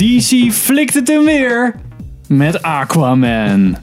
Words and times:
DC 0.00 0.52
flikt 0.52 0.94
het 0.94 1.08
hem 1.08 1.24
weer 1.24 1.74
met 2.28 2.62
Aquaman. 2.62 3.76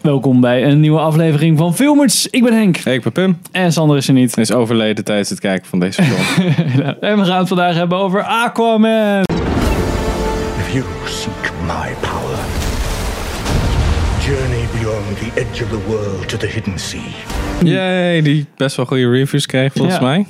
Welkom 0.00 0.40
bij 0.40 0.64
een 0.64 0.80
nieuwe 0.80 0.98
aflevering 0.98 1.58
van 1.58 1.74
Filmers. 1.74 2.26
Ik 2.26 2.42
ben 2.42 2.52
Henk 2.52 2.76
Hey, 2.76 2.94
ik 2.94 3.02
ben 3.02 3.12
Pim. 3.12 3.38
en 3.52 3.72
Sander 3.72 3.96
is 3.96 4.08
er 4.08 4.14
niet. 4.14 4.34
Hij 4.34 4.44
is 4.44 4.52
overleden 4.52 5.04
tijdens 5.04 5.28
het 5.30 5.40
kijken 5.40 5.66
van 5.68 5.80
deze 5.80 6.02
film. 6.02 6.46
En 7.00 7.18
we 7.18 7.24
gaan 7.24 7.38
het 7.38 7.48
vandaag 7.48 7.74
hebben 7.74 7.98
over 7.98 8.22
Aquaman. 8.22 9.22
If 10.58 10.72
you 10.72 10.84
seek 11.04 11.50
my 11.66 11.94
power, 12.00 12.38
journey 14.26 14.64
beyond 14.80 15.18
the 15.18 15.40
edge 15.40 15.64
of 15.64 15.70
the 15.70 15.80
world 15.86 16.28
to 16.28 16.36
the 16.36 16.46
hidden 16.46 16.78
sea. 16.78 17.00
Yay, 17.64 18.22
die 18.22 18.46
best 18.56 18.76
wel 18.76 18.86
goede 18.86 19.10
reviews 19.10 19.46
kreeg 19.46 19.72
volgens 19.72 19.96
Ja. 19.96 20.02
mij. 20.02 20.26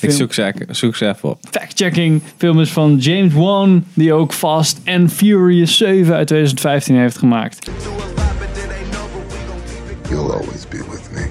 Ik 0.00 0.10
zoek 0.10 0.34
ze, 0.34 0.54
zoek 0.70 0.96
ze 0.96 1.08
even 1.08 1.28
op. 1.28 1.38
Fact-checking. 1.50 2.22
Film 2.36 2.60
is 2.60 2.70
van 2.70 2.96
James 2.96 3.32
Wan, 3.32 3.84
die 3.94 4.12
ook 4.12 4.32
Fast 4.32 4.80
and 4.84 5.12
Furious 5.12 5.76
7 5.76 6.14
uit 6.14 6.26
2015 6.26 6.96
heeft 6.96 7.18
gemaakt. 7.18 7.70
You'll 10.08 10.30
always 10.30 10.68
be 10.68 10.84
with 10.90 11.08
me. 11.12 11.26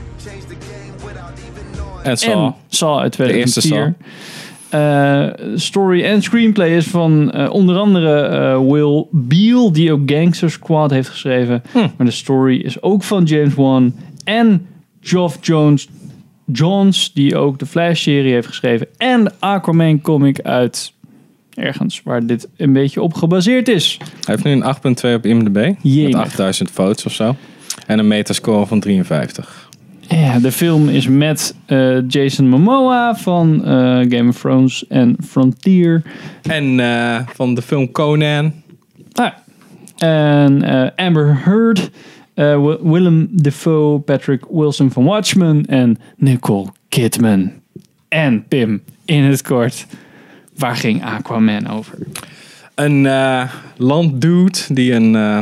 En 2.04 2.12
En 2.12 2.18
Saw. 2.18 2.54
Saw 2.68 3.00
uit 3.00 3.18
De 3.18 3.34
eerste 3.34 3.60
2004. 3.60 3.96
Eh, 4.70 5.28
story 5.56 6.04
en 6.04 6.22
screenplay 6.22 6.76
is 6.76 6.88
van 6.88 7.32
eh, 7.32 7.50
onder 7.50 7.78
andere 7.78 8.22
eh, 8.22 8.72
Will 8.72 9.06
Beal, 9.12 9.72
die 9.72 9.92
ook 9.92 10.12
Gangster 10.12 10.52
Squad 10.52 10.92
heeft 10.92 11.10
geschreven. 11.10 11.64
Hm. 11.72 11.78
Maar 11.78 12.06
de 12.06 12.12
story 12.12 12.60
is 12.60 12.82
ook 12.82 13.04
van 13.04 13.24
James 13.24 13.54
Wan. 13.54 13.96
En 14.24 14.68
Geoff 15.02 15.38
Jones 15.42 15.88
Johns, 16.52 17.14
die 17.14 17.38
ook 17.38 17.60
de 17.60 17.66
Flash-serie 17.66 18.34
heeft 18.34 18.48
geschreven. 18.48 18.88
En 18.98 19.24
de 19.24 19.32
Aquaman 19.40 20.02
comic 20.02 20.42
uit 20.42 20.94
ergens 21.54 22.02
waar 22.04 22.26
dit 22.26 22.48
een 22.58 22.74
beetje 22.74 23.02
op 23.02 23.14
gebaseerd 23.14 23.68
is. 23.68 23.98
Hij 24.00 24.36
heeft 24.36 24.44
nu 24.44 24.52
een 24.52 24.64
8.2 25.12 25.14
op 25.14 25.26
IMDb. 25.26 25.74
Jemig. 25.82 26.12
Met 26.12 26.22
8000 26.22 26.72
votes 26.72 27.06
of 27.06 27.14
zo. 27.14 27.36
En 27.88 28.00
een 28.00 28.08
metascore 28.08 28.66
van 28.66 28.80
53. 28.80 29.70
Ja, 30.00 30.40
de 30.40 30.52
film 30.52 30.90
is 30.90 31.08
met 31.08 31.56
eh, 31.66 32.08
Jason 32.08 32.50
Momoa 32.50 33.16
van 33.16 33.66
eh, 33.66 33.72
Game 34.10 34.28
of 34.28 34.40
Thrones 34.40 34.88
en 34.88 35.16
Frontier. 35.28 36.02
En 36.42 36.80
eh, 36.80 37.20
van 37.34 37.54
de 37.54 37.62
film 37.62 37.92
Conan. 37.92 38.54
Ah, 39.14 39.32
en 39.98 40.64
Amber 40.96 41.42
Heard, 41.44 41.90
Wi- 42.44 42.78
Willem 42.92 43.28
Dafoe, 43.32 44.00
Patrick 44.00 44.44
Wilson 44.50 44.92
van 44.92 45.04
Watchmen 45.04 45.66
en 45.66 45.98
Nicole 46.18 46.68
Kidman. 46.90 47.52
En 48.08 48.48
Pim, 48.48 48.82
in 49.06 49.24
het 49.24 49.42
kort, 49.42 49.86
waar 50.58 50.76
ging 50.76 51.04
Aquaman 51.04 51.68
over? 51.70 51.98
Een 52.76 53.06
eh 53.06 53.52
landdude 53.78 54.60
die 54.70 54.94
een... 54.94 55.16
eh 55.16 55.42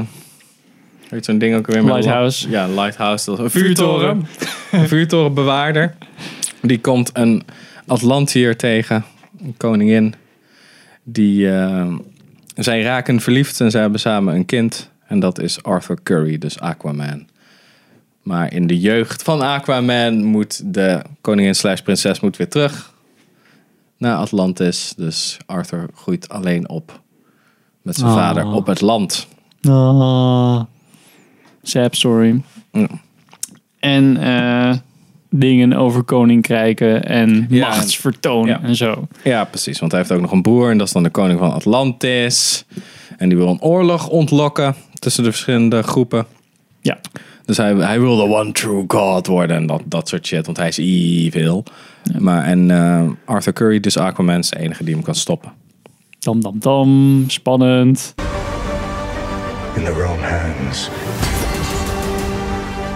weet 1.09 1.25
zo'n 1.25 1.37
ding 1.37 1.55
ook 1.55 1.67
weer 1.67 1.83
met 1.83 1.93
Lighthouse. 1.93 2.49
Ja, 2.49 2.67
lighthouse. 2.67 3.25
Dat 3.25 3.39
een 3.39 3.49
vuurtoren. 3.49 4.25
een 4.71 4.87
vuurtorenbewaarder. 4.93 5.95
Die 6.61 6.79
komt 6.79 7.09
een 7.13 7.43
Atlantier 7.87 8.55
tegen. 8.57 9.03
Een 9.43 9.53
koningin. 9.57 10.13
Die... 11.03 11.49
zij 12.55 12.81
raken 12.81 13.19
verliefd 13.21 13.59
en 13.61 13.71
zij 13.71 13.81
hebben 13.81 13.99
samen 13.99 14.35
een 14.35 14.45
kind. 14.45 14.89
En 15.07 15.19
dat 15.19 15.39
is 15.39 15.63
Arthur 15.63 15.97
Curry, 16.03 16.37
dus 16.37 16.59
Aquaman. 16.59 17.27
Maar 18.23 18.53
in 18.53 18.67
de 18.67 18.79
jeugd 18.79 19.23
van 19.23 19.41
Aquaman 19.41 20.23
moet 20.23 20.73
de 20.73 21.01
koningin 21.21 21.55
slash 21.55 21.81
prinses 21.81 22.19
moet 22.19 22.37
weer 22.37 22.49
terug 22.49 22.93
naar 23.97 24.15
Atlantis. 24.15 24.93
Dus 24.97 25.37
Arthur 25.45 25.89
groeit 25.95 26.29
alleen 26.29 26.69
op 26.69 27.01
met 27.81 27.95
zijn 27.95 28.09
Oh. 28.11 28.15
vader 28.17 28.45
op 28.45 28.67
het 28.67 28.81
land. 28.81 29.27
Ah, 29.61 30.61
sad 31.61 31.95
story. 31.95 32.41
Ja. 32.71 32.87
En 33.79 34.17
eh, 34.17 34.75
dingen 35.29 35.73
over 35.73 36.03
koninkrijken 36.03 37.05
en 37.05 37.45
Ja. 37.49 37.67
machtsvertoon 37.67 38.47
Ja. 38.47 38.61
en 38.61 38.75
zo. 38.75 39.07
Ja, 39.23 39.43
precies. 39.43 39.79
Want 39.79 39.91
hij 39.91 40.01
heeft 40.01 40.13
ook 40.13 40.21
nog 40.21 40.31
een 40.31 40.41
broer 40.41 40.71
en 40.71 40.77
dat 40.77 40.87
is 40.87 40.93
dan 40.93 41.03
de 41.03 41.09
koning 41.09 41.39
van 41.39 41.53
Atlantis. 41.53 42.65
En 43.17 43.29
die 43.29 43.37
wil 43.37 43.47
een 43.49 43.61
oorlog 43.61 44.07
ontlokken 44.07 44.75
tussen 45.05 45.23
de 45.23 45.31
verschillende 45.31 45.83
groepen. 45.83 46.25
Ja. 46.81 46.97
Dus 47.45 47.57
hij, 47.57 47.73
hij 47.75 47.99
wil 47.99 48.15
de 48.15 48.23
one 48.23 48.51
true 48.51 48.83
god 48.87 49.27
worden 49.27 49.55
en 49.55 49.65
dat, 49.67 49.81
dat 49.85 50.07
soort 50.07 50.27
shit, 50.27 50.45
want 50.45 50.57
hij 50.57 50.67
is 50.67 50.77
evil. 50.77 51.63
Maar, 52.19 52.43
en 52.43 52.71
eh, 52.71 53.03
Arthur 53.25 53.53
Curry, 53.53 53.79
dus 53.79 53.97
Aquaman, 53.97 54.39
is 54.39 54.49
de 54.49 54.59
enige 54.59 54.83
die 54.83 54.93
hem 54.93 55.03
kan 55.03 55.15
stoppen. 55.15 55.51
Dam, 56.19 56.41
dam, 56.41 56.59
dam. 56.59 57.23
Spannend. 57.27 58.13
In 59.75 59.83
the 59.83 59.93
wrong 59.93 60.19
hands, 60.21 60.89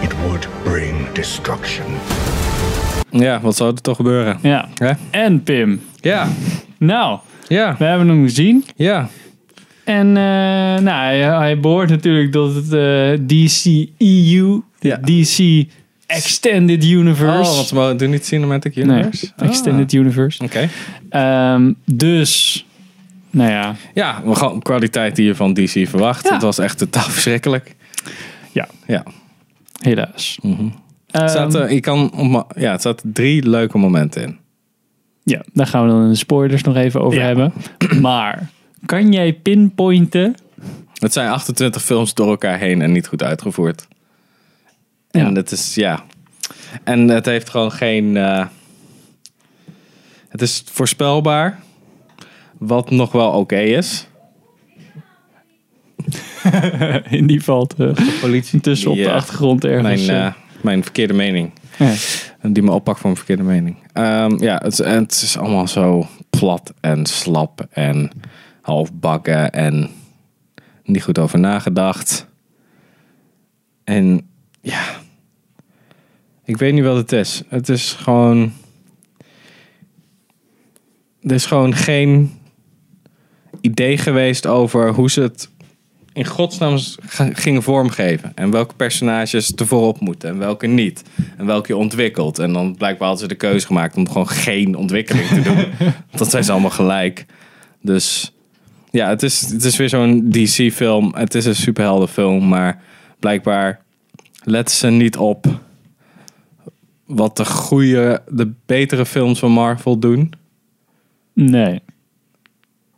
it 0.02 0.14
would 0.22 0.48
bring 0.64 1.12
destruction. 1.12 1.86
Ja, 3.10 3.40
wat 3.42 3.56
zou 3.56 3.72
er 3.74 3.82
toch 3.82 3.96
gebeuren? 3.96 4.40
Ja. 4.42 4.70
Hè? 4.76 4.92
En 5.12 5.44
Pim. 5.44 5.82
Ja, 6.02 6.28
Nou, 6.78 7.20
ja, 7.48 7.76
we 7.78 7.86
hebben 7.86 8.08
hem 8.08 8.24
gezien. 8.24 8.66
ja. 8.76 9.10
En 9.90 10.08
eh, 10.08 10.24
nou, 10.84 10.90
hij, 10.90 11.20
hij 11.20 11.60
behoort 11.60 11.90
natuurlijk 11.90 12.32
tot 12.32 12.56
het 12.56 12.74
eh, 12.74 13.28
DC-EU, 13.28 14.62
de 14.80 14.88
Ja. 14.88 14.98
DC 14.98 15.66
Extended 16.08 16.86
Universe. 16.86 17.50
Oh, 17.50 17.56
want 17.56 17.68
ze 17.68 17.76
mogen- 17.76 17.98
doen 17.98 18.10
niet 18.10 18.26
Cinematic 18.26 18.76
nee, 18.76 18.86
Universe? 18.86 19.32
Ah, 19.38 19.48
Extended 19.48 19.94
Universe. 19.94 20.44
Oké. 20.44 20.70
Ehm, 21.10 21.74
dus, 21.86 22.66
nou 23.30 23.52
ja, 23.52 23.76
Ja, 23.94 24.22
we 24.26 24.36
gaan 24.36 24.62
kwaliteit 24.62 25.16
die 25.16 25.26
je 25.26 25.36
van 25.36 25.54
DC 25.54 25.88
verwacht. 25.88 26.24
Ja. 26.28 26.34
Het 26.34 26.42
was 26.42 26.58
echt 26.58 26.78
totaal 26.78 27.04
verschrikkelijk. 27.10 27.76
ja, 28.52 28.68
Ja. 28.88 29.04
helaas. 29.82 30.40
Het 31.12 31.30
staat, 31.30 31.56
eh, 31.56 31.72
je 31.72 31.80
kan, 31.80 32.12
ja, 32.56 32.72
het 32.72 32.80
staat 32.80 33.02
drie 33.06 33.50
leuke 33.50 33.78
momenten 33.78 34.24
in. 34.24 34.38
ja, 35.24 35.44
daar 35.54 35.68
gaan 35.68 35.84
we 35.86 35.90
dan 35.92 36.04
in 36.04 36.10
de 36.10 36.16
spoilers 36.16 36.64
nog 36.64 36.76
even 36.76 37.02
over 37.02 37.20
Ja. 37.20 37.26
hebben. 37.26 37.54
Maar, 38.02 38.50
kan 38.86 39.12
jij 39.12 39.34
pinpointen? 39.34 40.36
Het 40.94 41.14
zijn 41.14 41.30
28 41.30 41.84
films 41.84 42.14
door 42.14 42.28
elkaar 42.30 42.58
heen 42.60 42.82
en 42.82 42.92
niet 42.92 43.08
goed 43.08 43.24
uitgevoerd. 43.24 43.88
En 45.12 45.26
Ja. 45.26 45.32
het 45.34 45.52
is, 45.52 45.76
ja. 45.76 46.04
En 46.84 47.08
het 47.08 47.26
heeft 47.26 47.50
gewoon 47.50 47.72
geen. 47.72 48.18
eh, 48.18 48.46
het 50.30 50.42
is 50.42 50.64
voorspelbaar. 50.72 51.60
Wat 52.58 52.90
nog 52.90 53.12
wel 53.12 53.32
oké 53.32 53.60
is. 53.60 54.08
In 57.10 57.28
die 57.28 57.44
valt 57.44 57.74
eh, 57.78 57.92
Politie. 58.22 58.60
tussen 58.60 58.92
op 58.92 58.98
de 58.98 59.12
achtergrond 59.12 59.66
ergens. 59.66 60.06
Mijn, 60.06 60.22
eh. 60.26 60.34
mijn 60.62 60.84
verkeerde 60.84 61.14
mening. 61.14 61.52
Ja. 61.78 61.94
Die 62.42 62.64
me 62.64 62.72
oppakt 62.72 63.00
voor 63.00 63.10
een 63.10 63.16
verkeerde 63.16 63.44
mening. 63.44 63.78
Ehm, 63.94 64.44
ja, 64.44 64.60
het, 64.64 64.78
het 64.78 65.12
is 65.12 65.38
allemaal 65.38 65.68
zo 65.68 66.08
plat 66.30 66.74
en 66.80 67.06
slap 67.06 67.68
en 67.72 68.12
halfbakken 68.70 69.52
en 69.52 69.90
niet 70.84 71.04
goed 71.04 71.20
over 71.20 71.40
nagedacht. 71.40 72.28
En 73.84 74.30
ja, 74.62 74.84
ik 76.46 76.58
weet 76.58 76.74
niet 76.74 76.84
wat 76.84 76.96
het 76.96 77.12
is. 77.12 77.42
Het 77.48 77.70
is 77.70 77.92
gewoon. 77.92 78.52
Er 81.22 81.32
is 81.32 81.46
gewoon 81.46 81.76
geen 81.76 82.32
idee 83.62 83.98
geweest 83.98 84.48
over 84.48 84.94
hoe 84.94 85.10
ze 85.10 85.22
het 85.22 85.50
in 86.14 86.26
godsnaam 86.26 86.78
gingen 87.34 87.64
vormgeven. 87.64 88.32
En 88.36 88.52
welke 88.52 88.76
personages 88.76 89.52
er 89.56 89.68
voorop 89.68 90.00
moeten 90.00 90.30
en 90.30 90.38
welke 90.38 90.68
niet. 90.68 91.04
En 91.38 91.46
welke 91.46 91.68
je 91.68 91.78
ontwikkelt. 91.78 92.40
En 92.40 92.54
dan 92.54 92.76
blijkbaar 92.76 93.08
hadden 93.08 93.28
ze 93.28 93.34
de 93.34 93.40
keuze 93.40 93.66
gemaakt 93.66 93.96
om 93.96 94.08
gewoon 94.08 94.28
geen 94.28 94.76
ontwikkeling 94.76 95.28
te 95.28 95.42
doen. 95.42 95.66
dat 96.20 96.30
zijn 96.30 96.44
ze 96.44 96.52
allemaal 96.52 96.70
gelijk. 96.70 97.26
Dus 97.82 98.34
ja, 98.92 99.10
het 99.10 99.24
is, 99.24 99.42
het 99.50 99.64
is 99.64 99.78
weer 99.78 99.90
zo'n 99.90 100.30
DC-film. 100.30 101.14
Het 101.16 101.36
is 101.36 101.46
een 101.46 101.56
superheldenfilm, 101.56 102.48
maar 102.48 102.82
blijkbaar 103.20 103.82
letten 104.44 104.76
ze 104.76 104.88
niet 104.88 105.18
op 105.18 105.46
wat 107.06 107.38
de 107.38 107.46
goede, 107.46 108.22
de 108.30 108.52
betere 108.66 109.06
films 109.06 109.40
van 109.40 109.52
Marvel 109.52 110.00
doen. 110.00 110.34
Nee. 111.34 111.80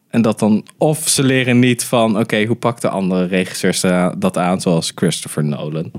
En 0.10 0.22
dat 0.22 0.40
dan, 0.40 0.66
of 0.78 1.08
ze 1.08 1.24
leren 1.24 1.60
niet 1.60 1.84
van, 1.84 2.20
oké, 2.20 2.46
hoe 2.46 2.56
pakt 2.56 2.82
de 2.82 2.90
andere 2.90 3.26
regisseurs 3.26 3.80
da- 3.80 4.16
dat 4.18 4.38
aan, 4.38 4.62
zoals 4.62 4.92
Christopher 4.96 5.44
Nolan. 5.44 5.92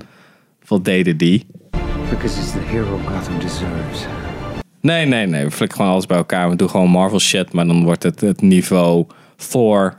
Wat 0.66 0.84
deden 0.84 1.16
die? 1.16 1.46
Because 2.10 2.38
he's 2.38 2.50
the 2.50 2.58
hero 2.58 2.98
Gotham 3.06 3.38
deserves. 3.40 4.06
Nee, 4.80 5.06
nee, 5.06 5.26
nee, 5.26 5.44
we 5.44 5.50
flikken 5.50 5.76
gewoon 5.76 5.92
alles 5.92 6.06
bij 6.06 6.16
elkaar. 6.16 6.50
We 6.50 6.56
doen 6.56 6.70
gewoon 6.70 6.90
Marvel 6.90 7.20
shit, 7.20 7.52
maar 7.52 7.66
dan 7.66 7.84
wordt 7.84 8.02
het 8.02 8.20
het 8.20 8.40
niveau 8.42 9.06
Thor 9.50 9.98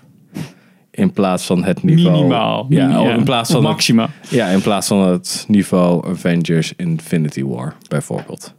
in 0.91 1.11
plaats 1.11 1.45
van 1.45 1.63
het 1.63 1.83
niveau... 1.83 2.11
Minimaal. 2.17 2.65
Ja, 2.69 3.13
in 3.13 3.23
plaats 3.23 3.49
van 3.51 3.59
Of 3.59 3.63
het, 3.65 3.71
maxima. 3.71 4.09
ja, 4.29 4.47
in 4.47 4.61
plaats 4.61 4.87
van 4.87 5.07
het 5.07 5.45
niveau 5.47 6.07
Avengers 6.07 6.73
Infinity 6.75 7.43
War, 7.43 7.75
bijvoorbeeld. 7.87 8.53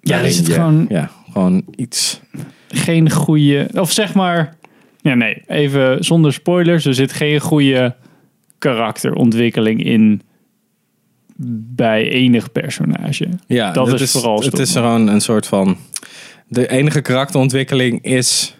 Ja, 0.00 0.18
is 0.18 0.36
het 0.36 0.46
je- 0.46 0.52
gewoon... 0.52 0.86
Ja, 0.88 1.10
Gewoon 1.32 1.62
iets. 1.74 2.20
geen 2.68 3.10
goede. 3.10 3.68
Of 3.74 3.92
zeg 3.92 4.14
maar. 4.14 4.56
Ja, 5.00 5.14
nee, 5.14 5.42
even 5.46 6.04
zonder 6.04 6.32
spoilers. 6.32 6.84
Er 6.84 6.94
zit 6.94 7.12
geen 7.12 7.40
goede 7.40 7.94
karakterontwikkeling 8.58 9.84
in. 9.84 10.22
bij 11.74 12.08
enig 12.10 12.52
personage. 12.52 13.28
Ja, 13.46 13.72
Dat 13.72 14.00
is 14.00 14.10
vooral 14.10 14.40
Het 14.42 14.58
is 14.58 14.72
gewoon 14.72 15.06
een 15.08 15.20
soort 15.20 15.46
van. 15.46 15.76
De 16.48 16.68
enige 16.70 17.00
karakterontwikkeling 17.00 18.02
is. 18.04 18.56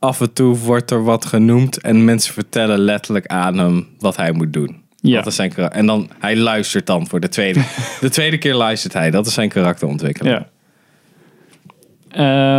Af 0.00 0.20
en 0.20 0.32
toe 0.32 0.56
wordt 0.56 0.90
er 0.90 1.04
wat 1.04 1.24
genoemd 1.24 1.80
en 1.80 2.04
mensen 2.04 2.34
vertellen 2.34 2.78
letterlijk 2.78 3.26
aan 3.26 3.58
hem 3.58 3.86
wat 3.98 4.16
hij 4.16 4.32
moet 4.32 4.52
doen. 4.52 4.82
Ja. 4.96 5.16
Dat 5.16 5.26
is 5.26 5.34
zijn 5.34 5.52
karakter. 5.52 5.78
En 5.78 5.86
dan, 5.86 6.10
hij 6.18 6.36
luistert 6.36 6.86
dan 6.86 7.06
voor 7.06 7.20
de 7.20 7.28
tweede. 7.28 7.64
de 8.00 8.08
tweede 8.08 8.38
keer 8.38 8.54
luistert 8.54 8.92
hij. 8.92 9.10
Dat 9.10 9.26
is 9.26 9.34
zijn 9.34 9.48
karakterontwikkeling. 9.48 10.36
Ja. 10.36 10.48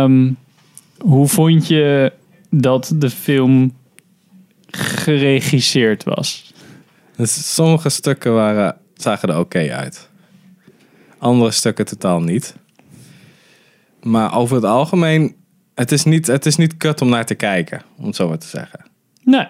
Ehm, 0.02 0.32
hoe 0.98 1.28
vond 1.28 1.66
je 1.66 2.12
dat 2.50 2.92
de 2.94 3.10
film 3.10 3.74
geregisseerd 4.70 6.04
was? 6.04 6.52
Dus 7.16 7.54
sommige 7.54 7.88
stukken 7.88 8.34
waren, 8.34 8.76
zagen 8.94 9.28
er 9.28 9.38
oké 9.38 9.72
uit. 9.72 10.10
Andere 11.18 11.50
stukken 11.50 11.84
totaal 11.84 12.20
niet. 12.20 12.56
Maar 14.02 14.36
over 14.36 14.56
het 14.56 14.64
algemeen, 14.64 15.34
het 15.74 15.92
is 15.92 16.04
niet, 16.04 16.26
het 16.26 16.46
is 16.46 16.56
niet 16.56 16.76
kut 16.76 17.00
om 17.00 17.08
naar 17.08 17.26
te 17.26 17.34
kijken. 17.34 17.82
Om 17.98 18.06
het 18.06 18.16
zo 18.16 18.28
maar 18.28 18.38
te 18.38 18.46
zeggen. 18.46 18.80
Nee. 19.24 19.46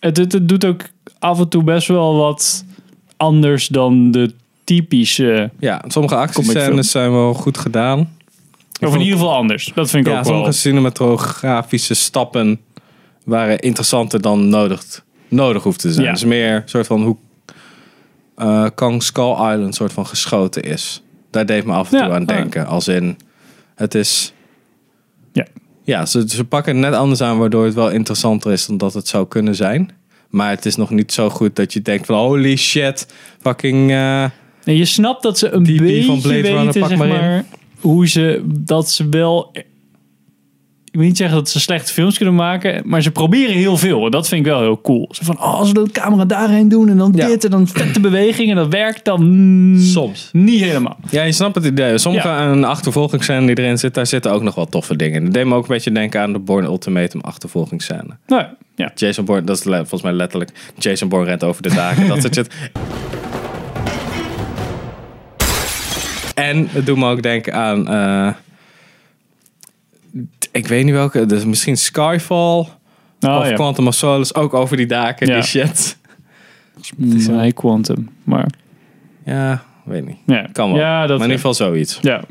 Het, 0.00 0.16
het, 0.16 0.32
het 0.32 0.48
doet 0.48 0.64
ook 0.64 0.82
af 1.18 1.38
en 1.38 1.48
toe 1.48 1.62
best 1.64 1.88
wel 1.88 2.16
wat 2.16 2.64
anders 3.16 3.66
dan 3.66 4.10
de 4.10 4.34
typische. 4.64 5.50
Ja, 5.58 5.84
sommige 5.86 6.16
actiescènes 6.16 6.90
zijn 6.90 7.12
wel 7.12 7.34
goed 7.34 7.58
gedaan. 7.58 8.16
Of 8.80 8.94
in 8.94 9.00
ieder 9.00 9.18
geval 9.18 9.34
anders. 9.34 9.70
Dat 9.74 9.90
vind 9.90 10.06
ik 10.06 10.12
Ja, 10.12 10.18
ook 10.18 10.24
wel. 10.24 10.34
sommige 10.34 10.58
cinematografische 10.58 11.94
stappen 11.94 12.60
waren 13.24 13.58
interessanter 13.58 14.20
dan 14.20 14.48
nodig, 14.48 15.04
nodig 15.28 15.62
hoeft 15.62 15.80
te 15.80 15.92
zijn. 15.92 16.06
Ja. 16.06 16.12
Dus 16.12 16.24
meer 16.24 16.54
een 16.54 16.62
soort 16.64 16.86
van 16.86 17.02
hoe 17.02 17.16
eh 18.36 18.66
Kong 18.74 19.02
Skull 19.02 19.32
Island 19.32 19.74
soort 19.74 19.92
van 19.92 20.06
geschoten 20.06 20.62
is. 20.62 21.02
Daar 21.30 21.46
deed 21.46 21.64
me 21.64 21.72
af 21.72 21.92
en 21.92 21.98
Ja, 21.98 22.04
toe 22.04 22.14
aan 22.14 22.24
denken. 22.24 22.66
Als 22.66 22.88
in, 22.88 23.16
het 23.74 23.94
is... 23.94 24.32
Ja. 25.88 26.06
Ze, 26.06 26.24
ze 26.28 26.44
pakken 26.44 26.72
het 26.76 26.84
net 26.90 26.94
anders 26.94 27.20
aan 27.20 27.38
waardoor 27.38 27.64
het 27.64 27.74
wel 27.74 27.90
interessanter 27.90 28.52
is 28.52 28.66
dan 28.66 28.76
dat 28.76 28.94
het 28.94 29.08
zou 29.08 29.28
kunnen 29.28 29.54
zijn. 29.54 29.90
Maar 30.28 30.50
het 30.50 30.66
is 30.66 30.76
nog 30.76 30.90
niet 30.90 31.12
zo 31.12 31.30
goed 31.30 31.56
dat 31.56 31.72
je 31.72 31.82
denkt 31.82 32.06
van 32.06 32.16
holy 32.18 32.56
shit, 32.56 33.14
fucking... 33.40 33.90
En 33.90 34.32
je 34.76 34.84
snapt 34.84 35.22
dat 35.22 35.38
ze 35.38 35.50
een 35.50 35.62
Die- 35.62 35.80
beetje 35.82 36.04
van 36.04 36.20
Blade 36.20 36.34
weten, 36.42 36.52
Runner, 36.56 36.72
zeg 36.72 36.96
maar 36.96 37.08
maar, 37.08 37.44
hoe 37.80 38.08
ze 38.08 38.42
dat 38.46 38.90
ze 38.90 39.08
wel. 39.08 39.52
Ik 40.98 41.04
wil 41.04 41.12
niet 41.12 41.22
zeggen 41.22 41.36
dat 41.38 41.48
ze 41.50 41.60
slechte 41.60 41.92
films 41.92 42.16
kunnen 42.16 42.34
maken, 42.34 42.82
maar 42.84 43.02
ze 43.02 43.10
proberen 43.10 43.54
heel 43.54 43.76
veel. 43.76 44.04
En 44.04 44.10
dat 44.10 44.28
vind 44.28 44.40
ik 44.46 44.52
wel 44.52 44.60
heel 44.60 44.80
cool. 44.80 45.08
Zo 45.12 45.24
van, 45.24 45.36
oh, 45.36 45.54
als 45.54 45.72
we 45.72 45.82
de 45.84 45.90
camera 45.92 46.24
daarheen 46.24 46.68
doen 46.68 46.88
en 46.88 46.96
dan 46.96 47.12
Ja. 47.16 47.26
dit 47.26 47.44
en 47.44 47.50
dan 47.50 47.66
vette 47.68 48.00
beweging 48.00 48.50
en 48.50 48.56
dat 48.56 48.68
werkt 48.68 49.04
dan 49.04 49.76
Soms. 49.80 50.28
niet 50.32 50.60
helemaal. 50.60 50.96
Ja, 51.10 51.22
je 51.22 51.32
snapt 51.32 51.54
het 51.54 51.64
idee. 51.64 51.98
Sommige 51.98 52.28
Ja. 52.28 52.46
een 52.46 52.64
achtervolgingsscène 52.64 53.46
die 53.46 53.58
erin 53.64 53.78
zit, 53.78 53.94
daar 53.94 54.06
zitten 54.06 54.32
ook 54.32 54.42
nog 54.42 54.54
wel 54.54 54.66
toffe 54.66 54.96
dingen. 54.96 55.24
Dat 55.24 55.32
deed 55.34 55.44
me 55.46 55.54
ook 55.54 55.62
een 55.62 55.68
beetje 55.74 55.92
denken 55.92 56.20
aan 56.20 56.32
de 56.32 56.38
Born 56.38 56.64
Ultimatum 56.64 57.20
achtervolgingsscène. 57.20 58.16
Nou, 58.26 58.44
ja. 58.74 58.90
Jason 58.94 59.24
Bourne, 59.24 59.46
dat 59.46 59.56
is 59.56 59.62
volgens 59.62 60.02
mij 60.02 60.12
letterlijk 60.12 60.50
Jason 60.78 61.08
Bourne 61.08 61.26
rent 61.28 61.44
over 61.44 61.62
de 61.62 61.74
daken. 61.74 62.08
dat 62.08 62.20
soort 62.20 62.34
shit. 62.34 62.48
En 66.34 66.68
het 66.70 66.86
doet 66.86 66.96
me 66.96 67.10
ook 67.10 67.22
denken 67.22 67.54
aan, 67.54 67.88
eh, 67.88 68.34
ik 70.58 70.66
weet 70.66 70.84
niet 70.84 70.94
welke, 70.94 71.26
dus 71.26 71.44
misschien 71.44 71.76
Skyfall 71.76 72.66
Oh, 73.20 73.36
of 73.38 73.48
ja. 73.48 73.54
Quantum 73.54 73.86
of 73.86 73.94
Solace, 73.94 74.34
ook 74.34 74.54
over 74.54 74.76
die 74.76 74.86
daken, 74.86 75.26
Ja. 75.26 75.34
die 75.34 75.42
shit. 75.42 75.98
Nee, 76.96 77.52
Quantum. 77.52 78.08
Maar 78.24 78.46
Ja, 79.24 79.62
weet 79.84 80.06
niet. 80.06 80.16
ja, 80.26 80.48
Kan 80.52 80.70
wel. 80.72 80.80
Ja, 80.80 81.00
dat 81.00 81.08
maar 81.08 81.26
in 81.28 81.32
ieder 81.32 81.36
geval 81.36 81.54
zoiets. 81.54 81.98
Ja. 82.02 82.22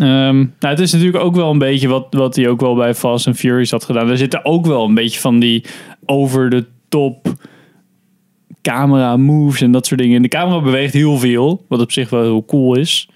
Ehm, 0.00 0.36
nou, 0.36 0.48
het 0.58 0.78
is 0.80 0.92
natuurlijk 0.92 1.24
ook 1.24 1.34
wel 1.34 1.50
een 1.50 1.58
beetje 1.58 1.88
wat, 1.88 2.06
wat 2.10 2.36
hij 2.36 2.48
ook 2.48 2.60
wel 2.60 2.74
bij 2.74 2.94
Fast 2.94 3.26
and 3.26 3.36
Furious 3.36 3.70
had 3.70 3.84
gedaan. 3.84 4.08
Er 4.10 4.16
zitten 4.18 4.44
ook 4.44 4.66
wel 4.66 4.84
een 4.84 4.94
beetje 4.94 5.20
van 5.20 5.38
die 5.38 5.64
over 6.06 6.50
de 6.50 6.66
top 6.88 7.32
camera 8.62 9.16
moves 9.16 9.60
en 9.60 9.72
dat 9.72 9.86
soort 9.86 10.00
dingen. 10.00 10.22
De 10.22 10.28
camera 10.28 10.60
beweegt 10.60 10.92
heel 10.92 11.18
veel, 11.18 11.64
wat 11.68 11.80
op 11.80 11.92
zich 11.92 12.10
wel 12.10 12.22
heel 12.22 12.44
cool 12.44 12.76
is. 12.76 13.08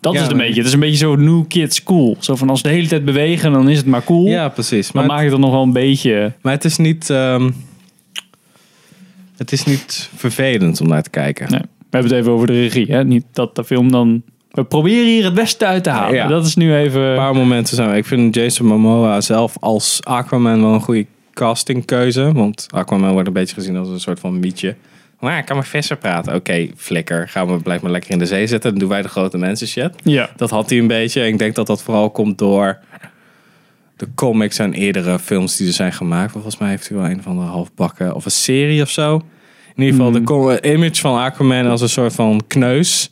Dat 0.00 0.12
Ja, 0.14 0.22
is 0.22 0.28
een 0.28 0.36
beetje. 0.36 0.56
Het 0.58 0.66
is 0.66 0.72
een 0.72 0.80
beetje 0.80 0.96
zo 0.96 1.16
new 1.16 1.44
kids 1.48 1.82
cool. 1.82 2.16
Zo 2.18 2.36
van 2.36 2.50
als 2.50 2.60
ze 2.60 2.68
de 2.68 2.74
hele 2.74 2.88
tijd 2.88 3.04
bewegen, 3.04 3.52
dan 3.52 3.68
is 3.68 3.76
het 3.76 3.86
maar 3.86 4.04
cool. 4.04 4.26
Ja, 4.26 4.48
precies. 4.48 4.90
dan 4.90 4.92
Maar 4.94 5.10
maakt 5.10 5.22
het 5.22 5.30
dan 5.30 5.40
nog 5.40 5.50
wel 5.50 5.62
een 5.62 5.72
beetje. 5.72 6.32
Maar 6.42 6.52
het 6.52 6.64
is 6.64 6.76
niet. 6.76 7.10
ehm, 7.10 7.50
het 9.36 9.52
is 9.52 9.64
niet 9.64 10.10
vervelend 10.16 10.80
om 10.80 10.88
naar 10.88 11.02
te 11.02 11.10
kijken. 11.10 11.50
Nee, 11.50 11.60
we 11.60 11.86
hebben 11.90 12.10
het 12.10 12.20
even 12.20 12.32
over 12.32 12.46
de 12.46 12.52
regie. 12.52 12.86
Hè? 12.92 13.04
Niet 13.04 13.24
dat 13.32 13.56
de 13.56 13.64
film 13.64 13.90
dan. 13.90 14.22
We 14.50 14.64
proberen 14.64 15.06
hier 15.06 15.24
het 15.24 15.34
beste 15.34 15.66
uit 15.66 15.84
te 15.84 15.90
halen. 15.90 16.14
Ja. 16.14 16.26
Dat 16.28 16.46
is 16.46 16.56
nu 16.56 16.74
even. 16.74 17.00
Een 17.02 17.16
paar 17.16 17.34
momenten 17.34 17.76
zijn. 17.76 17.96
Ik 17.96 18.04
vind 18.04 18.34
Jason 18.34 18.66
Momoa 18.66 19.20
zelf 19.20 19.56
als 19.60 20.00
Aquaman 20.04 20.60
wel 20.60 20.72
een 20.74 20.80
goede 20.80 21.06
castingkeuze. 21.34 22.32
Want 22.32 22.66
Aquaman 22.70 23.12
wordt 23.12 23.26
een 23.28 23.34
beetje 23.34 23.54
gezien 23.54 23.76
als 23.76 23.88
een 23.88 24.00
soort 24.00 24.20
van 24.20 24.38
mietje. 24.38 24.74
Maar 25.20 25.38
ik 25.38 25.44
kan 25.44 25.56
met 25.56 25.68
vissen 25.68 25.98
praten. 25.98 26.34
Oké, 26.34 26.68
flikker. 26.76 27.28
Gaan 27.28 27.46
we 27.52 27.62
blijf 27.62 27.80
maar 27.82 27.90
lekker 27.90 28.10
in 28.10 28.18
de 28.18 28.26
zee 28.26 28.46
zitten. 28.46 28.70
Dan 28.70 28.78
doen 28.78 28.88
wij 28.88 29.02
de 29.02 29.08
grote 29.08 29.38
mensen 29.38 29.66
shit. 29.68 29.90
Ja. 30.02 30.30
Dat 30.36 30.50
had 30.50 30.70
hij 30.70 30.78
een 30.78 30.86
beetje. 30.86 31.20
En 31.20 31.26
ik 31.28 31.38
denk 31.38 31.54
dat 31.54 31.66
dat 31.66 31.82
vooral 31.82 32.10
komt 32.10 32.38
door 32.38 32.78
de 33.96 34.08
comics 34.14 34.58
en 34.58 34.72
eerdere 34.74 35.18
films 35.18 35.56
die 35.56 35.66
er 35.66 35.72
zijn 35.72 35.92
gemaakt. 35.92 36.32
Volgens 36.32 36.58
mij 36.58 36.68
heeft 36.68 36.88
hij 36.88 36.98
wel 36.98 37.10
een 37.10 37.22
van 37.22 37.36
de 37.36 37.42
halfbakken 37.42 38.14
of 38.14 38.24
een 38.24 38.30
serie 38.30 38.82
of 38.82 38.90
zo. 38.90 39.14
In 39.74 39.82
ieder 39.82 39.94
geval, 39.94 40.12
de 40.12 40.22
com- 40.22 40.58
image 40.72 41.00
van 41.00 41.18
Aquaman 41.18 41.66
als 41.66 41.80
een 41.80 41.88
soort 41.88 42.14
van 42.14 42.40
kneus 42.46 43.10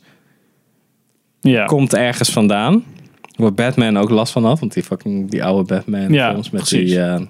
ja. 1.41 1.65
komt 1.65 1.93
ergens 1.93 2.29
vandaan. 2.29 2.83
Waar 3.35 3.53
Batman 3.53 3.97
ook 3.97 4.09
last 4.09 4.31
van 4.31 4.45
had. 4.45 4.59
Want 4.59 4.73
die 4.73 4.83
fucking 4.83 5.29
die 5.29 5.43
oude 5.43 5.63
Batman 5.75 6.13
Ja, 6.13 6.29
films 6.31 6.49
met, 6.49 6.61
precies. 6.61 6.89
die, 6.89 7.01
eh, 7.01 7.21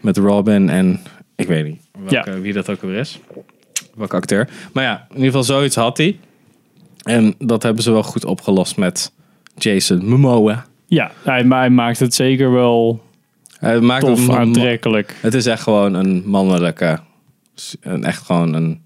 met 0.00 0.16
Robin 0.16 0.68
en 0.68 1.00
ik 1.36 1.46
weet 1.46 1.64
niet 1.64 1.80
welke, 2.08 2.40
wie 2.40 2.52
dat 2.52 2.70
ook 2.70 2.82
weer 2.82 2.98
is. 2.98 3.18
Welke 3.98 4.16
acteur. 4.16 4.48
Maar 4.72 4.84
ja, 4.84 5.06
in 5.08 5.14
ieder 5.14 5.26
geval 5.26 5.44
zoiets 5.44 5.76
had 5.76 5.96
hij. 5.96 6.18
En 7.02 7.34
dat 7.38 7.62
hebben 7.62 7.82
ze 7.82 7.90
wel 7.90 8.02
goed 8.02 8.24
opgelost 8.24 8.76
met 8.76 9.12
Jason 9.56 10.04
Momoa. 10.04 10.66
Ja, 10.86 11.10
hij, 11.22 11.44
maar 11.44 11.58
hij 11.58 11.70
maakt 11.70 11.98
het 11.98 12.14
zeker 12.14 12.52
wel 12.52 13.02
Hij 13.58 13.80
maakt 13.80 14.04
tof, 14.04 14.30
aantrekkelijk. 14.30 15.16
Het 15.20 15.34
is 15.34 15.46
echt 15.46 15.62
gewoon 15.62 15.94
een 15.94 16.22
mannelijke, 16.26 16.98
een, 17.80 18.04
echt 18.04 18.22
gewoon 18.22 18.54
een 18.54 18.80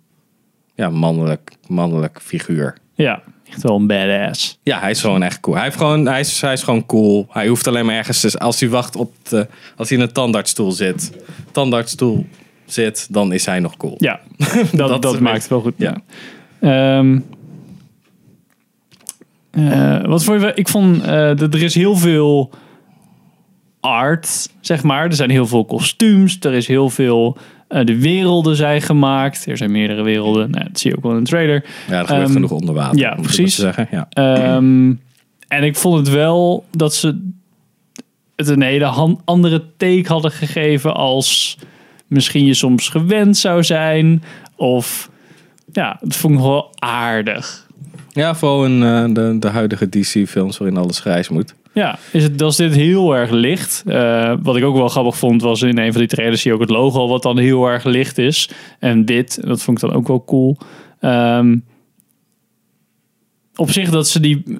ja, 0.74 0.90
mannelijk, 0.90 1.50
mannelijk 1.66 2.18
figuur. 2.22 2.76
Ja, 2.94 3.22
echt 3.48 3.62
wel 3.62 3.76
een 3.76 3.86
badass. 3.86 4.58
Ja, 4.62 4.80
hij 4.80 4.90
is 4.90 5.00
gewoon 5.00 5.22
echt 5.22 5.40
cool. 5.40 5.56
Hij, 5.56 5.64
heeft 5.64 5.76
gewoon, 5.76 6.06
hij, 6.06 6.20
is, 6.20 6.40
hij 6.40 6.52
is 6.52 6.62
gewoon 6.62 6.86
cool. 6.86 7.26
Hij 7.30 7.48
hoeft 7.48 7.66
alleen 7.66 7.86
maar 7.86 7.94
ergens... 7.94 8.38
als 8.38 8.60
hij 8.60 8.68
wacht 8.68 8.96
op 8.96 9.14
de... 9.28 9.46
Als 9.76 9.88
hij 9.88 9.98
in 9.98 10.04
een 10.04 10.12
tandartsstoel 10.12 10.72
zit... 10.72 11.12
Tandartsstoel 11.50 12.26
zit, 12.66 13.06
dan 13.10 13.32
is 13.32 13.46
hij 13.46 13.60
nog 13.60 13.76
cool. 13.76 13.94
Ja, 13.98 14.20
dat, 14.72 15.02
dat, 15.02 15.20
maakt 15.20 15.38
het 15.40 15.48
wel 15.48 15.60
goed. 15.60 15.74
Ja. 15.76 15.96
Ehm, 16.60 17.18
eh, 19.50 20.04
wat 20.04 20.24
vond 20.24 20.40
je? 20.40 20.52
Ik 20.54 20.68
vond 20.68 21.02
eh, 21.02 21.36
dat 21.36 21.54
er 21.54 21.62
is 21.62 21.74
heel 21.74 21.96
veel 21.96 22.50
art, 23.80 24.48
zeg 24.60 24.82
maar. 24.82 25.04
Er 25.04 25.12
zijn 25.14 25.30
heel 25.30 25.46
veel 25.46 25.64
kostuums. 25.64 26.36
Er 26.40 26.52
is 26.52 26.66
heel 26.66 26.90
veel. 26.90 27.36
eh, 27.68 27.84
de 27.84 27.98
werelden 28.00 28.56
zijn 28.56 28.82
gemaakt. 28.82 29.46
Er 29.46 29.56
zijn 29.56 29.70
meerdere 29.70 30.02
werelden. 30.02 30.50
Nou, 30.50 30.64
dat 30.68 30.78
zie 30.80 30.90
je 30.90 30.96
ook 30.96 31.02
wel 31.02 31.12
in 31.12 31.18
de 31.18 31.24
trailer. 31.30 31.64
Ja, 31.88 31.98
er 31.98 32.06
gebeurt 32.06 32.24
Ehm, 32.24 32.32
genoeg 32.32 32.50
onder 32.50 32.74
water. 32.74 32.98
ja, 32.98 33.14
precies. 33.14 33.54
te 33.54 33.60
zeggen. 33.60 33.88
Ja. 33.90 34.06
Ehm, 34.10 34.92
en 35.48 35.62
ik 35.64 35.76
vond 35.76 35.98
het 35.98 36.08
wel 36.08 36.64
dat 36.70 36.94
ze 36.94 37.30
het 38.36 38.48
een 38.48 38.62
hele 38.62 39.16
andere 39.24 39.62
take 39.76 40.04
hadden 40.06 40.30
gegeven 40.30 40.94
als 40.94 41.58
misschien 42.12 42.44
je 42.44 42.54
soms 42.54 42.88
gewend 42.88 43.36
zou 43.36 43.64
zijn. 43.64 44.22
Of 44.56 45.10
ja, 45.72 45.98
dat 46.00 46.16
vond 46.16 46.34
ik 46.34 46.40
wel 46.40 46.70
aardig. 46.78 47.66
ja, 48.08 48.34
vooral 48.34 48.64
in 48.64 48.82
eh, 48.82 49.04
de, 49.14 49.36
de 49.38 49.48
huidige 49.48 49.88
DC-films 49.88 50.58
waarin 50.58 50.76
alles 50.76 51.00
grijs 51.00 51.28
moet. 51.28 51.54
Ja, 51.74 51.98
is 52.10 52.22
het, 52.22 52.40
was 52.40 52.56
dit 52.56 52.74
heel 52.74 53.16
erg 53.16 53.30
licht. 53.30 53.82
Eh, 53.86 54.34
wat 54.42 54.56
ik 54.56 54.64
ook 54.64 54.76
wel 54.76 54.88
grappig 54.88 55.16
vond, 55.16 55.42
was 55.42 55.62
in 55.62 55.78
een 55.78 55.92
van 55.92 56.00
die 56.00 56.10
trailers 56.10 56.40
zie 56.40 56.50
je 56.50 56.56
ook 56.56 56.62
het 56.62 56.70
logo, 56.70 57.08
wat 57.08 57.22
dan 57.22 57.38
heel 57.38 57.66
erg 57.66 57.84
licht 57.84 58.18
is. 58.18 58.50
En 58.78 59.04
dit, 59.04 59.46
dat 59.46 59.62
vond 59.62 59.82
ik 59.82 59.88
dan 59.88 59.96
ook 59.96 60.08
wel 60.08 60.24
cool. 60.24 60.56
Ehm, 61.00 61.58
op 63.54 63.70
zich 63.70 63.90
dat 63.90 64.08
ze 64.08 64.20
die, 64.20 64.42
eh, 64.46 64.54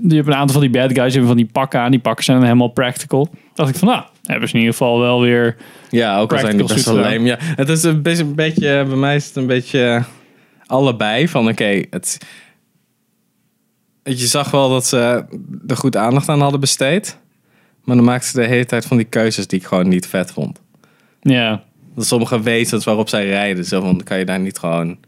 die 0.00 0.16
hebben 0.16 0.34
een 0.34 0.40
aantal 0.40 0.60
van 0.60 0.70
die 0.70 0.80
bad 0.80 0.92
guys 0.92 1.10
hebben 1.10 1.30
van 1.30 1.36
die 1.36 1.50
pakken 1.52 1.80
aan. 1.80 1.90
Die 1.90 2.00
pakken 2.00 2.24
zijn 2.24 2.42
helemaal 2.42 2.68
practical. 2.68 3.28
Dacht 3.54 3.70
ik 3.70 3.76
van, 3.76 3.88
nou, 3.88 4.04
hebben 4.22 4.48
ze 4.48 4.54
in 4.54 4.60
ieder 4.60 4.76
geval 4.76 5.00
wel 5.00 5.20
weer. 5.20 5.56
Ja, 5.90 6.18
ook 6.18 6.32
al 6.32 6.38
zijn 6.38 6.56
die 6.56 6.66
best 6.66 6.84
wel. 6.84 7.10
Ja, 7.10 7.36
het 7.40 7.68
is 7.68 7.82
een 7.82 8.02
beetje, 8.02 8.22
een 8.22 8.34
beetje... 8.34 8.84
Bij 8.86 8.96
mij 8.96 9.16
is 9.16 9.26
het 9.26 9.36
een 9.36 9.46
beetje 9.46 10.04
allebei. 10.66 11.28
Van 11.28 11.48
oké, 11.48 11.82
het... 11.90 12.18
je 14.02 14.26
zag 14.26 14.50
wel 14.50 14.68
dat 14.68 14.86
ze 14.86 15.24
er 15.66 15.76
goed 15.76 15.96
aandacht 15.96 16.28
aan 16.28 16.40
hadden 16.40 16.60
besteed. 16.60 17.18
Maar 17.84 17.96
dan 17.96 18.04
maakten 18.04 18.30
ze 18.30 18.40
de 18.40 18.46
hele 18.46 18.64
tijd 18.64 18.86
van 18.86 18.96
die 18.96 19.06
keuzes 19.06 19.46
die 19.46 19.58
ik 19.58 19.66
gewoon 19.66 19.88
niet 19.88 20.06
vet 20.06 20.32
vond. 20.32 20.60
Ja. 21.20 21.62
Dat 21.94 22.06
sommige 22.06 22.40
wezens 22.40 22.84
waarop 22.84 23.08
zij 23.08 23.26
rijden, 23.26 23.64
zo 23.64 23.80
van, 23.80 24.02
kan 24.02 24.18
je 24.18 24.24
daar 24.24 24.40
niet 24.40 24.58
gewoon, 24.58 24.98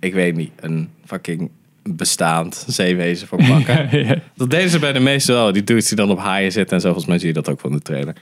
ik 0.00 0.14
weet 0.14 0.36
niet, 0.36 0.50
een 0.60 0.90
fucking 1.04 1.50
bestaand 1.82 2.64
zeewezen 2.66 3.26
voor 3.28 3.44
pakken. 3.44 3.88
ja. 4.06 4.14
Dat 4.36 4.50
deden 4.50 4.70
ze 4.70 4.78
bij 4.78 4.92
de 4.92 5.00
meeste 5.00 5.32
wel. 5.32 5.52
Die 5.52 5.64
dudes 5.64 5.88
die 5.88 5.96
dan 5.96 6.10
op 6.10 6.18
haaien 6.18 6.52
zitten 6.52 6.76
en 6.76 6.80
zo. 6.80 6.86
Volgens 6.86 7.08
mij 7.08 7.18
zie 7.18 7.28
je 7.28 7.34
dat 7.34 7.48
ook 7.48 7.60
van 7.60 7.72
de 7.72 7.80
trailer. 7.80 8.14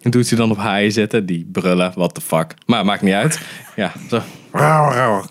Die 0.00 0.10
dudes 0.10 0.28
die 0.28 0.38
dan 0.38 0.50
op 0.50 0.58
haaien 0.58 0.92
zitten, 0.92 1.26
die 1.26 1.48
brullen, 1.52 1.92
what 1.94 2.14
the 2.14 2.20
fuck. 2.20 2.54
Maar 2.66 2.84
maakt 2.84 3.02
niet 3.02 3.14
uit. 3.14 3.40
Ja, 3.76 3.92
zo. 4.08 4.22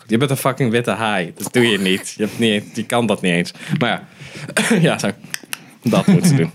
Je 0.07 0.17
bent 0.17 0.31
een 0.31 0.37
fucking 0.37 0.71
witte 0.71 0.91
haai. 0.91 1.33
Dat 1.35 1.53
doe 1.53 1.67
je 1.67 1.79
niet. 1.79 2.13
Je, 2.17 2.23
hebt 2.23 2.39
niet, 2.39 2.63
je 2.73 2.85
kan 2.85 3.05
dat 3.05 3.21
niet 3.21 3.33
eens. 3.33 3.53
Maar 3.79 3.89
ja, 3.89 4.75
ja 4.91 4.97
zo. 4.97 5.09
dat 5.83 6.07
moeten 6.07 6.29
ze 6.29 6.35
doen. 6.35 6.51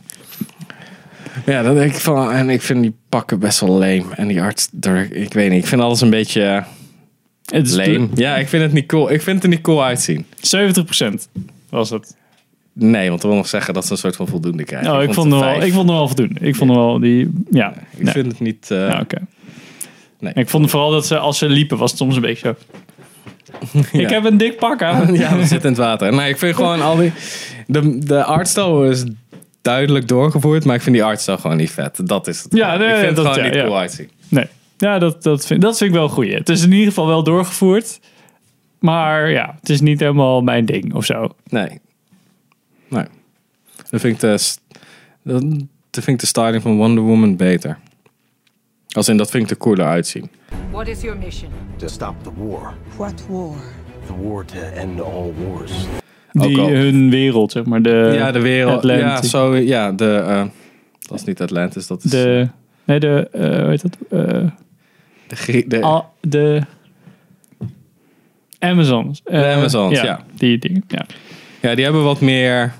Ja, 1.46 1.62
dan 1.62 1.74
denk 1.74 1.92
ik 1.92 2.00
van, 2.00 2.32
en 2.32 2.50
ik 2.50 2.62
vind 2.62 2.82
die 2.82 2.96
pakken 3.08 3.38
best 3.38 3.60
wel 3.60 3.78
leem. 3.78 4.12
En 4.12 4.28
die 4.28 4.42
arts, 4.42 4.68
ik 5.10 5.32
weet 5.32 5.50
niet, 5.50 5.62
ik 5.62 5.66
vind 5.66 5.80
alles 5.80 6.00
een 6.00 6.10
beetje 6.10 6.64
Het 7.44 7.66
is 7.66 7.74
leem. 7.74 8.10
Ja, 8.14 8.36
ik 8.36 8.48
vind 8.48 8.62
het 8.62 8.72
niet 8.72 8.86
cool. 8.86 9.10
Ik 9.12 9.22
vind 9.22 9.36
het 9.36 9.44
er 9.44 9.50
niet 9.50 9.60
cool 9.60 9.84
uitzien. 9.84 10.26
70% 10.56 11.28
was 11.68 11.90
het. 11.90 12.16
Nee, 12.72 13.08
want 13.08 13.20
dat 13.20 13.30
wil 13.30 13.38
nog 13.40 13.48
zeggen 13.48 13.74
dat 13.74 13.86
ze 13.86 13.92
een 13.92 13.98
soort 13.98 14.16
van 14.16 14.28
voldoende 14.28 14.64
krijgen. 14.64 14.92
Oh, 14.96 15.02
ik, 15.02 15.12
vond 15.14 15.30
hem 15.30 15.40
wel, 15.40 15.62
ik 15.62 15.72
vond 15.72 15.88
hem 15.88 15.96
wel 15.96 16.06
voldoende. 16.06 16.40
Ik 16.40 16.56
vond 16.56 16.70
hem 16.70 16.78
wel 16.78 16.98
die. 17.00 17.30
Ja, 17.50 17.72
Ik 17.96 18.02
nee. 18.02 18.12
vind 18.12 18.26
het 18.26 18.40
niet. 18.40 18.70
eh, 18.70 18.78
Ja, 18.88 19.00
oké. 19.00 19.16
nee. 20.20 20.32
Ik 20.34 20.48
vond 20.48 20.70
vooral 20.70 20.90
dat 20.90 21.06
ze, 21.06 21.18
als 21.18 21.38
ze 21.38 21.48
liepen, 21.48 21.78
was 21.78 21.90
het 21.90 21.98
soms 22.00 22.14
een 22.16 22.22
beetje 22.22 22.54
zo. 22.72 22.76
Ik 23.98 24.08
heb 24.10 24.24
een 24.24 24.36
dik 24.36 24.56
pak 24.58 24.82
aan. 24.82 25.14
Ja, 25.18 25.36
we 25.36 25.40
zitten 25.46 25.60
in 25.70 25.74
het 25.76 25.76
water. 25.76 26.12
Nee, 26.14 26.28
ik 26.30 26.38
vind 26.38 26.54
gewoon 26.56 26.80
al 26.82 26.96
die. 26.96 27.12
De, 27.66 27.98
de 27.98 28.24
artstyle 28.24 28.88
is 28.88 29.04
duidelijk 29.62 30.08
doorgevoerd, 30.08 30.64
maar 30.64 30.74
ik 30.74 30.82
vind 30.82 30.94
die 30.94 31.04
artstyle 31.04 31.38
gewoon 31.38 31.56
niet 31.56 31.70
vet. 31.70 32.00
Dat 32.08 32.26
is 32.26 32.42
het. 32.42 32.54
Ja, 32.54 32.76
nee, 32.76 32.88
ik 32.88 32.94
vind 32.94 33.06
het 33.06 33.16
dat- 33.24 33.34
gewoon 33.34 33.50
niet 33.50 33.60
cool 33.62 33.78
uitzien. 33.78 34.10
Nee. 34.28 34.46
Ja, 34.76 34.98
dat, 34.98 35.22
dat, 35.22 35.46
vind, 35.46 35.60
dat 35.60 35.76
vind 35.76 35.90
ik 35.90 35.96
wel 35.96 36.08
goed. 36.08 36.32
Het 36.32 36.48
is 36.48 36.62
in 36.64 36.72
ieder 36.72 36.86
geval 36.88 37.06
wel 37.06 37.22
doorgevoerd. 37.22 38.00
Maar 38.78 39.30
ja, 39.30 39.54
het 39.60 39.68
is 39.68 39.80
niet 39.80 40.00
helemaal 40.00 40.42
mijn 40.42 40.64
ding 40.64 40.94
of 40.94 41.04
zo. 41.04 41.28
Nee. 41.46 41.80
Nee. 42.88 43.04
Dan 43.90 44.00
vind 44.00 44.14
ik 44.14 44.20
de, 44.20 44.38
dan 45.22 45.68
vind 45.90 46.08
ik 46.08 46.18
de 46.18 46.26
styling 46.26 46.62
van 46.62 46.76
Wonder 46.76 47.04
Woman 47.04 47.36
beter. 47.36 47.78
Als 48.88 49.08
in 49.08 49.16
dat 49.16 49.30
vind 49.30 49.44
ik 49.44 49.50
er 49.50 49.56
cooler 49.56 49.86
uitzien. 49.86 50.30
What 50.70 50.88
is 50.88 51.00
your 51.00 51.18
mission? 51.18 51.50
To 51.76 51.88
stop 51.88 52.14
the 52.22 52.30
war. 52.36 52.74
What 52.96 53.24
war? 53.28 53.56
The 54.06 54.22
war 54.22 54.44
to 54.44 54.58
end 54.58 55.00
all 55.00 55.32
wars. 55.46 55.72
Die, 56.32 56.58
al. 56.58 56.68
hun 56.68 57.10
wereld, 57.10 57.52
zeg 57.52 57.64
maar. 57.64 57.82
De, 57.82 58.10
ja, 58.14 58.32
de 58.32 58.40
wereld. 58.40 58.82
Ja, 58.82 59.22
zo, 59.22 59.56
ja, 59.56 59.92
de. 59.92 60.14
eh, 60.14 60.44
dat 61.08 61.18
is 61.18 61.24
niet 61.24 61.40
Atlantis, 61.40 61.86
dat 61.86 62.04
is. 62.04 62.10
De, 62.10 62.48
nee, 62.84 63.00
de, 63.00 63.28
eh 63.32 63.40
hoe 63.60 63.68
heet 63.68 63.82
dat? 63.82 63.96
Eh, 64.10 64.50
de, 65.26 65.64
de 65.66 65.80
Al- 65.82 66.12
de 66.20 66.60
Amazons. 68.58 69.20
Eh, 69.24 69.52
Amazons, 69.56 70.00
ja. 70.00 70.24
Die 70.36 70.58
dingen, 70.58 70.84
ja. 70.88 71.06
Ja, 71.60 71.74
die 71.74 71.84
hebben 71.84 72.02
wat 72.04 72.20
meer. 72.20 72.72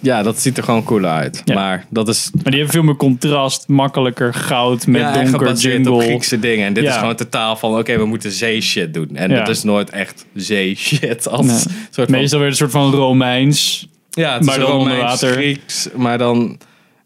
Ja, 0.00 0.22
dat 0.22 0.38
ziet 0.40 0.56
er 0.56 0.62
gewoon 0.64 0.84
cooler 0.84 1.10
uit. 1.10 1.42
Ja. 1.44 1.54
Maar 1.54 1.86
dat 1.90 2.08
is 2.08 2.30
Maar 2.32 2.42
die 2.44 2.52
hebben 2.54 2.70
veel 2.72 2.82
meer 2.82 2.96
contrast, 2.96 3.68
makkelijker 3.68 4.34
goud 4.34 4.86
met 4.86 5.00
ja, 5.00 5.12
donker 5.12 5.38
gebaseerd 5.38 5.78
op 5.78 5.84
jungle. 5.84 6.04
Griekse 6.04 6.38
dingen. 6.38 6.66
En 6.66 6.72
dit 6.72 6.84
Ja. 6.84 6.90
is 6.90 6.96
gewoon 6.96 7.16
totaal 7.16 7.56
van, 7.56 7.78
oké, 7.78 7.96
we 7.98 8.04
moeten 8.04 8.30
zee-shit 8.30 8.94
doen. 8.94 9.08
En 9.16 9.28
dat 9.34 9.48
is 9.48 9.62
nooit 9.62 9.90
echt 9.90 10.26
zee-shit. 10.34 11.28
Als 11.28 11.46
Nee. 11.46 11.56
soort 11.90 12.10
van, 12.10 12.10
Meestal 12.10 12.38
weer 12.38 12.48
een 12.48 12.54
soort 12.54 12.70
van 12.70 12.90
Romeins. 12.94 13.88
ja, 14.10 14.34
het 14.34 14.44
maar 14.44 14.58
is 14.58 14.64
Romeins, 14.64 15.02
water. 15.02 15.32
Grieks, 15.32 15.88
maar 15.96 16.18
dan... 16.18 16.58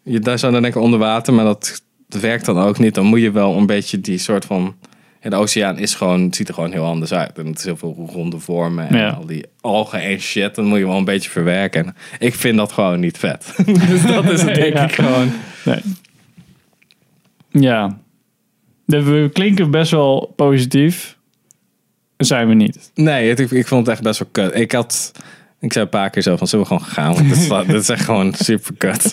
Je, 0.02 0.18
daar 0.18 0.38
zou 0.38 0.52
dan 0.52 0.62
denken 0.62 0.80
onder 0.80 0.99
water, 0.99 1.35
maar 1.35 1.44
dat, 1.44 1.82
dat 2.08 2.20
werkt 2.20 2.44
dan 2.44 2.58
ook 2.58 2.78
niet. 2.78 2.94
Dan 2.94 3.04
moet 3.06 3.20
je 3.20 3.30
wel 3.30 3.56
een 3.56 3.66
beetje 3.66 4.00
die 4.00 4.18
soort 4.18 4.44
van... 4.44 4.75
Ja, 5.22 5.30
de 5.30 5.36
oceaan 5.36 5.78
is 5.78 5.94
gewoon, 5.94 6.20
het 6.22 6.36
ziet 6.36 6.48
er 6.48 6.54
gewoon 6.54 6.72
heel 6.72 6.84
anders 6.84 7.12
uit. 7.12 7.38
En 7.38 7.46
het 7.46 7.58
is 7.58 7.64
heel 7.64 7.76
veel 7.76 8.08
ronde 8.12 8.38
vormen 8.38 8.88
en 8.88 8.96
Ja. 8.96 9.08
al 9.10 9.26
die 9.26 9.44
algen 9.60 10.00
en 10.00 10.20
shit. 10.20 10.54
Dan 10.54 10.64
moet 10.64 10.78
je 10.78 10.86
wel 10.86 10.96
een 10.96 11.04
beetje 11.04 11.30
verwerken. 11.30 11.84
En 11.86 11.94
ik 12.26 12.34
vind 12.34 12.56
dat 12.56 12.72
gewoon 12.72 13.00
niet 13.00 13.18
vet. 13.18 13.54
dus 13.88 14.02
dat 14.02 14.25
is 14.25 14.42
het 14.42 14.54
denk 14.54 14.75
Ja. 14.75 14.84
ik 14.84 14.92
gewoon. 14.94 15.30
Nee. 15.64 15.80
Ja. 17.50 17.98
De- 18.84 19.02
We 19.02 19.30
klinken 19.32 19.70
best 19.70 19.90
wel 19.90 20.32
positief. 20.36 21.16
Zijn 22.16 22.48
we 22.48 22.54
niet. 22.54 22.90
Nee, 22.94 23.28
het- 23.28 23.40
ik, 23.40 23.50
ik 23.50 23.66
vond 23.66 23.86
het 23.86 23.94
echt 23.94 24.04
best 24.04 24.18
wel 24.18 24.28
kut. 24.32 24.54
Ik 24.60 24.72
had... 24.72 25.12
Ik 25.60 25.72
zei 25.72 25.84
een 25.84 25.90
paar 25.90 26.10
keer 26.10 26.22
zo 26.22 26.36
van, 26.36 26.46
zullen 26.46 26.66
we 26.68 26.75
gewoon 26.76 26.88
gaan? 26.88 27.14
Want 27.14 27.28
dit, 27.28 27.38
is, 27.38 27.48
dit 27.66 27.80
is 27.82 27.88
echt 27.88 28.04
gewoon 28.04 28.32
super 28.34 28.75
kut. 28.76 29.10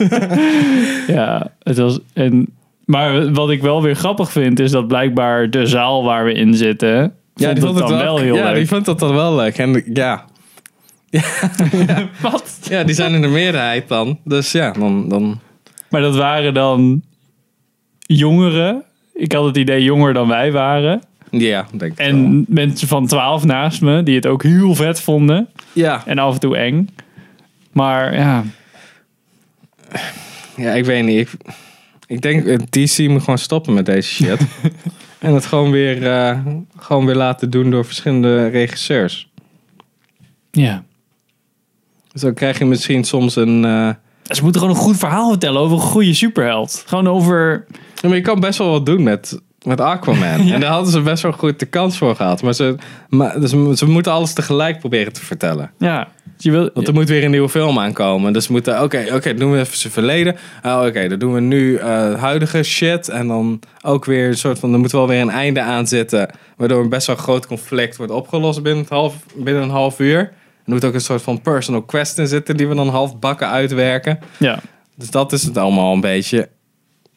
Ja, 1.07 1.51
het 1.63 1.77
was. 1.77 1.99
En, 2.13 2.47
maar 2.85 3.31
wat 3.31 3.49
ik 3.49 3.61
wel 3.61 3.81
weer 3.81 3.95
grappig 3.95 4.31
vind, 4.31 4.59
is 4.59 4.71
dat 4.71 4.87
blijkbaar 4.87 5.49
de 5.49 5.65
zaal 5.65 6.03
waar 6.03 6.25
we 6.25 6.33
in 6.33 6.53
zitten. 6.53 7.15
Ja, 7.35 7.53
die 7.53 7.63
vond 7.63 7.79
het 7.79 7.87
dan 7.87 7.97
wel 7.97 8.17
heel 8.17 8.35
ja, 8.35 8.43
leuk. 8.45 8.55
die 8.55 8.67
vond 8.67 8.85
dat 8.85 8.99
dan 8.99 9.13
wel 9.15 9.35
leuk. 9.35 9.57
En 9.57 9.83
ja, 9.93 10.25
Wat? 12.21 12.57
ja, 12.61 12.83
die 12.83 12.95
zijn 12.95 13.13
in 13.13 13.21
de 13.21 13.27
meerderheid 13.27 13.87
dan. 13.87 14.19
Dus 14.23 14.51
ja, 14.51 14.71
dan... 14.71 15.09
dan 15.09 15.39
Maar 15.89 16.01
dat 16.01 16.15
waren 16.15 16.53
dan 16.53 17.01
jongeren. 17.99 18.83
Ik 19.13 19.31
had 19.31 19.45
het 19.45 19.57
idee 19.57 19.83
jonger 19.83 20.13
dan 20.13 20.27
wij 20.27 20.51
waren. 20.51 21.01
ja, 21.29 21.65
denk 21.71 21.91
ik 21.91 21.97
wel. 21.97 22.07
En 22.07 22.45
mensen 22.47 22.87
van 22.87 23.07
12 23.07 23.43
naast 23.45 23.81
me, 23.81 24.03
die 24.03 24.15
het 24.15 24.27
ook 24.27 24.43
heel 24.43 24.75
vet 24.75 25.01
vonden. 25.01 25.47
Ja, 25.73 26.03
En 26.05 26.19
af 26.19 26.33
en 26.33 26.39
toe 26.39 26.57
eng. 26.57 26.89
Maar 27.71 28.15
ja, 28.15 28.43
ja, 30.55 30.71
ik 30.71 30.85
weet 30.85 31.03
niet. 31.03 31.19
Ik, 31.19 31.29
ik 32.13 32.21
denk, 32.21 32.45
eh, 32.45 32.57
DC 32.69 33.07
moet 33.09 33.19
gewoon 33.23 33.37
stoppen 33.37 33.73
met 33.73 33.85
deze 33.85 34.09
shit. 34.09 34.39
en 35.19 35.33
het 35.33 35.45
gewoon 35.45 35.71
weer, 35.71 36.11
eh, 36.11 36.39
gewoon 36.77 37.05
weer 37.05 37.15
laten 37.15 37.49
doen 37.49 37.71
door 37.71 37.85
verschillende 37.85 38.47
regisseurs. 38.47 39.29
ja. 40.51 40.83
Zo 42.13 42.33
krijg 42.33 42.59
je 42.59 42.65
misschien 42.65 43.03
soms 43.03 43.35
een... 43.35 43.65
eh, 43.65 43.89
Ze 44.35 44.43
moeten 44.43 44.61
gewoon 44.61 44.75
een 44.75 44.81
goed 44.81 44.97
verhaal 44.97 45.29
vertellen 45.29 45.61
over 45.61 45.75
een 45.77 45.83
goede 45.83 46.13
superheld. 46.13 46.83
Gewoon 46.87 47.07
over... 47.07 47.65
Ja, 48.01 48.07
maar 48.07 48.17
je 48.17 48.23
kan 48.23 48.39
best 48.39 48.57
wel 48.57 48.69
wat 48.69 48.85
doen 48.85 49.03
met, 49.03 49.41
met 49.63 49.81
Aquaman. 49.81 50.39
En 50.53 50.59
daar 50.59 50.71
hadden 50.71 50.91
ze 50.91 51.01
best 51.01 51.23
wel 51.23 51.31
goed 51.31 51.59
de 51.59 51.65
kans 51.65 51.97
voor 51.97 52.15
gehad. 52.15 52.41
Maar, 52.41 52.53
ze, 52.53 52.75
maar 53.09 53.39
dus 53.39 53.49
ze 53.79 53.85
moeten 53.85 54.11
alles 54.11 54.33
tegelijk 54.33 54.79
proberen 54.79 55.13
te 55.13 55.25
vertellen. 55.25 55.71
Ja, 55.77 56.07
je 56.37 56.51
wil... 56.51 56.69
Want 56.73 56.87
er 56.87 56.93
moet 56.93 57.09
weer 57.09 57.23
een 57.23 57.31
nieuwe 57.31 57.49
film 57.49 57.79
aankomen. 57.79 58.33
Dus 58.33 58.47
we 58.47 58.53
moeten, 58.53 58.83
oké, 58.83 59.05
oké, 59.13 59.33
doen 59.33 59.51
we 59.51 59.59
even 59.59 59.77
zijn 59.77 59.93
verleden. 59.93 60.35
Ah, 60.61 60.85
oké, 60.85 61.07
dan 61.07 61.19
doen 61.19 61.33
we 61.33 61.39
nu 61.39 61.75
eh, 61.75 62.13
huidige 62.13 62.63
shit. 62.63 63.09
En 63.09 63.27
dan 63.27 63.59
ook 63.81 64.05
weer 64.05 64.27
een 64.27 64.37
soort 64.37 64.59
van, 64.59 64.73
er 64.73 64.79
moet 64.79 64.91
wel 64.91 65.07
weer 65.07 65.21
een 65.21 65.29
einde 65.29 65.61
aan 65.61 65.87
zitten. 65.87 66.29
Waardoor 66.57 66.83
een 66.83 66.89
best 66.89 67.07
wel 67.07 67.15
groot 67.15 67.47
conflict 67.47 67.97
wordt 67.97 68.11
opgelost 68.11 68.61
binnen, 68.63 68.81
het 68.81 68.91
half, 68.91 69.15
binnen 69.35 69.63
een 69.63 69.69
half 69.69 69.99
uur. 69.99 70.19
Er 70.65 70.71
moet 70.71 70.85
ook 70.85 70.93
een 70.93 71.01
soort 71.01 71.21
van 71.21 71.41
personal 71.41 71.81
quest 71.81 72.17
in 72.17 72.27
zitten 72.27 72.57
die 72.57 72.67
we 72.67 72.75
dan 72.75 72.87
half 72.89 73.19
bakken 73.19 73.47
uitwerken. 73.47 74.19
Ja, 74.37 74.59
Dus 74.95 75.09
dat 75.09 75.31
is 75.31 75.43
het 75.43 75.57
allemaal 75.57 75.93
een 75.93 76.01
beetje. 76.01 76.49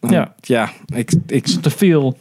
Ja. 0.08 0.34
Ja, 0.40 0.70
ik, 0.94 1.12
ik, 1.26 1.46
te 1.46 1.70
veel. 1.70 2.16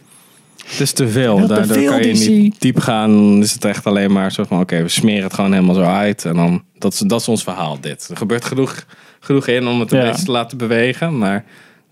Het 0.66 0.80
is 0.80 0.92
te 0.92 1.08
veel. 1.08 1.48
Veel, 1.48 1.90
kan 1.90 2.04
je 2.08 2.14
niet 2.30 2.62
diep 2.62 2.80
gaan. 2.80 3.12
Dan 3.12 3.42
is 3.42 3.52
het 3.54 3.66
echt 3.66 3.86
alleen 3.86 4.12
maar 4.12 4.32
soort 4.32 4.48
van... 4.48 4.60
Oké, 4.60 4.82
we 4.82 4.88
smeren 4.90 5.24
het 5.24 5.34
gewoon 5.34 5.54
helemaal 5.54 5.76
zo 5.76 5.82
uit. 5.82 6.26
En 6.26 6.36
dan... 6.36 6.64
Dat 6.78 6.94
is, 6.94 7.00
dat 7.00 7.22
is 7.22 7.28
ons 7.28 7.44
verhaal, 7.44 7.80
dit. 7.82 8.08
Er 8.10 8.18
gebeurt 8.18 8.46
genoeg, 8.46 8.86
genoeg 9.20 9.48
in 9.48 9.68
om 9.68 9.80
het 9.80 9.92
een 9.92 10.00
Ja. 10.00 10.10
beetje 10.10 10.26
te 10.26 10.32
laten 10.32 10.58
bewegen. 10.58 11.18
Maar 11.18 11.36
er 11.36 11.44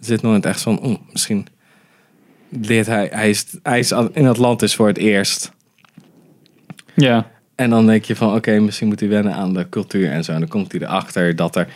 zit 0.06 0.22
nog 0.22 0.34
niet 0.34 0.46
echt 0.46 0.62
van... 0.62 0.80
oeh, 0.86 0.98
misschien 1.12 1.48
leert 2.50 2.86
hij... 2.88 3.10
Hij 3.12 3.30
is, 3.30 3.46
hij 3.63 3.80
is 3.80 3.92
in 4.13 4.27
Atlantis 4.27 4.75
voor 4.75 4.88
het 4.88 4.98
eerst. 4.98 5.51
Ja, 6.96 7.32
En 7.56 7.70
dan 7.70 7.86
denk 7.86 8.06
je 8.06 8.15
van... 8.15 8.36
Oké, 8.36 8.60
misschien 8.60 8.88
moet 8.88 9.00
hij 9.00 9.10
wennen 9.10 9.34
aan 9.34 9.53
de 9.53 9.70
cultuur 9.70 10.10
en 10.12 10.24
zo. 10.24 10.32
En 10.32 10.39
dan 10.39 10.50
komt 10.50 10.72
hij 10.72 10.82
erachter 10.82 11.36
dat 11.36 11.56
er... 11.56 11.68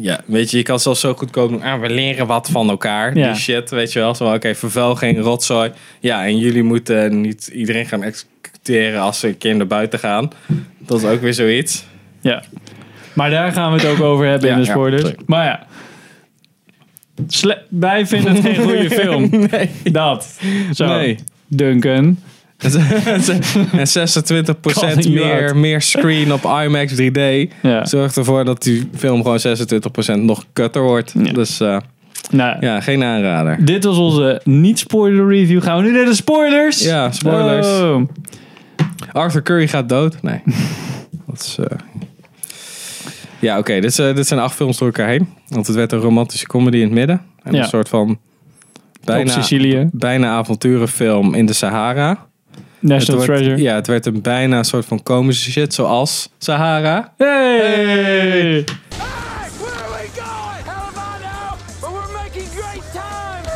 Ja, 0.00 0.20
weet 0.26 0.50
je, 0.50 0.56
je 0.56 0.62
kan 0.62 0.80
zelfs 0.80 1.00
zo 1.00 1.14
goedkoop 1.14 1.50
doen. 1.50 1.62
Ah, 1.62 1.80
we 1.80 1.90
leren 1.90 2.26
wat 2.26 2.48
van 2.52 2.68
elkaar. 2.70 3.16
Ja. 3.18 3.26
Die 3.32 3.40
shit, 3.40 3.70
weet 3.70 3.92
je 3.92 3.98
wel. 3.98 4.14
Zo, 4.14 4.34
oké, 4.34 4.54
vervuil 4.54 4.94
geen 4.94 5.18
rotzooi. 5.18 5.70
Ja, 6.00 6.24
en 6.24 6.38
jullie 6.38 6.62
moeten 6.62 7.20
niet 7.20 7.46
iedereen 7.52 7.86
gaan 7.86 8.02
executeren 8.02 9.00
als 9.00 9.18
ze 9.20 9.28
een 9.28 9.38
keer 9.38 9.56
naar 9.56 9.66
buiten 9.66 9.98
gaan. 9.98 10.30
Dat 10.78 10.98
is 11.02 11.08
ook 11.08 11.20
weer 11.20 11.34
zoiets. 11.34 11.84
ja. 12.20 12.42
Maar 13.12 13.30
daar 13.30 13.52
gaan 13.52 13.72
we 13.72 13.78
het 13.80 13.88
ook 13.90 14.00
over 14.00 14.26
hebben 14.26 14.48
Ja, 14.48 14.54
in 14.56 14.60
de 14.62 14.66
spoilers. 14.68 15.10
maar 15.26 15.44
ja. 15.44 15.66
Sle- 17.26 17.62
wij 17.70 18.06
vinden 18.06 18.34
het 18.34 18.44
geen 18.44 18.56
goede 18.56 18.90
film. 19.00 19.28
Nee. 19.50 19.70
Dat. 19.92 20.38
Zo. 20.74 20.86
Nee. 20.86 21.18
Duncan. 21.46 22.18
en 22.62 23.86
26% 23.86 24.54
Calling 24.60 25.04
you 25.04 25.10
meer, 25.14 25.56
meer 25.56 25.82
screen 25.82 26.32
op 26.32 26.42
IMAX 26.64 26.92
3D 27.02 27.52
Ja. 27.62 27.84
zorgt 27.84 28.16
ervoor 28.16 28.44
dat 28.44 28.62
die 28.62 28.88
film 28.96 29.22
gewoon 29.22 29.38
26% 30.18 30.20
nog 30.24 30.44
kutter 30.52 30.82
wordt. 30.82 31.14
Ja. 31.22 31.32
Dus 31.32 31.60
eh, 31.60 31.78
Nou, 32.30 32.56
ja, 32.60 32.80
geen 32.80 33.02
aanrader. 33.04 33.64
Dit 33.64 33.84
was 33.84 33.96
onze 33.96 34.40
niet-spoiler 34.44 35.28
review. 35.28 35.62
Gaan 35.62 35.76
we 35.76 35.82
nu 35.82 35.92
naar 35.96 36.04
de 36.04 36.14
spoilers? 36.14 36.82
Ja, 36.84 37.12
spoilers. 37.12 37.66
Oh. 37.80 38.02
Arthur 39.12 39.42
Curry 39.42 39.68
gaat 39.68 39.88
dood? 39.88 40.22
Nee. 40.22 40.40
dat 41.26 41.40
is... 41.40 41.56
eh, 41.58 41.78
Ja, 43.38 43.58
oké. 43.58 43.80
dit, 43.80 43.98
eh, 43.98 44.14
dit 44.14 44.26
zijn 44.26 44.40
acht 44.40 44.54
films 44.54 44.78
door 44.78 44.86
elkaar 44.88 45.08
heen. 45.08 45.28
Want 45.48 45.66
het 45.66 45.76
werd 45.76 45.92
een 45.92 45.98
romantische 46.00 46.46
comedy 46.46 46.76
in 46.76 46.82
het 46.82 46.92
midden. 46.92 47.20
En 47.42 47.54
Ja. 47.54 47.58
een 47.62 47.68
soort 47.68 47.88
van 47.88 48.18
bijna, 49.04 49.42
bijna 49.92 50.28
avonturenfilm 50.36 51.34
in 51.34 51.46
de 51.46 51.52
Sahara. 51.52 52.26
National 52.80 53.24
Treasure. 53.24 53.56
Ja, 53.62 53.74
het 53.74 53.86
werd 53.86 54.06
een 54.06 54.22
bijna 54.22 54.62
soort 54.62 54.86
van 54.86 55.02
komische 55.02 55.50
shit 55.50 55.74
zoals 55.74 56.28
Sahara. 56.38 57.12
Hey! 57.16 57.26
Where 57.28 58.64
are 59.72 59.90
we 59.90 60.08
going? 60.14 60.64
Hell 60.64 60.88
if 60.88 60.96
I 60.96 60.98
know, 61.20 61.56
but 61.80 61.90
we're 61.90 62.12
making 62.22 62.48
great 62.54 62.82
time. 62.92 63.46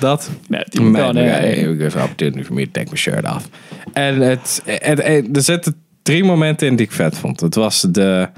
Dat. 0.00 0.30
Nee, 0.48 0.62
die 0.68 0.90
kan, 0.92 1.16
hey, 1.16 1.66
an 1.68 2.02
opportunity 2.02 2.42
for 2.42 2.54
me 2.54 2.64
to 2.64 2.70
take 2.72 2.86
my 2.90 2.96
shirt 2.96 3.24
off. 3.34 3.48
En 3.92 4.20
het, 4.20 4.62
het, 4.64 5.02
het- 5.02 5.36
er 5.36 5.42
zitten 5.42 5.74
drie 6.02 6.24
momenten 6.24 6.66
in 6.66 6.76
die 6.76 6.86
ik 6.86 6.92
vet 6.92 7.16
vond. 7.16 7.40
Het 7.40 7.54
was 7.54 7.80
de 7.80 8.28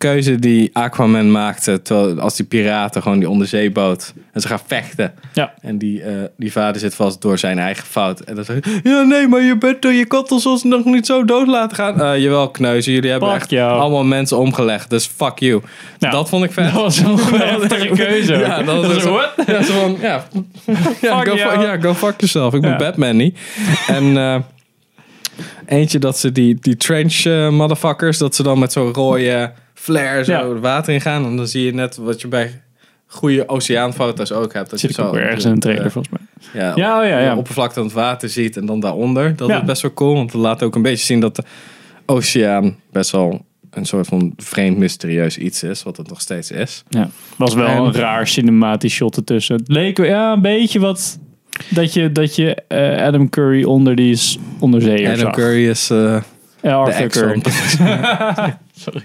keuze 0.00 0.38
die 0.38 0.70
Aquaman 0.72 1.30
maakte 1.30 1.82
terwijl, 1.82 2.20
als 2.20 2.36
die 2.36 2.46
piraten 2.46 3.02
gewoon 3.02 3.18
die 3.18 3.28
onderzeeboot 3.28 4.12
en 4.32 4.40
ze 4.40 4.48
gaan 4.48 4.60
vechten. 4.66 5.12
Ja. 5.32 5.54
En 5.60 5.78
die, 5.78 6.02
eh, 6.02 6.12
die 6.36 6.52
vader 6.52 6.80
zit 6.80 6.94
vast 6.94 7.22
door 7.22 7.38
zijn 7.38 7.58
eigen 7.58 7.86
fout. 7.86 8.20
En 8.20 8.34
dan 8.34 8.44
zegt 8.44 8.64
hij, 8.64 8.80
ja 8.82 9.02
nee, 9.02 9.28
maar 9.28 9.40
je 9.42 9.56
bent 9.58 9.82
door 9.82 9.92
je 9.92 10.06
kottels 10.06 10.46
ons 10.46 10.62
nog 10.62 10.84
niet 10.84 11.06
zo 11.06 11.24
dood 11.24 11.46
laten 11.46 11.76
gaan. 11.76 12.00
Eh, 12.02 12.18
jawel, 12.18 12.50
kneuzen. 12.50 12.92
Jullie 12.92 13.10
hebben 13.10 13.28
Fuck 13.30 13.38
echt 13.40 13.50
jou. 13.50 13.80
allemaal 13.80 14.04
mensen 14.04 14.38
omgelegd. 14.38 14.90
Dus 14.90 15.06
fuck 15.06 15.38
you. 15.38 15.62
Ja. 15.98 16.10
Dat 16.10 16.28
vond 16.28 16.44
ik 16.44 16.52
vet. 16.52 16.64
Dat 16.64 16.82
was 16.82 16.98
een 17.00 17.18
heftige 17.18 17.88
keuze. 17.88 18.34
ook. 18.34 18.40
Ja, 18.46 18.62
dat 18.62 18.86
was 18.86 19.02
zo, 19.02 19.12
what? 19.12 19.32
Ja, 19.46 19.62
zo 19.62 19.72
van, 19.80 19.96
ja. 20.00 20.24
Ja, 21.00 21.18
Fuck 21.18 21.28
go, 21.28 21.34
ja, 21.36 21.76
go 21.80 21.94
fuck 21.94 22.14
yourself. 22.16 22.54
Ik 22.54 22.60
ben. 22.60 22.76
Batman 22.76 23.16
niet. 23.16 23.38
En 23.86 24.16
eh, 24.16 24.36
eentje 25.66 25.98
dat 25.98 26.18
ze 26.18 26.32
die, 26.32 26.56
die 26.60 26.76
trench 26.76 27.24
motherfuckers, 27.50 28.18
dat 28.18 28.34
ze 28.34 28.42
dan 28.42 28.58
met 28.58 28.72
zo'n 28.72 28.92
rode 28.92 29.52
flare 29.80 30.24
zo 30.24 30.32
Ja. 30.32 30.48
het 30.48 30.60
water 30.60 30.94
ingaan. 30.94 31.24
En 31.24 31.36
dan 31.36 31.46
zie 31.46 31.64
je 31.64 31.74
net 31.74 31.96
wat 31.96 32.20
je 32.20 32.28
bij 32.28 32.60
goede 33.06 33.48
oceaanfoto's 33.48 34.32
ook 34.32 34.52
hebt. 34.52 34.70
Dat 34.70 34.80
Zit 34.80 34.94
je 34.96 35.02
ook 35.02 35.08
zo 35.08 35.14
weer 35.14 35.24
ergens 35.24 35.44
in 35.44 35.50
een 35.50 35.60
trailer 35.60 35.90
volgens 35.90 36.14
mij. 36.18 36.62
ja, 36.62 36.72
Ja, 36.74 37.00
oh 37.00 37.06
ja, 37.08 37.18
ja. 37.18 37.32
de 37.32 37.38
oppervlakte 37.38 37.74
van 37.74 37.82
het 37.84 37.92
water 37.92 38.28
ziet 38.28 38.56
en 38.56 38.66
dan 38.66 38.80
daaronder. 38.80 39.36
Dat 39.36 39.48
Ja. 39.48 39.60
is 39.60 39.64
best 39.66 39.82
wel 39.82 39.92
cool, 39.94 40.14
want 40.14 40.32
het 40.32 40.40
laat 40.40 40.62
ook 40.62 40.74
een 40.74 40.82
beetje 40.82 41.04
zien 41.04 41.20
dat 41.20 41.36
de 41.36 41.42
oceaan 42.06 42.76
best 42.92 43.10
wel 43.10 43.44
een 43.70 43.84
soort 43.84 44.06
van 44.06 44.32
vreemd 44.36 44.76
mysterieus 44.78 45.38
iets 45.38 45.62
is, 45.62 45.82
wat 45.82 45.96
het 45.96 46.08
nog 46.08 46.20
steeds 46.20 46.50
is. 46.50 46.82
Ja. 46.88 47.08
Was 47.36 47.54
wel 47.54 47.66
En- 47.66 47.76
een 47.82 47.92
raar 47.92 48.26
cinematisch 48.28 48.92
shot 48.94 49.16
ertussen. 49.16 49.56
Het 49.56 49.68
leek 49.68 49.96
wel- 49.96 50.06
ja, 50.06 50.32
een 50.32 50.40
beetje 50.42 50.80
wat 50.80 51.18
dat 51.68 51.92
je, 51.92 52.12
dat 52.12 52.36
je 52.36 52.54
eh, 52.68 53.02
Adam 53.06 53.28
Curry 53.30 53.62
onder 53.64 53.94
die 53.94 54.16
s- 54.16 54.38
onderzeeër 54.58 55.06
Adam 55.06 55.18
zag. 55.20 55.34
Curry 55.34 55.68
is 55.68 55.90
eh, 55.90 56.22
Ja, 56.62 56.84
de 56.84 56.90
ex 56.90 57.18
Curry. 57.18 57.42
Sorry. 58.76 59.02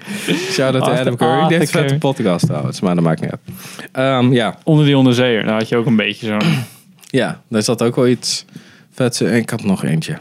Shout 0.51 0.75
out 0.75 0.83
to 0.83 0.91
Adam 0.91 1.15
Curry. 1.15 1.47
Die 1.47 1.57
heeft 1.57 1.75
een 1.75 1.81
vette 1.81 1.97
podcast 1.97 2.45
trouwens, 2.45 2.81
maar 2.81 2.95
dat 2.95 3.03
maakt 3.03 3.21
niet 3.21 3.31
uit. 3.31 3.41
Ehm, 3.91 4.33
ja. 4.33 4.57
Onder 4.63 4.85
die 4.85 4.97
onderzeeër. 4.97 5.43
Daar 5.43 5.57
had 5.57 5.69
je 5.69 5.77
ook 5.77 5.85
een 5.85 5.95
beetje 5.95 6.25
zo'n... 6.27 6.63
ja, 7.21 7.41
daar 7.47 7.63
zat 7.63 7.83
ook 7.83 7.95
wel 7.95 8.07
iets 8.07 8.45
vets 8.91 9.21
in. 9.21 9.33
Ik 9.33 9.49
had 9.49 9.63
nog 9.63 9.83
eentje. 9.83 10.17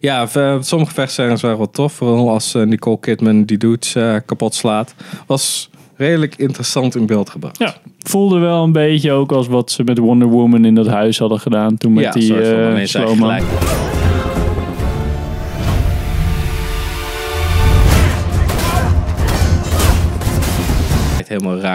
Ja, 0.00 0.28
eh, 0.32 0.56
sommige 0.60 0.92
vechtscènes 0.92 1.40
waren 1.40 1.56
wel 1.56 1.70
tof. 1.70 1.92
Vooral 1.92 2.30
als 2.30 2.54
eh, 2.54 2.62
Nicole 2.62 3.00
Kidman 3.00 3.44
die 3.44 3.58
dudes 3.58 3.94
eh, 3.94 4.16
kapot 4.26 4.54
slaat. 4.54 4.94
Was 5.26 5.70
redelijk 5.96 6.36
interessant 6.36 6.94
in 6.94 7.06
beeld 7.06 7.30
gebracht. 7.30 7.58
Ja, 7.58 7.74
voelde 7.98 8.38
wel 8.38 8.64
een 8.64 8.72
beetje 8.72 9.12
ook 9.12 9.32
als 9.32 9.46
wat 9.46 9.70
ze 9.70 9.84
met 9.84 9.98
Wonder 9.98 10.28
Woman 10.28 10.64
in 10.64 10.74
dat 10.74 10.86
huis 10.86 11.18
hadden 11.18 11.40
gedaan. 11.40 11.76
Toen 11.76 11.92
met 11.92 12.04
Ja, 12.04 12.10
die 12.10 12.22
soort 12.88 13.18
van, 13.18 13.40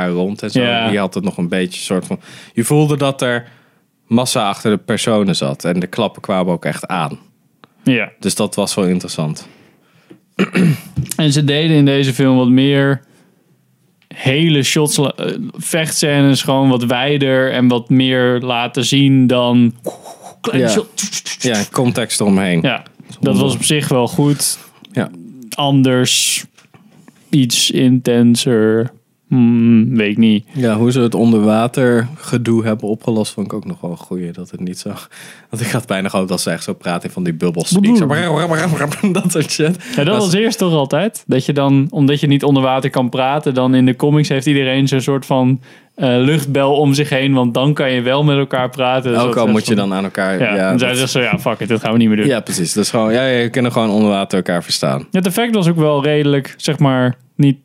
rond 0.10 0.42
en 0.44 0.50
zo. 0.50 0.62
Ja. 0.62 0.90
Die 0.90 1.00
had 1.00 1.14
het 1.14 1.24
nog 1.24 1.38
een 1.38 1.48
beetje 1.50 1.82
soort 1.82 2.06
van... 2.06 2.20
Je 2.54 2.64
voelde 2.64 2.98
dat 2.98 3.22
er 3.22 3.48
massa 4.08 4.48
achter 4.50 4.72
de 4.72 4.78
personen 4.78 5.36
zat. 5.36 5.64
En 5.66 5.80
de 5.80 5.88
klappen 5.88 6.22
kwamen 6.22 6.54
ook 6.54 6.66
echt 6.66 6.88
aan. 6.88 7.20
Ja. 7.84 8.12
Dus 8.20 8.36
dat 8.36 8.56
was 8.56 8.74
wel 8.76 8.86
interessant. 8.86 9.48
En 11.16 11.32
ze 11.32 11.44
deden 11.44 11.76
in 11.78 11.86
deze 11.86 12.14
film 12.14 12.38
wat 12.38 12.50
meer 12.50 13.02
hele 14.08 14.64
shots, 14.64 14.98
eh, 14.98 15.10
vechtscènes 15.52 16.42
gewoon 16.42 16.70
wat 16.70 16.84
wijder 16.84 17.52
en 17.52 17.68
wat 17.68 17.90
meer 17.90 18.40
laten 18.40 18.86
zien 18.86 19.28
dan 19.28 19.74
kleine 20.42 20.66
Ja. 20.68 20.72
shot. 20.74 20.90
Ja, 21.40 21.64
context 21.72 22.20
eromheen. 22.20 22.62
Ja, 22.62 22.84
dat 23.20 23.38
was 23.38 23.54
op 23.56 23.64
zich 23.64 23.88
wel 23.88 24.08
goed. 24.08 24.58
Ja. 24.92 25.10
Anders, 25.50 26.46
iets 27.30 27.72
intenser, 27.72 28.92
hmm, 29.38 29.96
weet 29.96 30.12
ik 30.12 30.18
niet. 30.18 30.46
Ja, 30.54 30.76
hoe 30.78 30.92
ze 30.92 31.00
het 31.00 31.16
onderwater 31.16 32.08
gedoe 32.16 32.64
hebben 32.66 32.88
opgelost, 32.90 33.34
vond 33.34 33.46
ik 33.46 33.54
ook 33.54 33.66
nog 33.66 33.82
wel 33.82 33.92
een 33.92 33.98
goeie. 33.98 34.32
Dat 34.32 34.52
het 34.52 34.60
niet 34.60 34.80
zo. 34.80 34.90
Want 35.50 35.62
ik 35.62 35.72
had 35.72 35.88
bijna 35.88 36.10
gehoopt 36.10 36.30
dat 36.30 36.42
ze 36.42 36.50
echt 36.52 36.64
zo 36.64 36.74
praten 36.74 37.12
van 37.12 37.24
die 37.24 37.34
bubbels. 37.34 37.70
dat 39.12 39.32
soort 39.32 39.52
shit. 39.52 39.78
Ja, 39.96 40.04
dat 40.04 40.18
Was- 40.18 40.34
eerst 40.34 40.58
toch 40.58 40.74
altijd. 40.74 41.24
Dat 41.28 41.46
je 41.46 41.54
dan, 41.54 41.88
omdat 41.90 42.20
je 42.20 42.28
niet 42.28 42.44
onder 42.44 42.64
water 42.64 42.90
kan 42.90 43.10
praten, 43.10 43.54
dan 43.54 43.76
in 43.76 43.86
de 43.86 43.96
comics 43.96 44.30
heeft 44.30 44.46
iedereen 44.46 44.88
zo'n 44.88 45.02
soort 45.02 45.26
van 45.26 45.62
eh, 45.96 46.08
luchtbel 46.08 46.76
om 46.76 46.94
zich 46.94 47.10
heen. 47.10 47.34
Want 47.34 47.54
dan 47.54 47.74
kan 47.74 47.92
je 47.92 48.02
wel 48.02 48.24
met 48.24 48.38
elkaar 48.38 48.70
praten. 48.70 49.12
Dus 49.12 49.22
Ook 49.22 49.34
dat 49.34 49.38
al 49.46 49.48
moet 49.48 49.62
je 49.68 49.76
van- 49.76 49.90
dan 49.90 49.94
aan 49.98 50.04
elkaar. 50.04 50.40
Ja, 50.40 50.56
Ja, 50.56 50.78
zegt 50.78 51.10
zo, 51.10 51.20
ja, 51.22 51.40
fuck 51.40 51.60
it, 51.60 51.68
dat 51.68 51.82
gaan 51.82 51.92
we 51.92 51.98
niet 51.98 52.08
meer 52.08 52.18
doen. 52.18 52.26
ja 52.26 52.40
precies. 52.40 52.74
Dus 52.74 52.90
gewoon, 52.90 53.14
ja, 53.14 53.26
je 53.26 53.50
kunnen 53.50 53.72
gewoon 53.72 53.90
onder 53.90 54.10
water 54.10 54.38
elkaar 54.38 54.64
verstaan. 54.64 55.08
Het 55.12 55.26
effect 55.26 55.56
was 55.56 55.68
ook 55.68 55.78
wel 55.78 56.04
redelijk, 56.04 56.54
zeg 56.58 56.80
maar, 56.80 57.16
niet 57.36 57.58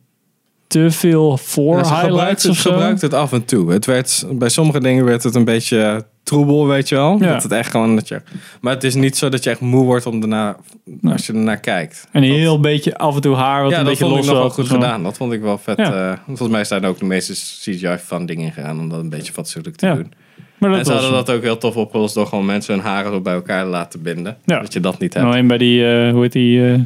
te 0.68 0.90
veel 0.90 1.36
voor 1.36 1.76
Ja, 1.76 1.84
ze 1.84 1.94
highlights 1.94 2.10
gebruikt 2.14 2.42
het, 2.42 2.50
of 2.50 2.56
zo. 2.58 2.70
gebruikt 2.70 3.00
het 3.00 3.14
af 3.14 3.32
en 3.32 3.44
toe. 3.44 3.72
Het 3.72 3.86
werd, 3.86 4.24
bij 4.32 4.48
sommige 4.48 4.80
dingen 4.80 5.04
werd 5.04 5.22
het 5.22 5.34
een 5.34 5.44
beetje 5.44 6.04
troebel, 6.22 6.66
weet 6.66 6.88
je 6.88 6.94
wel. 6.94 7.16
Ja. 7.20 7.32
Dat 7.32 7.42
het 7.42 7.52
echt 7.52 7.70
gewoon 7.70 7.94
dat 7.94 8.08
je. 8.08 8.22
Maar 8.60 8.74
het 8.74 8.84
is 8.84 8.94
niet 8.94 9.16
zo 9.16 9.28
dat 9.28 9.44
je 9.44 9.50
echt 9.50 9.60
moe 9.60 9.84
wordt 9.84 10.06
om 10.06 10.20
daarna, 10.20 10.56
als 11.02 11.26
je 11.26 11.32
ernaar 11.32 11.60
kijkt. 11.60 12.08
En 12.12 12.22
een 12.22 12.32
heel 12.32 12.60
beetje 12.60 12.98
af 12.98 13.14
en 13.14 13.20
toe 13.20 13.34
haar 13.36 13.62
wat 13.62 13.70
ja, 13.70 13.78
een 13.78 13.84
dat 13.84 13.92
beetje 13.98 14.08
vond 14.10 14.24
ik 14.24 14.30
nog 14.30 14.38
wel 14.40 14.50
goed 14.50 14.66
zo. 14.66 14.74
gedaan. 14.74 15.02
Dat 15.02 15.16
vond 15.16 15.32
ik 15.32 15.40
wel 15.40 15.58
vet. 15.58 15.76
Ja. 15.76 16.10
eh, 16.12 16.18
volgens 16.26 16.48
mij 16.48 16.64
zijn 16.64 16.82
er 16.82 16.88
ook 16.88 16.98
de 16.98 17.04
meeste 17.04 17.32
CGI-funding 17.32 18.40
in 18.40 18.52
gegaan 18.52 18.78
om 18.80 18.88
dat 18.88 19.00
een 19.00 19.08
beetje 19.10 19.32
fatsoenlijk 19.32 19.76
te 19.76 19.86
doen. 19.86 20.12
Maar 20.58 20.70
En 20.70 20.76
dat 20.76 20.86
ze 20.86 20.92
was 20.92 21.02
hadden 21.02 21.24
dat 21.26 21.36
ook 21.36 21.42
heel 21.42 21.58
tof 21.58 21.76
opgelost 21.76 22.14
door 22.14 22.26
gewoon 22.26 22.44
mensen 22.46 22.74
hun 22.74 22.82
haren 22.82 23.12
zo 23.12 23.20
bij 23.20 23.34
elkaar 23.34 23.62
te 23.64 23.70
laten 23.70 24.02
binden. 24.02 24.36
Dat 24.44 24.72
je 24.72 24.80
dat 24.80 24.98
niet 24.98 25.14
hebt. 25.14 25.26
alleen 25.26 25.46
bij 25.46 25.58
die, 25.58 25.86
eh, 25.90 26.10
hoe 26.12 26.22
heet 26.22 26.32
die, 26.32 26.66
eh, 26.72 26.78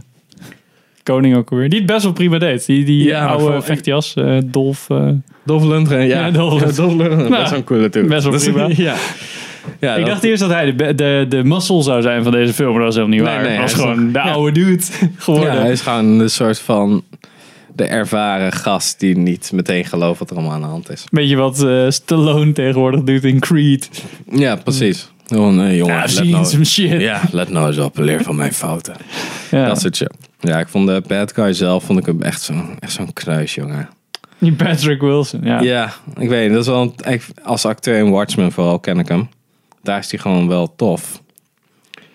koning 1.02 1.36
ook 1.36 1.50
alweer. 1.50 1.68
Die 1.68 1.78
het 1.78 1.86
best 1.88 2.02
wel 2.02 2.12
prima 2.12 2.38
deed. 2.38 2.66
Die, 2.66 2.84
die 2.84 3.04
Ja, 3.04 3.26
oude 3.26 3.62
vechtjas, 3.62 4.14
eh 4.14 4.38
Dolf. 4.44 4.86
eh, 4.90 5.08
Dolph 5.44 5.64
Lundgren, 5.64 6.06
ja. 6.06 6.26
Ja, 6.26 6.30
Dolph 6.30 6.60
Lundgren. 6.78 7.16
Nou, 7.16 7.28
best 7.30 7.50
wel 7.50 7.58
een 7.58 7.64
coole 7.64 7.88
dude. 7.88 8.08
best 8.08 8.24
wel 8.24 8.38
prima. 8.38 8.68
ja. 8.88 8.94
ja, 9.80 9.94
ik 9.94 10.06
dacht 10.06 10.24
eerst 10.24 10.40
dat 10.40 10.50
hij 10.50 10.74
de, 10.76 10.94
de, 10.94 11.26
de 11.28 11.44
muscle 11.44 11.82
zou 11.82 12.02
zijn 12.02 12.22
van 12.22 12.32
deze 12.32 12.52
film, 12.52 12.70
maar 12.74 12.84
dat 12.84 12.94
was 12.94 13.04
helemaal 13.04 13.16
niet 13.18 13.26
Nee, 13.26 13.36
waar. 13.36 13.48
nee, 13.48 13.58
was 13.60 13.72
hij 13.72 13.80
is 13.84 13.88
gewoon 13.90 14.12
de 14.12 14.20
oude 14.20 14.52
dude 14.52 14.82
geworden. 15.16 15.54
Ja, 15.54 15.60
hij 15.60 15.72
is 15.72 15.80
gewoon 15.80 16.04
een 16.20 16.30
soort 16.30 16.58
van 16.58 17.04
de 17.74 17.84
ervaren 17.84 18.52
gast 18.52 19.00
die 19.00 19.16
niet 19.18 19.50
meteen 19.54 19.84
gelooft 19.84 20.18
wat 20.18 20.30
er 20.30 20.36
allemaal 20.36 20.54
aan 20.54 20.60
de 20.60 20.66
hand 20.66 20.90
is. 20.90 21.04
Beetje 21.10 21.36
wat 21.36 21.62
eh, 21.62 21.84
Stallone 21.88 22.52
tegenwoordig 22.52 23.02
doet 23.02 23.24
in 23.24 23.40
Creed. 23.40 23.90
Ja, 24.30 24.56
precies. 24.56 25.10
Gewoon, 25.26 25.60
eh, 25.62 25.76
jongen, 25.76 25.94
Ja, 25.94 26.04
let 26.14 26.28
nou, 26.30 26.44
some 26.44 26.64
shit. 26.64 27.00
ja, 27.00 27.20
let 27.30 27.50
nou 27.50 27.66
eens 27.66 27.78
op, 27.78 27.98
leer 27.98 28.22
van 28.22 28.36
mijn 28.36 28.52
fouten. 28.52 28.94
Ja. 29.50 29.66
Dat 29.66 29.80
soort 29.80 29.96
shit. 29.96 30.12
Ja, 30.42 30.58
ik 30.58 30.68
vond 30.68 30.86
de 30.86 31.02
bad 31.06 31.32
guy 31.32 31.52
zelf 31.52 31.84
vond 31.84 31.98
ik 31.98 32.06
hem 32.06 32.22
echt 32.22 32.42
zo'n 32.42 32.76
echt 32.78 32.92
zo'n 32.92 33.12
kruis, 33.12 33.54
jongen. 33.54 33.88
Die 34.38 34.52
Patrick 34.52 35.00
Wilson, 35.00 35.40
ja. 35.44 35.60
Ja. 35.60 35.92
ik 36.18 36.28
weet 36.28 36.42
niet. 36.42 36.52
Dat 36.52 36.60
is 36.60 36.66
wel 36.66 36.94
een, 37.02 37.20
als 37.42 37.64
acteur 37.66 37.98
in 37.98 38.10
Watchmen 38.10 38.52
vooral 38.52 38.78
ken 38.78 38.98
ik 38.98 39.08
hem. 39.08 39.28
Daar 39.82 39.98
is 39.98 40.10
hij 40.10 40.20
gewoon 40.20 40.48
wel 40.48 40.74
tof. 40.76 41.21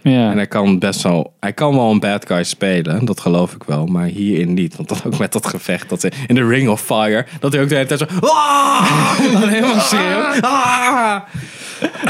Ja. 0.10 0.32
En 0.32 0.38
hij 0.38 0.48
kan 0.48 0.80
best 0.80 1.02
wel, 1.02 1.34
hij 1.40 1.54
kan 1.54 1.76
wel 1.76 1.92
een 1.92 2.00
bad 2.00 2.26
guy 2.28 2.44
spelen, 2.44 3.06
dat 3.06 3.20
geloof 3.20 3.54
ik 3.54 3.64
wel, 3.64 3.86
maar 3.86 4.06
hierin 4.06 4.54
niet. 4.54 4.76
Want 4.76 4.90
dan 4.90 4.98
ook 5.06 5.18
met 5.18 5.32
dat 5.32 5.48
gevecht 5.48 5.90
dat 5.90 6.02
hij 6.02 6.12
in 6.28 6.36
de 6.36 6.48
Ring 6.48 6.70
of 6.70 6.82
Fire, 6.82 7.26
dat 7.40 7.54
hij 7.54 7.62
ook 7.62 7.70
de 7.70 7.76
hele 7.76 7.88
tijd 7.88 8.00
zo, 8.00 8.06
ah! 8.20 9.20
Dan 9.40 9.50
helemaal 9.50 9.80
schreeuwt. 9.80 10.42
Ah! 10.42 11.22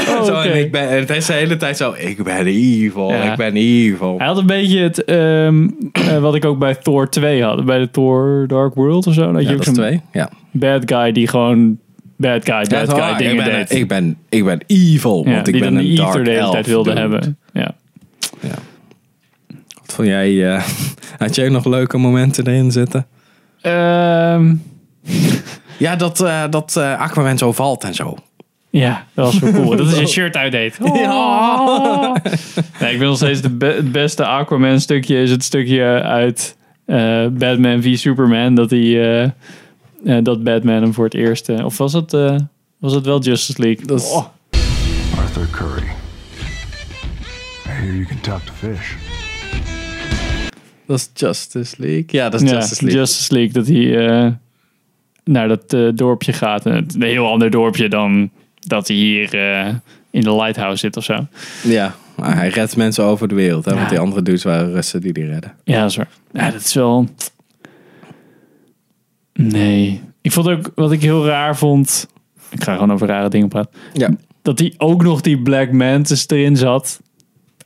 Oh, 0.08 0.24
zo, 0.24 0.34
en, 0.34 0.58
ik 0.58 0.72
ben, 0.72 0.88
en 0.88 0.98
het 0.98 1.10
is 1.10 1.26
de 1.26 1.32
hele 1.32 1.56
tijd 1.56 1.76
zo, 1.76 1.94
ik 1.98 2.22
ben 2.24 2.46
evil, 2.46 3.10
Ja. 3.10 3.30
ik 3.30 3.36
ben 3.36 3.56
evil. 3.56 4.14
Hij 4.18 4.26
had 4.26 4.38
een 4.38 4.46
beetje 4.46 4.78
het, 4.78 5.04
ehm, 5.04 5.68
eh, 5.92 6.18
wat 6.18 6.34
ik 6.34 6.44
ook 6.44 6.58
bij 6.58 6.74
Thor 6.74 7.08
2 7.10 7.42
had. 7.42 7.64
Bij 7.64 7.78
de 7.78 7.90
Thor 7.90 8.44
Dark 8.46 8.74
World 8.74 9.06
of 9.06 9.14
zo. 9.14 9.32
Dat 9.32 9.42
je 9.42 9.48
Ja, 9.48 9.54
ook 9.54 9.58
dat 9.64 9.66
is 9.66 9.74
zo'n 9.74 9.84
twee. 9.84 10.00
Ja. 10.12 10.30
bad 10.50 10.82
guy 10.86 11.12
die 11.12 11.26
gewoon 11.28 11.78
bad 12.16 12.44
guy, 12.44 12.54
bad 12.54 12.70
Ja, 12.70 12.94
guy 12.94 13.00
ah, 13.00 13.18
dingen 13.18 13.32
ik, 13.34 13.44
ben, 13.44 13.52
deed. 13.52 13.72
ik, 13.72 13.88
ben, 13.88 14.16
ik 14.28 14.44
ben 14.44 14.60
evil, 14.66 15.24
want 15.24 15.46
ik 15.46 15.52
die 15.52 15.62
ben 15.62 15.76
een 15.76 15.88
de 15.90 15.94
dark 15.94 16.08
ether 16.08 16.24
de 16.24 16.30
hele 16.30 16.42
elf 16.42 16.52
tijd 16.52 16.66
wilde 16.66 16.92
hebben. 16.92 17.38
Ja. 17.52 17.74
Wat 19.74 19.94
vond 19.94 20.08
jij, 20.08 20.54
eh, 20.54 20.62
had 21.18 21.34
jij 21.34 21.48
nog 21.48 21.64
leuke 21.64 21.98
momenten 21.98 22.46
erin 22.46 22.70
zitten? 22.72 23.06
Ehm, 23.60 24.54
Ja, 25.78 25.96
dat, 25.96 26.20
eh, 26.20 26.42
dat 26.50 26.76
eh, 26.76 27.00
Aquaman 27.00 27.38
zo 27.38 27.52
valt 27.52 27.84
en 27.84 27.94
zo. 27.94 28.16
ja, 28.70 29.06
dat 29.14 29.24
was 29.24 29.38
wel 29.38 29.52
cool. 29.52 29.76
dat 29.76 29.86
is 29.86 29.96
een 29.98 30.08
shirt 30.18 30.36
uitdeed. 30.36 30.78
Oh. 30.82 32.14
Nee, 32.80 32.90
ik 32.92 32.96
vind 32.96 33.00
nog 33.00 33.16
steeds 33.16 33.40
de 33.40 33.50
be- 33.50 33.66
het 33.76 33.92
beste 33.92 34.24
Aquaman 34.26 34.80
stukje 34.80 35.22
is 35.22 35.30
het 35.30 35.44
stukje 35.44 35.82
uit 36.02 36.56
Batman 37.32 37.82
v 37.82 37.96
Superman, 37.98 38.54
dat 38.54 38.70
hij 38.70 39.32
dat 40.22 40.42
Batman 40.42 40.82
hem 40.82 40.94
voor 40.94 41.04
het 41.04 41.14
eerst, 41.14 41.48
of 41.48 41.78
was 41.78 41.92
het, 41.92 42.12
eh, 42.14 42.36
was 42.78 42.92
het 42.94 43.04
wel 43.06 43.20
Justice 43.22 43.62
League? 43.62 43.86
Dat 43.86 44.00
is- 44.00 44.10
Oh, 44.12 44.24
hear 47.78 47.94
you 47.94 48.04
can 48.06 48.20
talk 48.20 48.40
to 48.42 48.52
fish. 48.52 48.92
Dat 50.86 50.98
is 50.98 51.10
Justice 51.14 51.74
League. 51.78 52.04
Ja, 52.06 52.28
dat 52.28 52.42
is 52.42 52.50
ja, 52.50 52.56
Justice 52.56 52.82
League. 52.84 53.00
Justice 53.00 53.32
League, 53.34 53.52
dat 53.52 53.66
hij 53.66 54.06
eh, 54.08 54.32
naar 55.24 55.48
dat 55.48 55.72
eh, 55.72 55.88
dorpje 55.94 56.32
gaat. 56.32 56.66
En 56.66 56.72
het- 56.74 56.94
een 56.94 57.02
heel 57.02 57.26
ander 57.30 57.50
dorpje 57.50 57.88
dan 57.88 58.30
dat 58.66 58.88
hij 58.88 58.96
hier 58.96 59.34
eh, 59.34 59.74
in 60.10 60.20
de 60.20 60.34
lighthouse 60.34 60.76
zit 60.78 60.96
of 60.96 61.04
zo. 61.04 61.26
Ja, 61.62 61.94
maar 62.16 62.36
hij 62.36 62.48
redt 62.48 62.76
mensen 62.76 63.04
over 63.04 63.28
de 63.28 63.34
wereld. 63.34 63.64
Hè, 63.64 63.70
Ja. 63.70 63.76
Want 63.76 63.88
die 63.88 63.98
andere 63.98 64.22
dudes 64.22 64.42
waren 64.42 64.72
Russen 64.72 65.00
die 65.00 65.12
die 65.12 65.24
redden. 65.26 65.52
Ja, 65.64 65.80
dat 65.80 65.90
is 65.90 65.96
waar. 65.96 66.08
Ja, 66.32 66.50
dat 66.50 66.60
is 66.60 66.74
wel... 66.74 67.08
Nee. 69.32 70.00
Ik 70.22 70.32
vond 70.32 70.48
ook, 70.48 70.72
wat 70.74 70.92
ik 70.92 71.02
heel 71.02 71.26
raar 71.26 71.56
vond... 71.56 72.08
Ik 72.50 72.62
ga 72.64 72.72
gewoon 72.72 72.92
over 72.92 73.06
rare 73.06 73.28
dingen 73.28 73.48
praten. 73.48 73.70
Ja. 73.92 74.10
Dat 74.42 74.58
hij 74.58 74.74
ook 74.78 75.02
nog 75.02 75.20
die 75.20 75.38
Black 75.42 75.72
Mantis 75.72 76.28
erin 76.28 76.56
zat. 76.56 77.00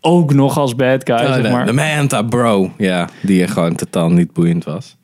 Ook 0.05 0.35
nog 0.35 0.59
als 0.59 0.77
bad 0.77 1.01
guy, 1.05 1.17
Oh, 1.17 1.33
zeg 1.33 1.43
de, 1.43 1.51
maar. 1.51 1.67
de 1.67 1.73
Manta 1.73 2.23
Bro. 2.23 2.73
Ja, 2.79 3.09
die 3.23 3.47
gewoon 3.49 3.75
totaal 3.75 4.11
niet 4.11 4.33
boeiend 4.33 4.65
was. 4.65 4.97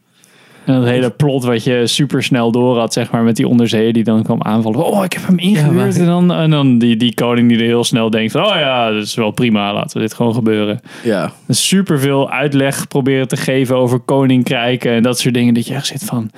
En 0.65 0.75
dat 0.75 0.85
hele 0.85 1.11
plot 1.11 1.45
wat 1.45 1.65
je 1.65 1.87
super 1.87 2.23
snel 2.23 2.53
door 2.53 2.79
had, 2.79 2.93
zeg 2.93 3.11
maar, 3.11 3.23
met 3.23 3.37
die 3.37 3.49
onderzeeër 3.49 3.93
die 3.93 4.05
dan 4.05 4.23
kwam 4.23 4.43
aanvallen. 4.43 4.85
Oh, 4.85 5.05
ik 5.05 5.13
heb 5.13 5.27
hem 5.27 5.39
ingehuurd. 5.39 5.99
en 5.99 6.07
dan, 6.07 6.33
en 6.33 6.51
dan 6.51 6.79
die, 6.79 6.97
die 6.97 7.15
koning 7.15 7.49
die 7.49 7.59
er 7.59 7.65
heel 7.65 7.85
snel 7.85 8.11
denkt 8.11 8.33
van, 8.33 8.45
oh 8.45 8.55
ja, 8.55 8.91
dat 8.91 9.03
is 9.03 9.15
wel 9.15 9.31
prima, 9.31 9.73
laten 9.73 9.97
we 9.97 10.03
dit 10.03 10.15
gewoon 10.15 10.35
gebeuren. 10.35 10.81
Ja. 11.03 11.33
Super 11.49 12.01
veel 12.01 12.31
uitleg 12.31 12.89
proberen 12.89 13.29
te 13.29 13.37
geven 13.37 13.77
over 13.77 13.99
koninkrijken 13.99 14.93
en 14.93 15.03
dat 15.03 15.19
soort 15.19 15.35
dingen. 15.35 15.55
Dat 15.55 15.67
je 15.67 15.75
echt 15.75 15.87
zit 15.87 16.05
van, 16.05 16.31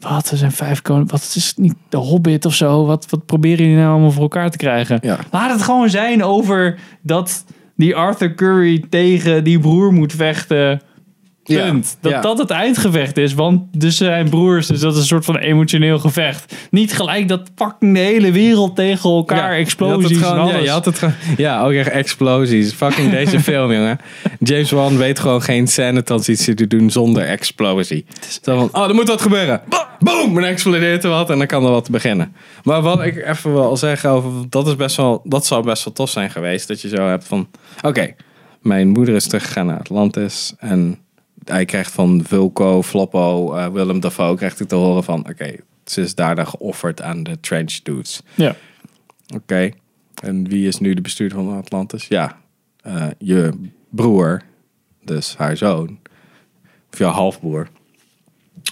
wat, 0.00 0.30
er 0.30 0.36
zijn 0.36 0.52
vijf 0.52 0.82
koningen, 0.82 1.10
wat 1.10 1.32
is 1.34 1.46
het 1.46 1.58
niet 1.58 1.74
de 1.88 1.96
Hobbit 1.96 2.44
of 2.44 2.54
zo? 2.54 2.86
Wat, 2.86 3.06
wat 3.10 3.26
proberen 3.26 3.58
jullie 3.64 3.76
nou 3.80 3.90
allemaal 3.90 4.10
voor 4.10 4.22
elkaar 4.22 4.50
te 4.50 4.56
krijgen? 4.56 4.98
Ja. 5.02 5.18
Laat 5.30 5.50
het 5.52 5.62
gewoon 5.62 5.90
zijn 5.90 6.24
over 6.24 6.78
dat 7.02 7.44
die 7.78 7.94
Arthur 7.94 8.34
Curry 8.34 8.84
tegen 8.90 9.44
die 9.44 9.58
broer 9.58 9.92
moet 9.92 10.12
vechten. 10.12 10.80
Punt. 11.56 11.96
Dat 12.00 12.12
Ja. 12.12 12.20
dat 12.20 12.38
het 12.38 12.50
eindgevecht 12.50 13.16
is. 13.16 13.34
Want 13.34 13.62
dus 13.72 13.96
zijn 13.96 14.28
broers, 14.28 14.66
dus 14.66 14.80
dat 14.80 14.92
is 14.92 14.98
een 15.00 15.06
soort 15.06 15.24
van 15.24 15.36
emotioneel 15.36 15.98
gevecht. 15.98 16.54
Niet 16.70 16.92
gelijk 16.92 17.28
dat 17.28 17.50
fucking 17.56 17.94
de 17.94 18.00
hele 18.00 18.32
wereld 18.32 18.76
tegen 18.76 19.10
elkaar, 19.10 19.52
Ja, 19.52 19.58
explosies 19.58 20.20
en 20.22 20.46
ja, 20.46 20.56
je 20.56 20.70
had 20.70 20.84
het 20.84 20.98
gewoon, 20.98 21.14
ja, 21.36 21.62
ook 21.64 21.72
echt 21.72 21.88
explosies. 21.90 22.72
Fucking 22.72 23.10
deze 23.10 23.40
film, 23.50 23.72
jongen. 23.72 23.98
James 24.38 24.70
Wan 24.70 24.96
weet 24.96 25.18
gewoon 25.18 25.42
geen 25.42 25.66
scène 25.68 26.02
transitie 26.02 26.54
te 26.54 26.66
doen 26.66 26.90
zonder 26.90 27.22
explosie. 27.22 28.06
Zo 28.42 28.56
van, 28.58 28.82
oh, 28.82 28.88
er 28.88 28.94
moet 28.94 29.08
wat 29.08 29.20
gebeuren. 29.22 29.60
Boom! 29.98 30.28
En 30.28 30.34
dan 30.34 30.44
explodeert 30.44 31.04
er 31.04 31.10
wat 31.10 31.30
en 31.30 31.38
dan 31.38 31.46
kan 31.46 31.64
er 31.64 31.70
wat 31.70 31.90
beginnen. 31.90 32.32
Maar 32.62 32.82
wat 32.82 33.02
ik 33.02 33.26
even 33.26 33.52
wil 33.52 33.76
zeggen 33.76 34.10
over, 34.10 34.30
dat 34.48 34.66
is 34.66 34.76
best 34.76 34.96
wel, 34.96 35.20
dat 35.24 35.46
zou 35.46 35.64
best 35.64 35.84
wel 35.84 35.92
tof 35.94 36.10
zijn 36.10 36.30
geweest. 36.30 36.68
Dat 36.68 36.80
je 36.80 36.88
zo 36.88 37.08
hebt 37.08 37.24
van, 37.26 37.48
oké, 37.82 38.14
mijn 38.62 38.88
moeder 38.88 39.14
is 39.14 39.26
teruggegaan 39.26 39.66
naar 39.66 39.78
Atlantis 39.78 40.54
en 40.58 40.98
hij 41.48 41.64
krijgt 41.64 41.92
van 41.92 42.24
Vulco, 42.24 42.82
Floppo, 42.82 43.54
eh, 43.54 43.72
Willem 43.72 44.00
Dafoe, 44.00 44.36
krijgt 44.36 44.58
hij 44.58 44.66
te 44.66 44.74
horen 44.74 45.04
van, 45.04 45.28
oké, 45.28 45.56
ze 45.84 46.00
is 46.00 46.14
daarna 46.14 46.44
geofferd 46.44 47.02
aan 47.02 47.22
de 47.22 47.40
trench 47.40 47.72
dudes. 47.82 48.22
Ja. 48.34 48.56
Oké. 49.34 49.70
En 50.22 50.48
wie 50.48 50.66
is 50.66 50.78
nu 50.78 50.94
de 50.94 51.00
bestuurder 51.00 51.38
van 51.38 51.56
Atlantis? 51.56 52.08
Ja, 52.08 52.40
eh, 52.80 53.06
je 53.18 53.70
broer, 53.88 54.42
dus 55.04 55.36
haar 55.36 55.56
zoon, 55.56 55.98
of 56.92 56.98
jouw 56.98 57.10
halfbroer. 57.10 57.68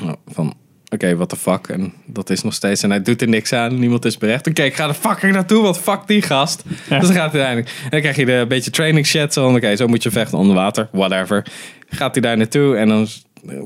Oh, 0.03 0.13
van, 0.27 0.55
oké, 0.97 1.17
what 1.17 1.29
the 1.29 1.37
fuck? 1.37 1.69
En 1.69 1.93
dat 2.07 2.31
is 2.31 2.43
nog 2.43 2.55
steeds, 2.55 2.83
en 2.83 2.91
hij 2.91 3.03
doet 3.03 3.23
er 3.23 3.29
niks 3.29 3.53
aan, 3.53 3.79
niemand 3.79 4.05
is 4.05 4.19
berecht. 4.19 4.47
Oké, 4.47 4.63
ik 4.63 4.75
ga 4.75 4.89
er 4.89 4.95
fucking 4.95 5.33
naartoe, 5.33 5.63
want 5.63 5.79
fuck 5.79 6.01
die 6.07 6.23
gast. 6.23 6.63
Dus 6.67 6.79
dan 6.89 7.01
gaat 7.01 7.13
hij 7.13 7.21
uiteindelijk, 7.21 7.69
en 7.69 7.91
dan 7.91 8.01
krijg 8.01 8.17
je 8.17 8.25
de 8.25 8.33
een 8.33 8.49
beetje 8.49 8.71
training 8.71 9.07
shit, 9.07 9.33
zo 9.33 9.55
oké, 9.55 9.77
zo 9.77 9.87
moet 9.87 10.03
je 10.03 10.11
vechten 10.11 10.39
onder 10.39 10.55
water, 10.55 10.89
whatever. 10.93 11.47
Gaat 11.89 12.13
hij 12.13 12.23
daar 12.23 12.37
naartoe 12.37 12.77
en 12.77 12.89
dan 12.89 13.09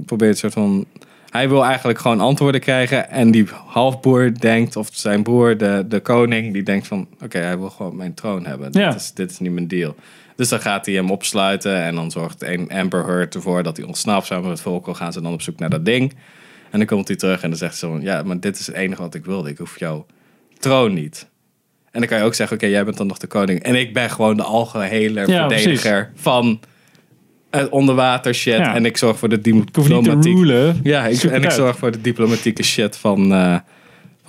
probeert 0.05 0.33
een 0.33 0.39
soort 0.39 0.53
van 0.53 0.87
hij 1.31 1.49
wil 1.49 1.65
eigenlijk 1.65 1.99
gewoon 1.99 2.21
antwoorden 2.21 2.61
krijgen. 2.61 3.11
En 3.11 3.31
die 3.31 3.47
halfbroer 3.67 4.41
denkt, 4.41 4.77
of 4.77 4.89
zijn 4.93 5.23
broer, 5.23 5.57
de, 5.57 5.85
de 5.89 6.01
koning, 6.01 6.53
die 6.53 6.63
denkt 6.63 6.87
van... 6.87 7.09
Oké, 7.25 7.39
hij 7.39 7.59
wil 7.59 7.71
gewoon 7.71 7.97
mijn 7.97 8.15
troon 8.15 8.47
hebben. 8.47 8.69
Ja. 8.73 8.91
Dit, 8.91 9.01
is, 9.01 9.13
dit 9.13 9.31
is 9.31 9.39
niet 9.39 9.53
mijn 9.53 9.69
deal. 9.69 9.95
Dus 10.37 10.49
dan 10.49 10.61
gaat 10.61 10.87
hij 10.87 10.95
hem 10.95 11.11
opsluiten. 11.11 11.83
En 11.83 11.95
dan 11.95 12.11
zorgt 12.11 12.43
een 12.43 12.71
Amber 12.71 13.07
Heard 13.07 13.35
ervoor 13.35 13.63
dat 13.63 13.77
hij 13.77 13.87
ontsnapt. 13.87 14.27
Samen 14.27 14.49
met 14.49 14.61
Volko 14.61 14.95
gaan 14.95 15.13
ze 15.13 15.21
dan 15.21 15.33
op 15.33 15.43
zoek 15.43 15.59
naar 15.59 15.71
dat 15.71 15.85
ding. 15.85 16.15
En 16.71 16.79
dan 16.79 16.87
komt 16.87 17.09
hij 17.09 17.17
terug 17.17 17.43
en 17.43 17.49
dan 17.49 17.59
zegt 17.59 17.77
ze 17.77 17.87
van... 17.87 18.01
Ja, 18.01 18.23
maar 18.23 18.41
dit 18.41 18.59
is 18.59 18.67
het 18.67 18.77
enige 18.77 19.03
wat 19.03 19.15
ik 19.15 19.25
wilde. 19.25 19.51
Ik 19.51 19.59
hoef 19.59 19.79
jouw 19.79 20.07
troon 20.59 20.95
niet. 20.95 21.29
En 21.91 22.01
dan 22.01 22.09
kan 22.09 22.19
je 22.19 22.25
ook 22.25 22.35
zeggen, 22.35 22.57
oké, 22.57 22.67
jij 22.67 22.85
bent 22.85 22.97
dan 22.97 23.07
nog 23.07 23.19
de 23.19 23.27
koning. 23.27 23.63
En 23.63 23.75
ik 23.75 23.93
ben 23.95 24.11
gewoon 24.11 24.37
de 24.37 24.43
algehele 24.43 25.21
Ja, 25.27 25.49
verdediger 25.49 26.13
van 26.15 26.61
het 27.51 27.69
onderwater 27.69 28.35
shit. 28.35 28.57
Ja. 28.57 28.75
En 28.75 28.85
ik 28.85 28.97
zorg 28.97 29.19
voor 29.19 29.29
de 29.29 29.37
Ik 29.37 29.45
hoef 29.45 29.55
niet 29.55 29.73
te 29.75 29.81
diplomatiek. 29.83 30.35
rulen. 30.35 30.81
Ja, 30.83 31.07
ik, 31.07 31.23
en 31.23 31.43
ik 31.43 31.51
zorg 31.51 31.79
voor 31.79 31.91
de 31.91 32.01
diplomatieke 32.01 32.63
shit 32.63 32.97
van, 32.97 33.33
eh, 33.33 33.57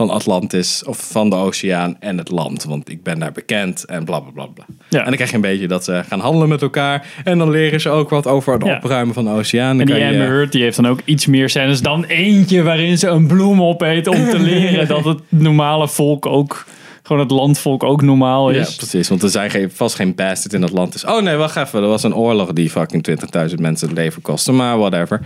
van 0.07 0.15
Atlantis 0.15 0.83
of 0.85 0.97
van 1.11 1.29
de 1.29 1.35
oceaan 1.35 1.95
en 1.99 2.17
het 2.17 2.29
land. 2.31 2.63
Want 2.63 2.89
ik 2.89 3.03
ben 3.03 3.19
daar 3.19 3.31
bekend 3.31 3.85
en 3.85 4.03
bla 4.05 4.19
bla 4.19 4.31
bla. 4.31 4.45
bla. 4.45 4.65
Ja. 4.89 4.97
En 4.99 5.05
dan 5.05 5.13
krijg 5.13 5.29
je 5.29 5.35
een 5.35 5.41
beetje 5.41 5.67
dat 5.67 5.83
ze 5.83 6.03
gaan 6.07 6.19
handelen 6.19 6.49
met 6.49 6.61
elkaar. 6.61 7.05
En 7.23 7.37
dan 7.37 7.49
leren 7.49 7.81
ze 7.81 7.89
ook 7.89 8.09
wat 8.09 8.27
over 8.27 8.53
het 8.53 8.63
Ja. 8.65 8.75
opruimen 8.75 9.13
van 9.13 9.23
de 9.23 9.29
oceaan. 9.29 9.77
Dan 9.77 9.79
En 9.79 9.85
die 9.85 9.95
kan 9.95 10.05
je- 10.05 10.11
Amber 10.11 10.27
Heard 10.27 10.51
die 10.51 10.63
heeft 10.63 10.75
dan 10.75 10.87
ook 10.87 10.99
iets 11.05 11.25
meer 11.25 11.49
scènes 11.49 11.81
dan 11.81 12.03
eentje 12.03 12.63
waarin 12.63 12.97
ze 12.97 13.07
een 13.07 13.27
bloem 13.27 13.61
opeet 13.63 14.07
om 14.07 14.29
te 14.29 14.39
leren 14.51 14.87
dat 14.87 15.03
het 15.05 15.19
normale 15.29 15.87
volk 15.87 16.25
ook, 16.25 16.65
gewoon 17.03 17.21
het 17.21 17.31
landvolk 17.31 17.83
ook 17.83 18.01
normaal 18.01 18.51
Ja, 18.51 18.59
is. 18.59 18.75
precies. 18.75 19.09
Want 19.09 19.23
er 19.23 19.29
zijn 19.29 19.49
geen, 19.49 19.71
vast 19.71 19.95
geen 19.95 20.15
bastard 20.15 20.53
in 20.53 20.63
Atlantis. 20.63 21.05
Oh 21.05 21.21
nee, 21.21 21.35
wacht 21.35 21.55
even. 21.55 21.81
Er 21.81 21.87
was 21.87 22.03
een 22.03 22.15
oorlog 22.15 22.53
die 22.53 22.69
fucking 22.69 23.03
20.000 23.03 23.59
mensen 23.61 23.87
het 23.87 23.97
leven 23.97 24.21
kostte. 24.21 24.51
Maar 24.51 24.77
whatever. 24.77 25.21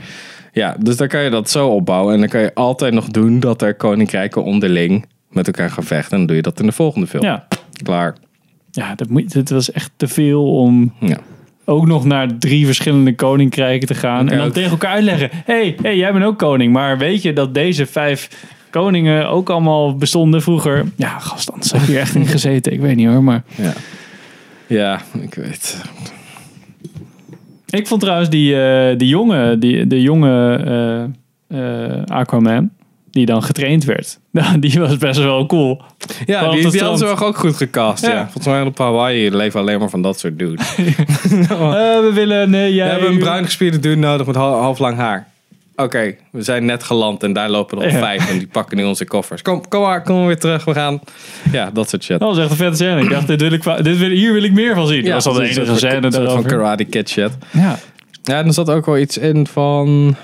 Ja, 0.56 0.76
dus 0.80 0.98
dan 0.98 1.08
kan 1.08 1.24
je 1.24 1.30
dat 1.30 1.50
zo 1.50 1.68
opbouwen. 1.68 2.13
En 2.13 2.20
dan 2.20 2.30
kan 2.30 2.41
je 2.41 2.54
altijd 2.54 2.94
nog 2.94 3.08
doen 3.08 3.39
dat 3.39 3.62
er 3.62 3.76
koninkrijken 3.76 4.44
onderling 4.44 5.06
met 5.30 5.48
elkaar 5.48 5.70
gaan 5.70 5.84
vechten. 5.84 6.12
En 6.12 6.18
dan 6.18 6.28
doe 6.28 6.36
je 6.36 6.41
dat 6.41 6.60
in 6.60 6.65
de 6.65 6.72
volgende 6.72 7.08
film. 7.08 7.24
Ja, 7.24 7.48
Klaar. 7.84 8.15
ja 8.72 8.96
dat 8.96 9.10
moet, 9.10 9.34
het 9.34 9.50
was 9.50 9.72
echt 9.72 9.91
te 9.98 10.08
veel 10.08 10.54
om 10.58 10.94
Ja. 11.00 11.18
ook 11.65 11.86
nog 11.88 12.06
naar 12.06 12.38
drie 12.39 12.65
verschillende 12.65 13.15
koninkrijken 13.15 13.88
te 13.88 13.94
gaan. 13.96 14.30
En 14.30 14.38
dan 14.38 14.48
ook- 14.48 14.54
tegen 14.54 14.72
elkaar 14.72 14.91
uitleggen. 14.91 15.30
hey, 15.46 15.76
hey, 15.82 15.98
jij 15.98 16.13
bent 16.13 16.26
ook 16.26 16.38
koning. 16.38 16.74
Maar 16.74 16.98
weet 16.98 17.22
je 17.22 17.34
dat 17.34 17.54
deze 17.54 17.86
vijf 17.86 18.46
koningen 18.70 19.30
ook 19.30 19.50
allemaal 19.50 19.96
bestonden 19.96 20.41
vroeger? 20.41 20.86
Ja, 20.96 21.20
gast, 21.20 21.52
anders 21.52 21.72
heb 21.72 21.82
je 21.82 21.88
hier 21.88 22.00
echt 22.00 22.15
in 22.15 22.26
gezeten. 22.28 22.74
Ik 22.74 22.80
weet 22.80 22.96
niet 22.96 23.08
hoor, 23.08 23.24
maar... 23.24 23.44
Ja. 23.56 23.74
Ja, 24.68 25.02
ik 25.22 25.34
weet. 25.34 25.82
Ik 27.76 27.88
vond 27.88 28.02
trouwens 28.02 28.30
die, 28.30 28.62
eh, 28.62 28.98
die 28.98 29.08
jonge, 29.08 29.58
die, 29.58 29.88
de 29.88 30.02
jonge 30.02 30.56
eh, 31.50 31.94
eh, 31.94 32.04
Aquaman, 32.06 32.70
die 33.12 33.26
dan 33.26 33.44
getraind 33.44 33.84
werd. 33.84 34.20
Nou, 34.32 34.60
die 34.60 34.80
was 34.80 34.98
best 34.98 35.20
wel 35.20 35.46
cool. 35.46 35.82
Ja, 36.26 36.50
die, 36.52 36.70
die 36.70 36.82
hadden 36.82 36.98
ze 36.98 37.06
ook 37.26 37.38
goed 37.38 37.56
gecast. 37.56 38.06
Ja. 38.06 38.14
Ja. 38.14 38.24
Volgens 38.24 38.46
mij 38.46 38.62
op 38.62 38.78
Hawaii 38.78 39.32
leven 39.32 39.60
alleen 39.60 39.80
maar 39.80 39.90
van 39.90 40.02
dat 40.02 40.20
soort 40.20 40.40
dudes. 40.40 40.76
We 42.06 42.12
willen, 42.14 42.50
nee, 42.50 42.74
jij... 42.74 42.86
We 42.86 42.92
hebben 42.92 43.10
een 43.10 43.20
bruin 43.20 43.46
gespierde 43.46 43.80
dude 43.80 43.96
nodig 43.96 44.28
met 44.28 44.36
hal- 44.36 44.62
half 44.62 44.80
lang 44.80 44.98
haar. 44.98 45.28
Oké, 45.76 46.16
we 46.32 46.42
zijn 46.42 46.66
net 46.66 46.84
geland 46.84 47.24
en 47.24 47.34
daar 47.34 47.50
lopen 47.50 47.78
er 47.78 47.84
al 47.84 47.90
Ja. 47.92 48.00
vijf 48.00 48.30
en 48.30 48.38
die 48.38 48.48
pakken 48.48 48.78
nu 48.78 48.84
onze 48.84 49.06
koffers. 49.06 49.42
Kom, 49.42 49.68
kom 49.68 49.82
maar, 49.82 50.02
kom 50.04 50.16
maar 50.18 50.26
weer 50.26 50.40
terug, 50.40 50.66
we 50.66 50.74
gaan. 50.74 51.00
Ja, 51.52 51.72
dat 51.72 51.90
soort 51.90 52.04
shit. 52.04 52.20
Dat 52.20 52.30
was 52.30 52.38
echt 52.38 52.50
een 52.50 52.56
vette 52.56 52.76
scène. 52.76 53.02
Ik 53.02 53.10
dacht, 53.10 53.28
dit 53.28 53.42
wil 53.42 53.52
ik, 53.52 53.64
dit 53.84 53.98
wil, 53.98 54.10
hier 54.10 54.34
wil 54.34 54.44
ik 54.44 54.52
meer 54.54 54.76
van 54.76 54.88
zien. 54.88 55.04
dat 55.04 55.14
was 55.14 55.26
al 55.26 55.34
de 55.34 55.44
enige 55.48 55.76
scène 55.76 56.06
een 56.06 56.12
soort 56.12 56.32
van 56.32 56.44
karate 56.44 56.84
kid 56.84 57.10
shit. 57.10 57.32
Ja. 57.52 57.78
Ja, 58.24 58.38
en 58.40 58.46
er 58.48 58.54
zat 58.54 58.70
ook 58.70 58.86
wel 58.86 58.98
iets 58.98 59.18
in 59.18 59.48
van... 59.48 60.16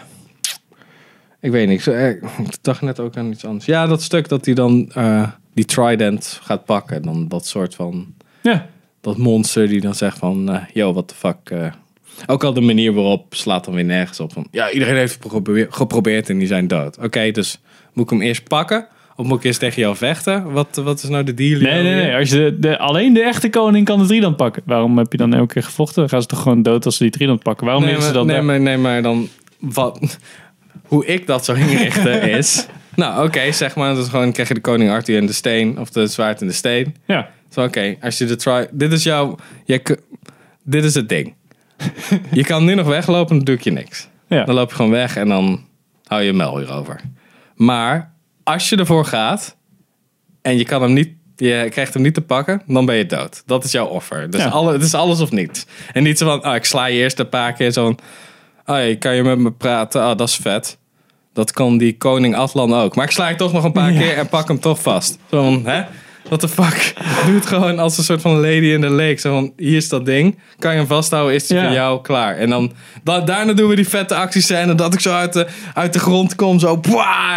Ik 1.39 1.51
weet 1.51 1.67
niet, 1.67 1.79
ik, 1.87 1.93
eh, 1.93 2.09
ik 2.09 2.23
dacht 2.61 2.81
net 2.81 2.99
ook 2.99 3.17
aan 3.17 3.31
iets 3.31 3.45
anders. 3.45 3.65
Ja, 3.65 3.87
dat 3.87 4.01
stuk 4.01 4.29
dat 4.29 4.45
hij 4.45 4.53
dan 4.53 4.91
eh, 4.93 5.27
die 5.53 5.65
trident 5.65 6.39
gaat 6.43 6.65
pakken. 6.65 6.95
En 6.95 7.01
dan 7.01 7.27
dat 7.27 7.45
soort 7.45 7.75
van... 7.75 8.13
ja. 8.41 8.67
dat 9.01 9.17
monster 9.17 9.67
die 9.67 9.81
dan 9.81 9.95
zegt 9.95 10.17
van, 10.17 10.51
eh, 10.51 10.61
yo, 10.73 10.93
what 10.93 11.07
the 11.07 11.15
fuck. 11.15 11.71
Ook 12.27 12.43
al 12.43 12.53
de 12.53 12.61
manier 12.61 12.93
waarop 12.93 13.35
slaat 13.35 13.65
dan 13.65 13.73
weer 13.73 13.83
nergens 13.85 14.19
op. 14.19 14.33
Van, 14.33 14.47
ja, 14.51 14.71
iedereen 14.71 14.95
heeft 14.95 15.13
het 15.13 15.31
geprobeer- 15.31 15.67
geprobeerd 15.69 16.29
en 16.29 16.37
die 16.37 16.47
zijn 16.47 16.67
dood. 16.67 16.97
Oké, 16.97 17.31
dus 17.31 17.59
moet 17.93 18.03
ik 18.03 18.09
hem 18.09 18.21
eerst 18.21 18.47
pakken? 18.47 18.87
Of 19.15 19.25
moet 19.25 19.37
ik 19.37 19.43
eerst 19.43 19.59
tegen 19.59 19.81
jou 19.81 19.95
vechten? 19.95 20.51
Wat, 20.51 20.81
wat 20.83 21.03
is 21.03 21.09
nou 21.09 21.23
de 21.23 21.33
deal? 21.33 21.59
Nee, 21.61 21.83
nee, 21.83 21.93
nee. 21.95 22.15
Als 22.15 22.29
je 22.29 22.35
de, 22.35 22.59
de, 22.59 22.77
alleen 22.77 23.13
de 23.13 23.21
echte 23.23 23.49
koning 23.49 23.85
kan 23.85 23.99
de 23.99 24.05
driedant 24.05 24.35
pakken. 24.35 24.61
Waarom 24.65 24.97
heb 24.97 25.11
je 25.11 25.17
dan 25.17 25.33
elke 25.33 25.53
keer 25.53 25.63
gevochten? 25.63 25.99
Dan 25.99 26.09
gaan 26.09 26.21
ze 26.21 26.27
toch 26.27 26.41
gewoon 26.41 26.61
dood 26.61 26.85
als 26.85 26.97
ze 26.97 27.03
die 27.03 27.11
driedant 27.11 27.43
pakken? 27.43 27.65
Waarom 27.65 27.83
Nee, 27.83 27.93
maar, 27.93 28.01
ze 28.01 28.11
dan 28.11 28.25
nee, 28.25 28.41
maar, 28.41 28.59
nee, 28.61 28.77
maar 28.77 29.01
dan... 29.01 29.27
Wat, 29.59 30.17
hoe 30.87 31.05
ik 31.05 31.27
dat 31.27 31.45
zou 31.45 31.59
inrichten 31.59 32.21
is... 32.37 32.65
Nou, 32.95 33.25
oké, 33.27 33.51
zeg 33.51 33.75
maar. 33.75 33.95
Dus 33.95 34.07
gewoon 34.07 34.31
krijg 34.31 34.47
je 34.47 34.53
de 34.53 34.61
koning 34.61 34.89
Arthur 34.91 35.17
in 35.17 35.25
de 35.25 35.33
steen. 35.33 35.79
Of 35.79 35.89
de 35.89 36.07
zwaard 36.07 36.41
in 36.41 36.47
de 36.47 36.53
steen. 36.53 36.95
Ja. 37.05 37.29
Zo, 37.49 37.63
oké, 37.63 37.95
als 38.01 38.17
je 38.17 38.25
de 38.25 38.35
try... 38.35 38.67
Dit 38.71 38.91
is 38.91 39.03
jouw... 39.03 39.35
ku- 39.83 39.95
dit 40.63 40.83
is 40.83 40.95
het 40.95 41.09
ding. 41.09 41.33
je 42.31 42.43
kan 42.43 42.65
nu 42.65 42.73
nog 42.75 42.87
weglopen, 42.87 43.35
dan 43.35 43.45
doe 43.45 43.55
ik 43.55 43.61
je 43.61 43.71
niks. 43.71 44.07
Ja. 44.27 44.43
Dan 44.43 44.55
loop 44.55 44.69
je 44.69 44.75
gewoon 44.75 44.91
weg 44.91 45.15
en 45.15 45.27
dan 45.27 45.65
hou 46.05 46.21
je 46.21 46.33
mel 46.33 46.57
hierover. 46.57 47.01
Maar 47.55 48.13
als 48.43 48.69
je 48.69 48.75
ervoor 48.75 49.05
gaat 49.05 49.55
en 50.41 50.57
je 50.57 50.65
kan 50.65 50.81
hem 50.81 50.93
niet, 50.93 51.09
je 51.35 51.67
krijgt 51.69 51.93
hem 51.93 52.03
niet 52.03 52.13
te 52.13 52.21
pakken, 52.21 52.61
dan 52.67 52.85
ben 52.85 52.95
je 52.95 53.05
dood. 53.05 53.43
Dat 53.45 53.63
is 53.63 53.71
jouw 53.71 53.85
offer. 53.85 54.29
Dus 54.29 54.41
Ja. 54.41 54.47
alle, 54.49 54.71
het 54.73 54.81
is 54.81 54.93
alles 54.93 55.19
of 55.19 55.31
niets. 55.31 55.65
En 55.93 56.03
niet 56.03 56.17
zo 56.17 56.25
van, 56.25 56.41
ah, 56.43 56.55
ik 56.55 56.65
sla 56.65 56.85
je 56.85 56.97
eerst 56.99 57.19
een 57.19 57.29
paar 57.29 57.53
keer 57.53 57.71
zo 57.71 57.83
van, 57.83 57.97
oh, 58.65 58.75
hey, 58.75 58.95
kan 58.97 59.15
je 59.15 59.23
met 59.23 59.37
me 59.37 59.51
praten? 59.51 60.01
Ah, 60.01 60.17
dat 60.17 60.27
is 60.27 60.35
vet. 60.35 60.77
Dat 61.33 61.51
kan 61.51 61.77
die 61.77 61.97
koning 61.97 62.35
Atlan 62.35 62.73
ook. 62.73 62.95
Maar 62.95 63.05
ik 63.05 63.11
sla 63.11 63.27
je 63.29 63.35
toch 63.35 63.53
nog 63.53 63.63
een 63.63 63.71
paar 63.71 63.91
keer 63.91 64.17
en 64.17 64.27
pak 64.27 64.47
hem 64.47 64.59
toch 64.59 64.81
vast. 64.81 65.17
Zo 65.29 65.43
van, 65.43 65.65
hè? 65.65 65.83
What 66.31 66.39
the 66.39 66.47
fuck? 66.63 66.93
Doe 67.25 67.35
het 67.35 67.45
gewoon 67.45 67.79
als 67.79 67.97
een 67.97 68.03
soort 68.03 68.21
van 68.21 68.35
lady 68.35 68.65
in 68.65 68.81
the 68.81 68.89
lake. 68.89 69.19
Zo 69.19 69.33
van, 69.33 69.53
hier 69.57 69.75
is 69.75 69.89
dat 69.89 70.05
ding. 70.05 70.37
Kan 70.59 70.71
je 70.71 70.77
hem 70.77 70.87
vasthouden, 70.87 71.35
is 71.35 71.41
het 71.49 71.57
Ja. 71.57 71.63
voor 71.65 71.73
jou 71.73 72.01
klaar. 72.01 72.37
En 72.37 72.49
dan, 72.49 72.71
da- 73.03 73.19
daarna 73.21 73.53
doen 73.53 73.69
we 73.69 73.75
die 73.75 73.87
vette 73.87 74.15
acties 74.15 74.49
en 74.49 74.75
dat 74.77 74.93
ik 74.93 74.99
zo 74.99 75.13
uit 75.13 75.33
de, 75.33 75.47
uit 75.73 75.93
de 75.93 75.99
grond 75.99 76.35
kom. 76.35 76.59
Zo, 76.59 76.79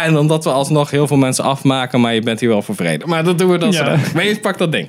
en 0.03 0.13
dan 0.13 0.27
dat 0.27 0.43
we 0.43 0.49
alsnog 0.51 0.91
heel 0.91 1.07
veel 1.07 1.17
mensen 1.17 1.43
afmaken. 1.43 2.01
Maar 2.01 2.13
je 2.13 2.21
bent 2.21 2.39
hier 2.39 2.49
wel 2.49 2.61
voor 2.61 2.75
vrede. 2.75 3.05
Maar 3.07 3.23
dat 3.23 3.37
doen 3.37 3.49
we 3.51 3.57
dan 3.57 3.71
Ja. 3.71 3.97
zo. 3.97 4.11
Maar 4.13 4.25
je 4.25 4.39
pakt 4.39 4.59
dat 4.59 4.71
ding. 4.71 4.87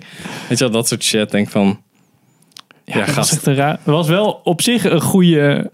Weet 0.48 0.58
je 0.58 0.64
wel, 0.64 0.72
dat 0.72 0.88
soort 0.88 1.04
shit. 1.04 1.30
Denk 1.30 1.48
van, 1.50 1.80
ja, 2.84 2.94
dat 2.96 3.04
was 3.06 3.14
gast. 3.14 3.32
echt 3.32 3.46
een 3.46 3.54
raar. 3.54 3.72
Het 3.72 3.80
was 3.84 4.08
wel 4.08 4.40
op 4.44 4.62
zich 4.62 4.84
een 4.84 5.00
goede. 5.00 5.70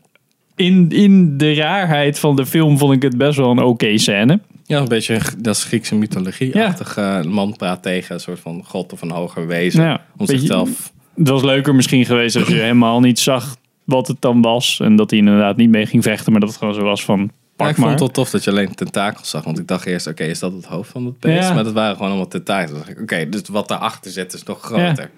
In, 0.57 0.87
in 0.90 1.38
de 1.38 1.55
raarheid 1.55 2.18
van 2.18 2.37
de 2.37 2.47
film 2.47 2.79
vond 2.79 2.92
ik 2.92 3.03
het 3.03 3.16
best 3.18 3.37
wel 3.37 3.51
een 3.51 3.62
oké 3.62 3.99
scène. 3.99 4.40
Ja, 4.64 4.79
een 4.81 4.88
beetje, 4.88 5.20
dat 5.38 5.57
is 5.57 5.64
Griekse 5.64 5.94
mythologie-achtig. 5.94 6.96
eh, 6.96 7.18
Een 7.22 7.31
man 7.33 7.57
praat 7.57 7.83
tegen 7.83 8.14
een 8.14 8.20
soort 8.20 8.40
van 8.40 8.64
god 8.64 8.92
of 8.92 9.03
een 9.03 9.11
hoger 9.11 9.46
wezen. 9.46 9.83
Ja, 9.83 9.92
om 10.16 10.27
beetje- 10.27 10.38
zichzelf... 10.38 10.92
Het 11.14 11.29
was 11.29 11.42
leuker 11.42 11.75
misschien 11.75 12.05
geweest 12.05 12.37
als 12.37 12.48
je 12.48 12.55
helemaal 12.55 13.01
niet 13.01 13.18
zag 13.18 13.57
wat 13.85 14.07
het 14.07 14.16
dan 14.20 14.42
was. 14.42 14.81
En 14.81 14.96
dat 14.96 15.11
hij 15.11 15.18
inderdaad 15.18 15.57
niet 15.57 15.70
mee 15.70 15.87
ging 15.87 16.03
vechten, 16.03 16.33
maar 16.33 16.40
dat 16.40 16.48
het 16.51 16.59
gewoon 16.59 16.75
zo 16.75 16.83
was 16.83 17.05
van. 17.05 17.20
Ja, 17.20 17.29
Pak 17.57 17.68
ik 17.68 17.75
vond 17.77 17.90
het 17.90 17.98
wel 17.98 18.09
tof 18.09 18.31
dat 18.31 18.44
je 18.44 18.51
alleen 18.51 18.75
tentakels 18.75 19.31
zag. 19.31 19.44
Want 19.44 19.59
ik 19.59 19.66
dacht 19.68 19.87
eerst, 19.87 20.07
oké, 20.07 20.25
is 20.25 20.38
dat 20.38 20.53
het 20.53 20.64
hoofd 20.64 20.90
van 20.90 21.05
het 21.05 21.18
beest? 21.20 21.48
Ja. 21.48 21.55
Maar 21.55 21.64
dat 21.64 21.72
waren 21.72 21.92
gewoon 21.94 22.09
allemaal 22.09 22.29
tentakels. 22.29 22.79
Oké, 23.01 23.29
dus 23.29 23.42
wat 23.51 23.68
daarachter 23.68 24.11
zit 24.11 24.33
is 24.33 24.42
nog 24.42 24.62
groter. 24.62 25.11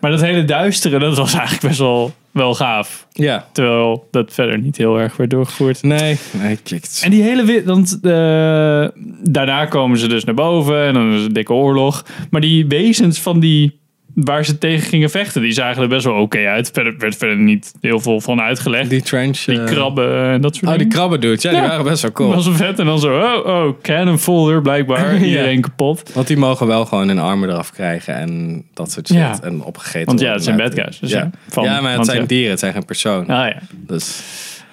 Maar 0.00 0.10
dat 0.10 0.20
hele 0.20 0.44
duistere, 0.44 0.98
dat 0.98 1.16
was 1.16 1.34
eigenlijk 1.38 1.66
best 1.66 1.78
wel, 1.78 2.12
wel 2.30 2.54
gaaf. 2.54 3.06
Ja. 3.12 3.46
Terwijl 3.52 4.08
dat 4.10 4.32
verder 4.32 4.58
niet 4.58 4.76
heel 4.76 5.00
erg 5.00 5.16
werd 5.16 5.30
doorgevoerd. 5.30 5.82
Nee, 5.82 6.18
nee, 6.32 6.56
klikt. 6.56 7.00
En 7.04 7.10
die 7.10 7.22
hele 7.22 7.62
want 7.64 7.98
eh, 8.02 8.88
daarna 9.22 9.66
komen 9.66 9.98
ze 9.98 10.08
dus 10.08 10.24
naar 10.24 10.34
boven 10.34 10.84
en 10.86 10.94
dan 10.94 11.08
is 11.10 11.16
het 11.16 11.26
een 11.26 11.32
dikke 11.32 11.52
oorlog. 11.52 12.04
Maar 12.30 12.40
die 12.40 12.66
wezens 12.66 13.20
van 13.20 13.40
die 13.40 13.79
waar 14.14 14.44
ze 14.44 14.58
tegen 14.58 14.88
gingen 14.88 15.10
vechten, 15.10 15.42
die 15.42 15.52
zagen 15.52 15.82
er 15.82 15.88
best 15.88 16.04
wel 16.04 16.14
oké 16.14 16.46
uit. 16.48 16.70
Verder 16.72 16.94
werd 16.98 17.16
verder 17.16 17.36
niet 17.36 17.72
heel 17.80 18.00
veel 18.00 18.20
van 18.20 18.40
uitgelegd. 18.40 18.90
Die 18.90 19.02
trench... 19.02 19.38
Die 19.44 19.58
eh, 19.60 19.64
krabben 19.66 20.30
en 20.30 20.40
dat 20.40 20.54
soort 20.54 20.64
Oh, 20.64 20.70
die 20.70 20.78
dingen. 20.78 20.92
krabben 20.94 21.20
dudes. 21.20 21.42
Ja, 21.42 21.50
die 21.50 21.60
waren 21.60 21.84
best 21.84 22.02
wel 22.02 22.12
cool. 22.12 22.30
Dat 22.34 22.44
was 22.44 22.56
vet 22.56 22.78
en 22.78 22.86
dan 22.86 22.98
zo, 23.00 23.18
oh, 23.18 23.46
oh, 23.46 23.80
cannon 23.82 24.18
folder 24.18 24.62
blijkbaar. 24.62 25.14
Ja. 25.20 25.26
Iedereen 25.26 25.60
kapot. 25.60 26.12
Want 26.12 26.26
die 26.26 26.36
mogen 26.36 26.66
wel 26.66 26.84
gewoon 26.86 27.08
hun 27.08 27.18
armen 27.18 27.48
eraf 27.48 27.72
krijgen 27.72 28.14
en 28.14 28.62
dat 28.74 28.90
soort 28.92 29.06
shit. 29.06 29.16
Ja. 29.16 29.38
En 29.42 29.62
opgegeten 29.62 30.06
Want 30.06 30.20
ja, 30.20 30.32
het 30.32 30.44
zijn 30.44 30.56
bad 30.56 30.74
guys, 30.74 30.98
dus 30.98 31.10
ja. 31.10 31.18
ja, 31.18 31.30
van- 31.48 31.64
ja, 31.64 31.80
maar 31.80 31.88
het 31.88 31.94
want 31.96 32.08
zijn 32.08 32.26
dieren, 32.26 32.50
het 32.50 32.58
zijn 32.58 32.72
geen 32.72 32.84
persoon. 32.84 33.20
Ah 33.26 33.46
ja. 33.48 33.58
Dus 33.72 34.22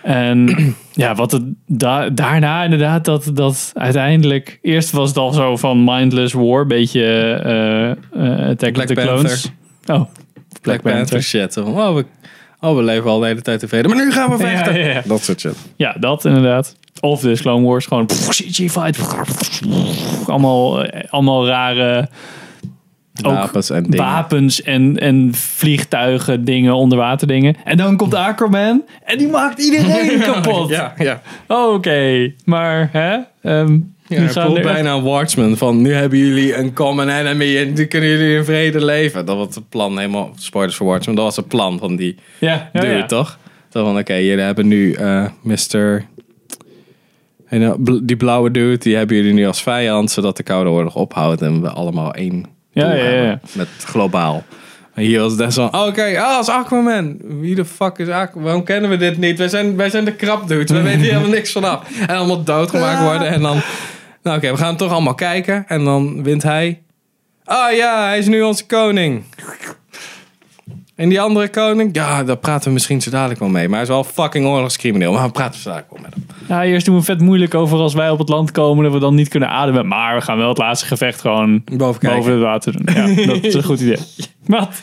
En 0.07 0.55
ja, 0.93 1.15
wat 1.15 1.31
het 1.31 1.43
da- 1.65 2.09
daarna 2.09 2.63
inderdaad, 2.63 3.05
dat, 3.05 3.31
dat 3.33 3.71
uiteindelijk... 3.73 4.59
Eerst 4.61 4.91
was 4.91 5.09
het 5.09 5.17
al 5.17 5.31
zo 5.31 5.57
van 5.57 5.83
mindless 5.83 6.33
war, 6.33 6.65
beetje 6.67 7.01
eh 7.43 7.89
eh 7.89 8.49
Attack 8.49 8.73
Black 8.73 8.89
of 8.89 8.95
the 8.95 9.01
Clones. 9.01 9.51
Panther. 9.85 9.95
Oh, 9.95 10.13
Black 10.61 10.81
Panther 10.81 11.23
shit. 11.23 11.53
Zo 11.53 11.63
van, 11.63 11.73
oh, 11.73 11.95
we, 11.95 12.05
oh, 12.59 12.75
we 12.75 12.83
leven 12.83 13.09
al 13.09 13.19
de 13.19 13.25
hele 13.25 13.41
tijd 13.41 13.59
tevreden. 13.59 13.89
Maar 13.95 14.05
nu 14.05 14.11
gaan 14.11 14.29
we 14.29 14.37
vechten. 14.37 14.79
Ja, 14.79 14.85
ja, 14.85 14.93
ja. 14.93 15.01
Dat 15.05 15.23
soort 15.23 15.39
shit. 15.39 15.55
Ja, 15.75 15.95
dat 15.99 16.25
inderdaad. 16.25 16.75
Of 16.99 17.21
dus 17.21 17.41
Clone 17.41 17.65
Wars, 17.65 17.85
gewoon 17.85 18.05
pff, 18.05 18.29
CG 18.29 18.71
fight. 18.71 18.97
Pff, 18.97 19.61
allemaal, 20.27 20.83
eh, 20.85 21.09
allemaal 21.09 21.47
rare 21.47 22.09
Wapens 23.21 23.69
en 23.69 23.83
dingen. 23.83 23.97
wapens 23.97 24.61
en, 24.61 24.97
en 24.99 25.29
vliegtuigen, 25.33 26.45
dingen, 26.45 26.73
onderwaterdingen. 26.73 27.55
En 27.63 27.77
dan 27.77 27.97
komt 27.97 28.13
Aquaman 28.13 28.83
en 29.03 29.17
die 29.17 29.27
maakt 29.27 29.59
iedereen 29.63 30.19
kapot. 30.31 30.69
Ja, 30.69 30.93
ja. 30.97 31.21
Oké, 31.47 32.31
maar 32.45 32.89
hè? 32.91 33.17
Ehm, 33.41 33.79
Ja, 34.07 34.27
voelt 34.27 34.57
er- 34.57 34.63
bijna 34.63 34.93
een 34.93 35.03
Watchmen 35.03 35.57
van 35.57 35.81
nu 35.81 35.93
hebben 35.93 36.19
jullie 36.19 36.55
een 36.55 36.73
common 36.73 37.09
enemy 37.09 37.57
en 37.57 37.73
nu 37.73 37.85
kunnen 37.85 38.09
jullie 38.09 38.35
in 38.37 38.43
vrede 38.45 38.85
leven. 38.85 39.25
Dat 39.25 39.37
was 39.37 39.55
het 39.55 39.69
plan 39.69 39.97
helemaal, 39.97 40.31
spoilers 40.35 40.75
voor 40.75 40.87
Watchmen, 40.87 41.15
dat 41.15 41.25
was 41.25 41.35
het 41.35 41.47
plan 41.47 41.79
van 41.79 41.95
die 41.95 42.15
Ja, 42.39 42.69
ja, 42.73 42.81
dude, 42.81 42.93
ja. 42.95 43.05
toch? 43.05 43.37
Zo 43.69 43.83
van 43.83 43.97
oké, 43.97 44.13
jullie 44.13 44.43
hebben 44.43 44.67
nu 44.67 44.93
eh 44.93 45.25
Mr. 45.41 46.05
Bl- 47.77 47.99
die 48.03 48.15
blauwe 48.17 48.51
dude, 48.51 48.77
die 48.77 48.95
hebben 48.95 49.15
jullie 49.15 49.33
nu 49.33 49.47
als 49.47 49.61
vijand, 49.63 50.11
zodat 50.11 50.37
de 50.37 50.43
Koude 50.43 50.69
Oorlog 50.69 50.95
ophoudt 50.95 51.41
en 51.41 51.61
we 51.61 51.69
allemaal 51.69 52.13
één 52.13 52.45
Ja, 52.77 52.93
ja, 52.93 53.09
ja. 53.09 53.39
Met 53.51 53.67
globaal. 53.85 54.43
En 54.93 55.03
hier 55.03 55.19
was 55.19 55.31
het 55.31 55.41
echt 55.41 55.53
zo 55.53 55.69
van, 55.71 55.87
oké, 55.87 56.19
ah, 56.19 56.37
als 56.37 56.49
Aquaman. 56.49 57.17
Wie 57.23 57.55
de 57.55 57.65
fuck 57.65 57.97
is 57.97 58.07
Aquaman? 58.07 58.43
Waarom 58.43 58.63
kennen 58.63 58.89
we 58.89 58.97
dit 58.97 59.17
niet? 59.17 59.37
Wij 59.37 59.47
zijn, 59.47 59.75
wij 59.75 59.89
zijn 59.89 60.05
de 60.05 60.15
krap 60.15 60.47
dudes. 60.47 60.71
We 60.71 60.81
weten 60.81 60.99
hier 60.99 61.11
helemaal 61.11 61.31
niks 61.31 61.51
vanaf. 61.51 61.99
En 62.07 62.15
allemaal 62.15 62.43
doodgemaakt 62.43 63.01
worden. 63.01 63.27
En 63.27 63.41
dan, 63.41 63.61
nou 64.23 64.37
oké, 64.37 64.51
we 64.51 64.57
gaan 64.57 64.77
toch 64.77 64.91
allemaal 64.91 65.15
kijken. 65.15 65.65
En 65.67 65.83
dan 65.83 66.23
wint 66.23 66.43
hij. 66.43 66.81
Ah 67.43 67.75
ja, 67.75 68.05
hij 68.05 68.17
is 68.17 68.27
nu 68.27 68.41
onze 68.41 68.65
koning. 68.65 69.23
En 70.97 71.09
die 71.09 71.21
andere 71.21 71.49
koning, 71.49 71.89
ja, 71.95 72.23
daar 72.23 72.37
praten 72.37 72.67
we 72.67 72.73
misschien 72.73 73.01
zo 73.01 73.09
dadelijk 73.09 73.39
wel 73.39 73.49
mee. 73.49 73.63
Maar 73.67 73.73
hij 73.73 73.81
is 73.81 73.87
wel 73.93 74.03
fucking 74.03 74.45
oorlogscrimineel. 74.45 75.11
Maar 75.13 75.25
we 75.25 75.31
praten 75.31 75.59
zo 75.59 75.69
dadelijk 75.69 75.91
wel 75.91 76.01
met 76.01 76.13
hem. 76.13 76.25
Ja, 76.47 76.63
eerst 76.63 76.85
doen 76.85 76.95
we 76.95 77.01
vet 77.03 77.21
moeilijk 77.21 77.53
over 77.53 77.77
als 77.77 77.93
wij 77.93 78.09
op 78.09 78.19
het 78.19 78.29
land 78.29 78.51
komen 78.51 78.83
dat 78.83 78.93
we 78.93 78.99
dan 78.99 79.15
niet 79.15 79.27
kunnen 79.27 79.49
ademen. 79.49 79.87
Maar 79.87 80.15
we 80.15 80.21
gaan 80.21 80.37
wel 80.37 80.49
het 80.49 80.57
laatste 80.57 80.85
gevecht 80.85 81.21
gewoon 81.21 81.61
Boven 81.65 82.09
boven 82.15 82.31
het 82.31 82.41
water 82.41 82.71
doen. 82.71 82.95
Ja, 82.95 83.25
dat 83.25 83.43
is 83.43 83.53
een 83.53 83.63
goed 83.63 83.79
idee. 83.79 83.97
Wat? 84.45 84.81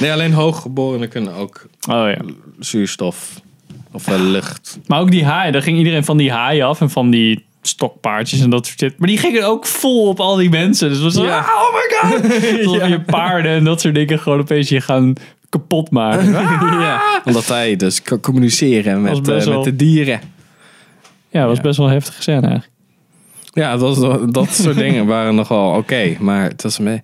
Nee, 0.00 0.12
alleen 0.12 0.32
hooggeborenen 0.32 1.08
kunnen 1.08 1.34
ook 1.34 1.66
Oh 1.90 2.08
ja. 2.08 2.16
zuurstof 2.58 3.40
of 3.92 4.08
eh, 4.08 4.14
lucht. 4.18 4.78
Maar 4.86 5.00
ook 5.00 5.10
die 5.10 5.24
haai, 5.24 5.52
daar 5.52 5.62
ging 5.62 5.78
iedereen 5.78 6.04
van 6.04 6.16
die 6.16 6.32
haai 6.32 6.62
af 6.62 6.80
en 6.80 6.90
van 6.90 7.10
die 7.10 7.44
stokpaardjes 7.62 8.40
en 8.40 8.50
dat 8.50 8.66
soort 8.66 8.78
shit. 8.78 8.98
Maar 8.98 9.08
die 9.08 9.18
gingen 9.18 9.46
ook 9.46 9.66
vol 9.66 10.08
op 10.08 10.20
al 10.20 10.36
die 10.36 10.50
mensen. 10.50 10.88
Dus 10.88 11.00
was 11.00 11.14
zo, 11.14 11.24
Ja. 11.24 11.38
ah, 11.38 11.46
oh 11.46 11.74
my 11.74 11.96
god. 11.96 12.32
Alsof 12.66 12.88
je 12.88 13.00
paarden 13.00 13.52
en 13.52 13.64
dat 13.64 13.80
soort 13.80 13.94
dingen 13.94 14.18
gewoon 14.18 14.38
opeens 14.40 14.68
je 14.68 14.80
gaan 14.80 15.12
kapot 15.50 15.90
maken. 15.90 16.30
Ja. 16.80 17.20
Omdat 17.24 17.46
hij 17.48 17.76
dus 17.76 18.02
kan 18.02 18.20
communiceren 18.20 19.02
met, 19.02 19.28
eh, 19.28 19.44
wel- 19.44 19.54
met 19.54 19.64
de 19.64 19.76
dieren. 19.76 20.20
Ja, 21.28 21.40
dat 21.40 21.48
was 21.48 21.60
best 21.60 21.76
wel 21.78 21.86
een 21.86 21.92
heftige 21.92 22.22
scène 22.22 22.40
eigenlijk. 22.40 22.70
Ja, 23.52 23.76
dat, 23.76 23.96
was- 23.98 24.18
dat 24.30 24.48
soort 24.50 24.76
dingen 24.86 25.06
waren 25.06 25.34
nogal 25.34 25.76
oké. 25.76 26.16
maar 26.18 26.42
het 26.42 26.62
was 26.62 26.78
mee. 26.78 27.02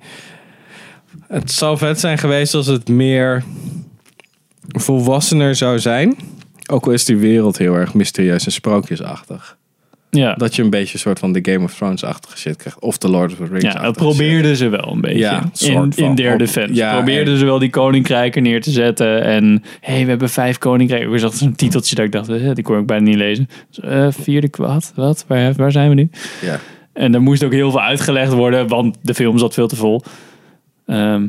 Het 1.28 1.52
zou 1.52 1.78
vet 1.78 2.00
zijn 2.00 2.18
geweest 2.18 2.54
als 2.54 2.66
het 2.66 2.88
meer 2.88 3.44
volwassener 4.68 5.54
zou 5.54 5.78
zijn. 5.78 6.16
Ook 6.70 6.86
al 6.86 6.92
is 6.92 7.04
die 7.04 7.16
wereld 7.16 7.58
heel 7.58 7.74
erg 7.74 7.94
mysterieus 7.94 8.46
en 8.46 8.52
sprookjesachtig. 8.52 9.56
Ja, 10.10 10.34
Dat 10.34 10.54
je 10.56 10.62
een 10.62 10.70
beetje 10.70 10.94
een 10.94 11.00
soort 11.00 11.18
van 11.18 11.32
de 11.32 11.52
Game 11.52 11.64
of 11.64 11.74
Thrones-achtige 11.74 12.38
shit 12.38 12.56
krijgt. 12.56 12.80
Of 12.80 12.98
de 12.98 13.08
Lord 13.08 13.32
of 13.32 13.36
the 13.38 13.44
Rings. 13.54 13.74
ja 13.74 13.82
dat 13.82 13.96
probeerden 13.96 14.56
ze 14.56 14.68
wel 14.68 14.92
een 14.92 15.00
beetje. 15.00 15.18
Ja, 15.18 15.50
in, 15.58 15.92
in 15.96 16.14
their 16.14 16.38
defense. 16.38 16.74
ja, 16.74 16.94
probeerden 16.96 17.32
en- 17.32 17.38
ze 17.38 17.44
wel 17.44 17.58
die 17.58 17.70
koninkrijken 17.70 18.42
neer 18.42 18.60
te 18.62 18.70
zetten. 18.70 19.22
En 19.22 19.62
hey, 19.80 20.02
we 20.02 20.08
hebben 20.08 20.30
vijf 20.30 20.58
koninkrijken. 20.58 21.12
Ik 21.12 21.18
zag 21.18 21.34
zo'n 21.34 21.54
titeltje 21.54 21.94
dat 21.94 22.04
ik 22.04 22.12
dacht, 22.12 22.28
eh, 22.28 22.50
die 22.54 22.64
kon 22.64 22.78
ik 22.78 22.86
bijna 22.86 23.04
niet 23.04 23.16
lezen. 23.16 23.48
Dus, 23.70 23.80
eh, 23.84 24.06
vierde 24.10 24.48
kwaad, 24.48 24.92
wat? 24.94 25.24
Waar, 25.28 25.52
waar 25.54 25.72
zijn 25.72 25.88
we 25.88 25.94
nu? 25.94 26.10
Ja. 26.42 26.58
En 26.92 27.14
er 27.14 27.22
moest 27.22 27.44
ook 27.44 27.52
heel 27.52 27.70
veel 27.70 27.82
uitgelegd 27.82 28.32
worden, 28.32 28.68
want 28.68 28.96
de 29.02 29.14
film 29.14 29.38
zat 29.38 29.54
veel 29.54 29.68
te 29.68 29.76
vol. 29.76 30.02
Ehm, 30.86 31.26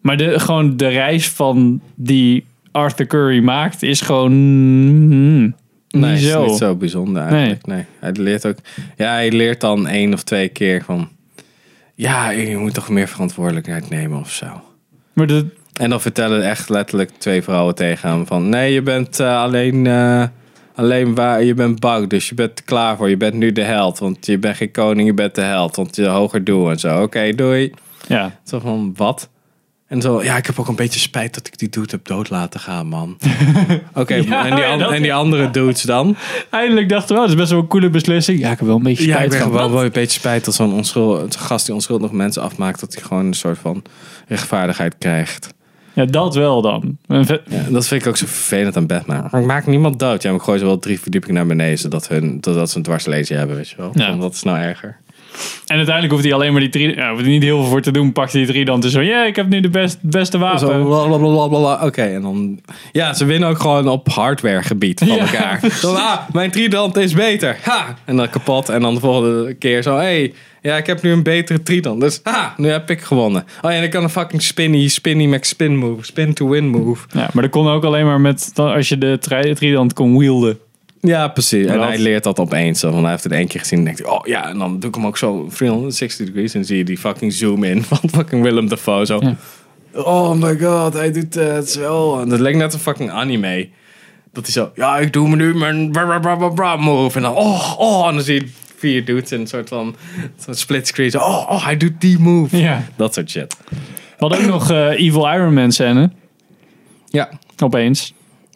maar 0.00 0.16
de, 0.16 0.40
gewoon 0.40 0.76
de 0.76 0.88
reis 0.88 1.28
van 1.28 1.80
die 1.94 2.44
Arthur 2.72 3.06
Curry 3.06 3.40
maakt 3.42 3.82
is 3.82 4.00
gewoon 4.00 4.32
mm, 4.32 5.54
Nee, 5.88 6.10
niet 6.10 6.20
is 6.20 6.30
zo. 6.30 6.44
niet 6.46 6.56
zo 6.56 6.74
bijzonder 6.74 7.22
eigenlijk. 7.22 7.66
Nee. 7.66 7.84
Hij 7.98 8.12
leert 8.12 8.46
ook. 8.46 8.56
Ja, 8.96 9.12
hij 9.12 9.32
leert 9.32 9.60
dan 9.60 9.86
één 9.86 10.12
of 10.12 10.22
twee 10.22 10.48
keer 10.48 10.82
van. 10.84 11.08
Ja, 11.94 12.30
je 12.30 12.56
moet 12.56 12.74
toch 12.74 12.88
meer 12.88 13.08
verantwoordelijkheid 13.08 13.88
nemen 13.90 14.18
of 14.18 14.30
zo. 14.30 14.46
Maar 15.12 15.26
de, 15.26 15.46
En 15.72 15.90
dan 15.90 16.00
vertellen 16.00 16.48
echt 16.48 16.68
letterlijk 16.68 17.10
twee 17.18 17.42
vrouwen 17.42 17.74
tegen 17.74 18.08
hem 18.10 18.26
van... 18.26 18.48
Nee, 18.48 18.72
je 18.72 18.82
bent 18.82 19.20
eh, 19.20 19.42
alleen, 19.42 19.86
eh, 19.86 20.24
alleen 20.74 21.14
waar, 21.14 21.42
je 21.42 21.54
bent 21.54 21.80
bang, 21.80 22.08
dus 22.08 22.28
je 22.28 22.34
bent 22.34 22.58
er 22.58 22.64
klaar 22.64 22.96
voor. 22.96 23.08
Je 23.08 23.16
bent 23.16 23.34
nu 23.34 23.52
de 23.52 23.62
held, 23.62 23.98
want 23.98 24.26
je 24.26 24.38
bent 24.38 24.56
geen 24.56 24.70
koning, 24.70 25.08
je 25.08 25.14
bent 25.14 25.34
de 25.34 25.40
held. 25.40 25.76
Want 25.76 25.96
je 25.96 26.06
hoger 26.06 26.44
doel 26.44 26.70
en 26.70 26.78
zo. 26.78 27.02
Oké, 27.02 27.34
doei. 27.34 27.72
ja, 28.08 28.38
Zo 28.44 28.58
van, 28.58 28.92
wat? 28.96 29.28
En 29.88 30.00
zo, 30.00 30.22
ja, 30.22 30.36
ik 30.36 30.46
heb 30.46 30.58
ook 30.58 30.68
een 30.68 30.74
beetje 30.76 31.00
spijt 31.00 31.34
dat 31.34 31.46
ik 31.46 31.58
die 31.58 31.68
dude 31.68 31.88
heb 31.90 32.06
dood 32.06 32.30
laten 32.30 32.60
gaan, 32.60 32.86
man. 32.86 33.16
Oké, 33.94 34.14
Ja, 34.14 34.46
en, 34.46 34.54
die 34.54 34.64
ja, 34.64 34.70
an- 34.72 34.78
dat- 34.78 34.92
en 34.92 35.02
die 35.02 35.14
andere 35.14 35.50
dudes 35.50 35.82
dan? 35.82 36.16
eindelijk 36.50 36.88
dachten 36.88 37.08
we, 37.08 37.14
oh, 37.14 37.20
dat 37.20 37.28
is 37.28 37.36
best 37.40 37.50
wel 37.50 37.60
een 37.60 37.66
coole 37.66 37.90
beslissing. 37.90 38.38
Ja, 38.38 38.50
ik 38.50 38.58
heb 38.58 38.66
wel 38.66 38.76
een 38.76 38.82
beetje 38.82 39.06
Ja, 39.06 39.14
spijt 39.14 39.32
ik 39.32 39.38
van. 39.40 39.48
ben 39.50 39.58
wel, 39.58 39.70
wel 39.70 39.84
een 39.84 39.90
beetje 39.92 40.18
spijt 40.18 40.44
dat 40.44 40.54
zo'n 40.54 40.72
onschuld, 40.72 41.34
een 41.34 41.40
gast 41.40 41.66
die 41.66 41.74
onschuldig 41.74 42.10
mensen 42.10 42.42
afmaakt, 42.42 42.80
dat 42.80 42.94
hij 42.94 43.02
gewoon 43.02 43.26
een 43.26 43.34
soort 43.34 43.58
van 43.58 43.82
rechtvaardigheid 44.26 44.94
krijgt. 44.98 45.48
Ja, 45.92 46.04
dat 46.04 46.34
wel 46.34 46.62
dan. 46.62 46.96
Ja, 47.06 47.22
dat 47.70 47.86
vind 47.86 48.02
ik 48.02 48.06
ook 48.06 48.16
zo 48.16 48.26
vervelend 48.26 48.76
aan 48.76 48.86
Batman. 48.86 49.28
Maar 49.30 49.40
ik 49.40 49.46
maak 49.46 49.66
niemand 49.66 49.98
dood. 49.98 50.22
Ja, 50.22 50.28
maar 50.30 50.38
ik 50.38 50.44
gooi 50.44 50.58
ze 50.58 50.64
wel 50.64 50.78
drie 50.78 51.00
verdiepingen 51.00 51.36
naar 51.36 51.46
beneden, 51.46 51.78
zodat, 51.78 52.08
hun, 52.08 52.38
zodat 52.40 52.70
ze 52.70 52.76
een 52.76 52.82
dwarslaser 52.82 53.36
hebben, 53.38 53.56
weet 53.56 53.68
je 53.68 53.76
wel. 53.76 53.90
Ja. 53.94 54.08
Want 54.08 54.20
dat 54.20 54.32
is 54.32 54.42
nou 54.42 54.58
erger. 54.58 54.96
En 55.66 55.76
uiteindelijk 55.76 56.12
hoeft 56.12 56.24
hij 56.24 56.34
alleen 56.34 56.52
maar 56.52 56.60
die 56.60 56.70
drie... 56.70 56.96
Ja, 56.96 57.10
hoeft 57.10 57.20
hij 57.20 57.30
niet 57.30 57.42
heel 57.42 57.60
veel 57.60 57.70
voor 57.70 57.80
te 57.82 57.90
doen. 57.90 58.12
Pakt 58.12 58.32
hij 58.32 58.40
die 58.42 58.50
drie 58.50 58.64
dan 58.64 58.80
te 58.80 58.90
zo... 58.90 59.00
Ja, 59.00 59.24
ik 59.24 59.36
heb 59.36 59.48
nu 59.48 59.60
de 59.60 59.68
best, 59.68 59.98
beste 60.02 60.38
wapen. 60.38 60.58
Zo, 60.58 60.84
blablabla. 60.84 61.86
Oké, 61.86 62.02
en 62.02 62.22
dan... 62.22 62.60
Ja, 62.92 63.14
ze 63.14 63.24
winnen 63.24 63.48
ook 63.48 63.60
gewoon 63.60 63.88
op 63.88 64.08
hardware 64.08 64.62
gebied 64.62 64.98
van 64.98 65.08
Ja, 65.08 65.18
elkaar. 65.18 65.60
Dan, 65.82 65.96
ah, 65.96 66.18
mijn 66.32 66.50
trident 66.50 66.96
is 66.96 67.12
beter. 67.12 67.56
Ha! 67.62 67.94
En 68.04 68.16
dan 68.16 68.30
kapot. 68.30 68.68
En 68.68 68.80
dan 68.82 68.94
de 68.94 69.00
volgende 69.00 69.54
keer 69.54 69.82
zo, 69.82 69.96
hey, 69.96 70.32
ja, 70.62 70.76
ik 70.76 70.86
heb 70.86 71.02
nu 71.02 71.12
een 71.12 71.22
betere 71.22 71.62
trident. 71.62 72.00
Dus, 72.00 72.20
ha, 72.22 72.54
nu 72.56 72.68
heb 72.68 72.90
ik 72.90 73.00
gewonnen. 73.00 73.44
Oh 73.62 73.70
ja, 73.70 73.76
en 73.76 73.82
ik 73.82 73.90
kan 73.90 74.02
een 74.02 74.10
fucking 74.10 74.42
spinny, 74.42 74.88
spinny 74.88 75.26
max 75.26 75.48
spin 75.48 75.76
move. 75.76 76.04
Spin 76.04 76.34
to 76.34 76.48
win 76.48 76.68
move. 76.68 77.06
Ja, 77.12 77.30
maar 77.32 77.42
dat 77.42 77.52
kon 77.52 77.68
ook 77.68 77.84
alleen 77.84 78.06
maar 78.06 78.20
met... 78.20 78.50
dan 78.54 78.72
Als 78.72 78.88
je 78.88 78.98
de 78.98 79.18
tri- 79.20 79.54
trident 79.54 79.92
kon 79.92 80.18
wielden. 80.18 80.58
Ja, 81.00 81.28
precies. 81.28 81.66
En 81.66 81.80
hij 81.80 81.98
leert 81.98 82.24
dat 82.24 82.38
opeens. 82.38 82.82
Want 82.82 83.00
hij 83.00 83.10
heeft 83.10 83.22
het 83.22 83.32
één 83.32 83.46
keer 83.46 83.60
gezien 83.60 83.78
en 83.78 83.84
denkt 83.84 83.98
hij, 83.98 84.08
oh 84.08 84.26
ja, 84.26 84.48
en 84.48 84.58
dan 84.58 84.78
doe 84.80 84.88
ik 84.88 84.94
hem 84.94 85.06
ook 85.06 85.18
zo 85.18 85.46
360 85.46 86.26
degrees. 86.26 86.54
En 86.54 86.64
zie 86.64 86.76
je 86.76 86.84
die 86.84 86.98
fucking 86.98 87.32
zoom 87.32 87.64
in 87.64 87.82
van 87.92 88.10
fucking 88.10 88.42
Willem 88.42 88.68
Dafoe 88.68 89.06
zo. 89.06 89.20
Ja. 89.20 89.36
Oh 89.92 90.32
my 90.32 90.58
god, 90.58 90.92
hij 90.92 91.12
doet 91.12 91.34
het 91.34 91.70
zo. 91.70 92.20
En 92.20 92.28
dat 92.28 92.40
lijkt 92.40 92.58
net 92.58 92.72
een 92.72 92.78
fucking 92.80 93.10
anime. 93.10 93.68
Dat 94.32 94.44
hij 94.44 94.52
zo, 94.52 94.70
ja, 94.74 94.98
ik 94.98 95.12
doe 95.12 95.28
me 95.28 95.36
nu 95.36 95.54
mijn 95.54 95.90
bra 96.54 96.76
move. 96.76 97.16
En 97.16 97.22
dan, 97.22 97.34
oh, 97.34 97.74
oh, 97.78 98.08
en 98.08 98.14
dan 98.14 98.22
zie 98.22 98.34
je 98.34 98.48
vier 98.76 99.04
dudes 99.04 99.32
in 99.32 99.40
een 99.40 99.46
soort 99.46 99.68
van 99.68 99.96
zo'n 100.36 100.54
split 100.54 100.86
screen. 100.86 101.10
Zo, 101.10 101.18
oh, 101.18 101.50
oh, 101.50 101.64
hij 101.64 101.76
doet 101.76 102.00
die 102.00 102.18
move. 102.18 102.56
Ja. 102.56 102.84
Dat 102.96 103.14
soort 103.14 103.30
shit. 103.30 103.56
We 103.68 103.76
hadden 104.18 104.38
ook 104.38 104.46
nog 104.46 104.70
eh, 104.70 104.90
Evil 104.90 105.32
Iron 105.32 105.54
Man 105.54 105.72
scène. 105.72 106.10
Ja, 107.06 107.28
Opeens. 107.62 108.14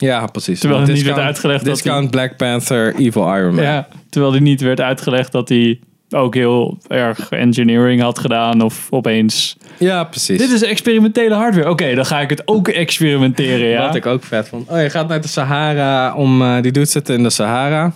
Ja 0.09 0.27
precies. 0.27 0.61
Terwijl 0.61 0.81
het 0.81 0.89
niet 0.89 0.97
werd 1.03 1.07
Discount- 1.15 1.29
uitgelegd 1.35 1.65
dat 1.65 1.75
Discount 1.75 2.11
Black 2.11 2.37
Panther, 2.37 2.95
Evil 2.95 3.37
Iron 3.37 3.55
Man. 3.55 3.65
Ja, 3.65 3.89
terwijl 4.11 4.33
die 4.33 4.41
niet 4.43 4.61
werd 4.61 4.81
uitgelegd 4.81 5.33
dat 5.33 5.49
hij 5.49 5.79
ook 6.11 6.35
heel 6.35 6.79
erg 6.89 7.31
engineering 7.31 8.01
had 8.03 8.19
gedaan. 8.19 8.61
Of 8.61 8.87
opeens... 8.91 9.57
ja 9.79 10.05
precies. 10.05 10.39
Dit 10.39 10.51
is 10.51 10.63
experimentele 10.63 11.35
hardware. 11.35 11.71
Oké, 11.71 11.95
dan 11.95 12.07
ga 12.07 12.21
ik 12.21 12.31
het 12.31 12.43
ook 12.45 12.69
experimenteren, 12.69 13.67
ja. 13.69 13.87
Wat 13.87 13.95
ik 13.95 14.07
ook 14.07 14.25
vet 14.25 14.49
vond. 14.49 14.69
Oh, 14.69 14.83
je 14.83 14.91
gaat 14.91 15.09
naar 15.09 15.21
de 15.21 15.29
Sahara 15.29 16.15
om... 16.15 16.43
eh, 16.43 16.63
die 16.63 16.73
doet 16.73 16.89
zitten 16.89 17.15
in 17.15 17.23
de 17.23 17.31
Sahara. 17.31 17.93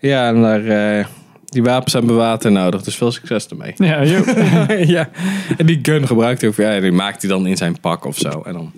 Ja, 0.00 0.28
en 0.28 0.42
daar... 0.42 0.64
eh, 0.98 1.04
die 1.44 1.62
wapens 1.62 1.92
hebben 1.92 2.16
water 2.16 2.52
nodig, 2.52 2.82
dus 2.82 2.96
veel 2.96 3.12
succes 3.12 3.46
ermee. 3.46 3.72
Ja, 3.76 4.04
joh. 4.04 4.26
ja. 4.96 5.08
En 5.56 5.66
die 5.66 5.78
gun 5.82 6.06
gebruikt 6.06 6.40
hij 6.40 6.50
ook. 6.50 6.56
Ja, 6.56 6.80
die 6.80 6.92
maakt 6.92 7.22
hij 7.22 7.30
dan 7.30 7.46
in 7.46 7.56
zijn 7.56 7.80
pak 7.80 8.04
of 8.04 8.16
zo. 8.16 8.42
En 8.44 8.52
dan 8.52 8.72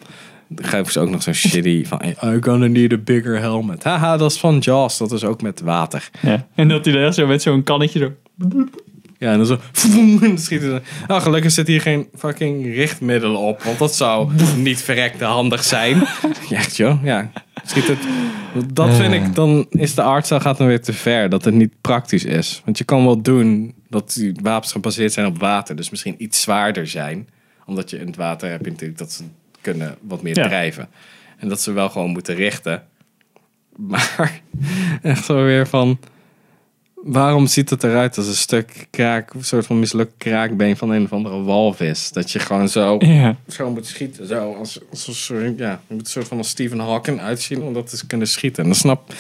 geven 0.54 0.92
ze 0.92 1.00
ook 1.00 1.10
nog 1.10 1.22
zo'n 1.22 1.34
shitty 1.34 1.84
van... 1.84 2.02
I'm 2.22 2.42
gonna 2.42 2.66
need 2.66 2.92
a 2.92 2.96
bigger 2.96 3.38
helmet. 3.38 3.84
Haha, 3.84 4.16
dat 4.16 4.30
is 4.30 4.38
van 4.38 4.58
Jaws. 4.58 4.98
Dat 4.98 5.12
is 5.12 5.24
ook 5.24 5.42
met 5.42 5.60
water. 5.60 6.10
ja. 6.22 6.46
En 6.54 6.68
dat 6.68 6.84
hij 6.84 6.94
daar 6.94 7.14
zo 7.14 7.26
met 7.26 7.42
zo'n 7.42 7.62
kannetje 7.62 7.98
zo... 7.98 8.12
Ja, 9.18 9.32
en 9.32 9.36
dan 9.36 9.46
zo... 9.46 9.58
En 9.82 10.18
dan 10.18 10.38
schieten 10.38 10.68
ze... 10.68 11.12
Oh, 11.12 11.20
gelukkig 11.20 11.50
zit 11.50 11.66
hier 11.66 11.80
geen 11.80 12.08
fucking 12.14 12.74
richtmiddel 12.74 13.36
op. 13.36 13.62
Want 13.62 13.78
dat 13.78 13.94
zou 13.94 14.30
niet 14.56 14.82
verrekte 14.82 15.24
handig 15.24 15.64
zijn. 15.64 15.96
Ja, 16.48 16.56
echt 16.56 16.76
joh. 16.76 17.04
Ja, 17.04 17.30
schiet 17.64 17.86
het... 17.88 17.98
Dat 18.72 18.94
vind 18.94 19.14
ik... 19.14 19.34
Dan 19.34 19.66
is 19.70 19.94
de 19.94 20.02
artstyle 20.02 20.40
gaat 20.40 20.58
dan 20.58 20.66
weer 20.66 20.82
te 20.82 20.92
ver. 20.92 21.28
Dat 21.28 21.44
het 21.44 21.54
niet 21.54 21.72
praktisch 21.80 22.24
is. 22.24 22.62
Want 22.64 22.78
je 22.78 22.84
kan 22.84 23.04
wel 23.04 23.22
doen 23.22 23.74
dat 23.88 24.12
die 24.12 24.34
wapens 24.42 24.72
gebaseerd 24.72 25.12
zijn 25.12 25.26
op 25.26 25.38
water. 25.38 25.76
Dus 25.76 25.90
misschien 25.90 26.14
iets 26.18 26.40
zwaarder 26.40 26.86
zijn. 26.86 27.28
Omdat 27.66 27.90
je 27.90 27.98
in 27.98 28.06
het 28.06 28.16
water 28.16 28.50
hebt 28.50 28.64
je 28.64 28.70
natuurlijk 28.70 28.98
dat 28.98 29.12
ze 29.12 29.22
kunnen 29.72 29.96
wat 30.00 30.22
meer 30.22 30.36
Ja. 30.38 30.46
drijven. 30.46 30.88
En 31.38 31.48
dat 31.48 31.60
ze 31.60 31.72
wel 31.72 31.88
gewoon 31.88 32.10
moeten 32.10 32.34
richten. 32.34 32.82
Maar 33.76 34.40
echt 35.02 35.24
zo 35.24 35.44
weer 35.44 35.66
van... 35.66 35.98
Waarom 36.94 37.46
ziet 37.46 37.70
het 37.70 37.84
eruit 37.84 38.16
als 38.16 38.26
een 38.26 38.34
stuk 38.34 38.86
kraak, 38.90 39.34
een 39.34 39.44
soort 39.44 39.66
van 39.66 39.78
mislukt 39.78 40.12
kraakbeen 40.18 40.76
van 40.76 40.90
een 40.90 41.04
of 41.04 41.12
andere 41.12 41.42
walvis? 41.42 42.12
Dat 42.12 42.30
je 42.30 42.38
gewoon 42.38 42.68
zo, 42.68 42.96
Ja. 42.98 43.36
zo 43.48 43.70
moet 43.70 43.86
schieten. 43.86 44.26
Zo, 44.26 44.54
als, 44.54 44.80
als 44.90 45.26
ja, 45.56 45.80
je 45.86 45.94
moet 45.94 46.00
een 46.00 46.06
soort 46.06 46.28
van 46.28 46.38
als 46.38 46.48
Stephen 46.48 46.78
Hawking 46.78 47.20
uitzien 47.20 47.62
om 47.62 47.72
dat 47.72 47.98
te 47.98 48.06
kunnen 48.06 48.28
schieten. 48.28 48.62
En 48.62 48.68
dan 48.68 48.78
snap 48.78 49.14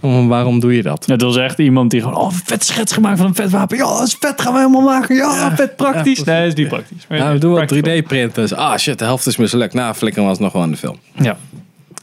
waarom 0.00 0.60
doe 0.60 0.76
je 0.76 0.82
dat? 0.82 1.06
Het 1.06 1.22
was 1.22 1.36
echt 1.36 1.58
iemand 1.58 1.90
die 1.90 2.00
gewoon... 2.00 2.16
Oh, 2.16 2.32
vet 2.44 2.64
schets 2.64 2.92
gemaakt 2.92 3.18
van 3.18 3.26
een 3.26 3.34
vet 3.34 3.50
wapen. 3.50 3.76
Ja, 3.76 3.84
dat 3.84 4.06
is 4.06 4.16
vet. 4.20 4.40
Gaan 4.40 4.52
we 4.52 4.58
helemaal 4.58 4.82
maken. 4.82 5.16
Ja, 5.16 5.56
vet 5.56 5.76
praktisch. 5.76 6.24
nee, 6.24 6.38
dat 6.38 6.46
is 6.46 6.54
niet 6.54 6.68
praktisch. 6.68 7.06
Maar 7.08 7.18
Nou, 7.18 7.32
we 7.32 7.38
doen 7.38 7.52
wel 7.54 7.64
practical. 7.66 8.00
3D 8.02 8.06
printen. 8.06 8.56
Ah 8.56 8.76
shit, 8.76 8.98
de 8.98 9.04
helft 9.04 9.26
is 9.26 9.36
mislukt. 9.36 9.74
Nou, 9.74 9.94
flikker 9.94 10.22
was 10.22 10.38
nog 10.38 10.52
wel 10.52 10.62
in 10.62 10.70
de 10.70 10.76
film. 10.76 10.96
Ja, 11.20 11.36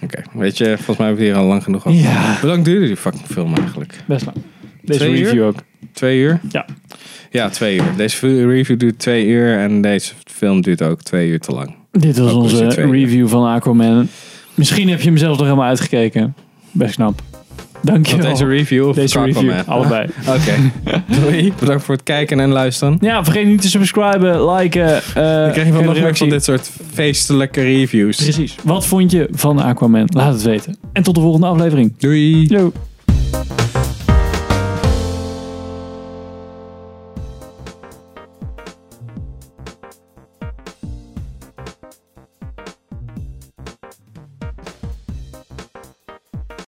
Oké, 0.03 0.21
weet 0.34 0.58
je, 0.58 0.65
volgens 0.75 0.97
mij 0.97 1.08
hebben 1.08 1.25
we 1.25 1.31
hier 1.31 1.39
al 1.39 1.45
lang 1.47 1.63
genoeg 1.63 1.86
over. 1.88 1.99
Ja. 2.01 2.38
Hoe 2.41 2.49
lang 2.49 2.63
duurde 2.63 2.86
die 2.86 2.97
fucking 2.97 3.23
film 3.31 3.55
eigenlijk? 3.55 3.93
best 4.05 4.25
lang. 4.25 4.38
Deze 4.81 4.99
Twee 4.99 5.12
uur? 5.19 5.23
review 5.25 5.43
ook. 5.45 5.55
Twee 5.93 6.19
uur? 6.19 6.39
Ja. 6.51 6.65
Ja, 7.31 7.49
twee 7.49 7.75
uur. 7.75 7.93
Deze 7.97 8.45
review 8.47 8.79
duurt 8.79 8.99
twee 8.99 9.25
uur 9.25 9.58
en 9.58 9.81
deze 9.81 10.13
film 10.25 10.62
duurt 10.62 10.81
ook 10.81 11.01
twee 11.01 11.29
uur 11.29 11.39
te 11.39 11.51
lang. 11.51 11.75
Dit 11.91 12.17
was 12.17 12.31
Ook 12.31 12.41
onze 12.41 12.63
uur. 12.63 12.91
review 12.91 13.27
van 13.27 13.45
Aquaman. 13.53 14.08
Misschien 14.53 14.89
heb 14.89 15.01
je 15.01 15.08
hem 15.08 15.17
zelfs 15.17 15.38
nog 15.38 15.47
helemaal 15.47 15.67
uitgekeken. 15.69 16.36
Best 16.71 16.95
knap. 16.95 17.21
Dank 17.86 18.06
je 18.06 18.17
deze 18.17 18.45
review 18.45 18.88
of 18.88 18.95
Deze 18.95 19.19
Aquaman? 19.19 19.45
review, 19.50 19.69
allebei. 19.69 20.08
Oké. 20.38 20.54
Doei. 21.21 21.54
Bedankt 21.60 21.84
voor 21.84 21.95
het 21.95 22.04
kijken 22.04 22.39
en 22.39 22.50
luisteren. 22.50 22.98
Ja, 23.02 23.24
vergeet 23.24 23.45
niet 23.48 23.62
te 23.62 23.69
subscriben, 23.69 24.50
liken. 24.54 24.95
eh 24.95 25.13
Dan 25.13 25.52
krijg 25.52 25.56
je 25.56 25.63
wel 25.63 25.74
geef 25.82 25.86
nog 25.86 26.00
meer 26.02 26.15
van 26.15 26.30
dit 26.30 26.43
soort 26.43 26.69
feestelijke 26.93 27.62
reviews. 27.62 28.17
Precies. 28.24 28.56
Wat 28.63 28.86
vond 28.86 29.12
je 29.12 29.28
van 29.32 29.60
Aquaman? 29.60 30.08
Laat 30.13 30.34
het 30.34 30.43
weten. 30.43 30.78
En 30.93 31.04
tot 31.04 31.15
de 31.15 31.21
volgende 31.21 31.48
aflevering. 31.48 31.93
Doei. 31.98 32.48
Yo. 32.48 32.71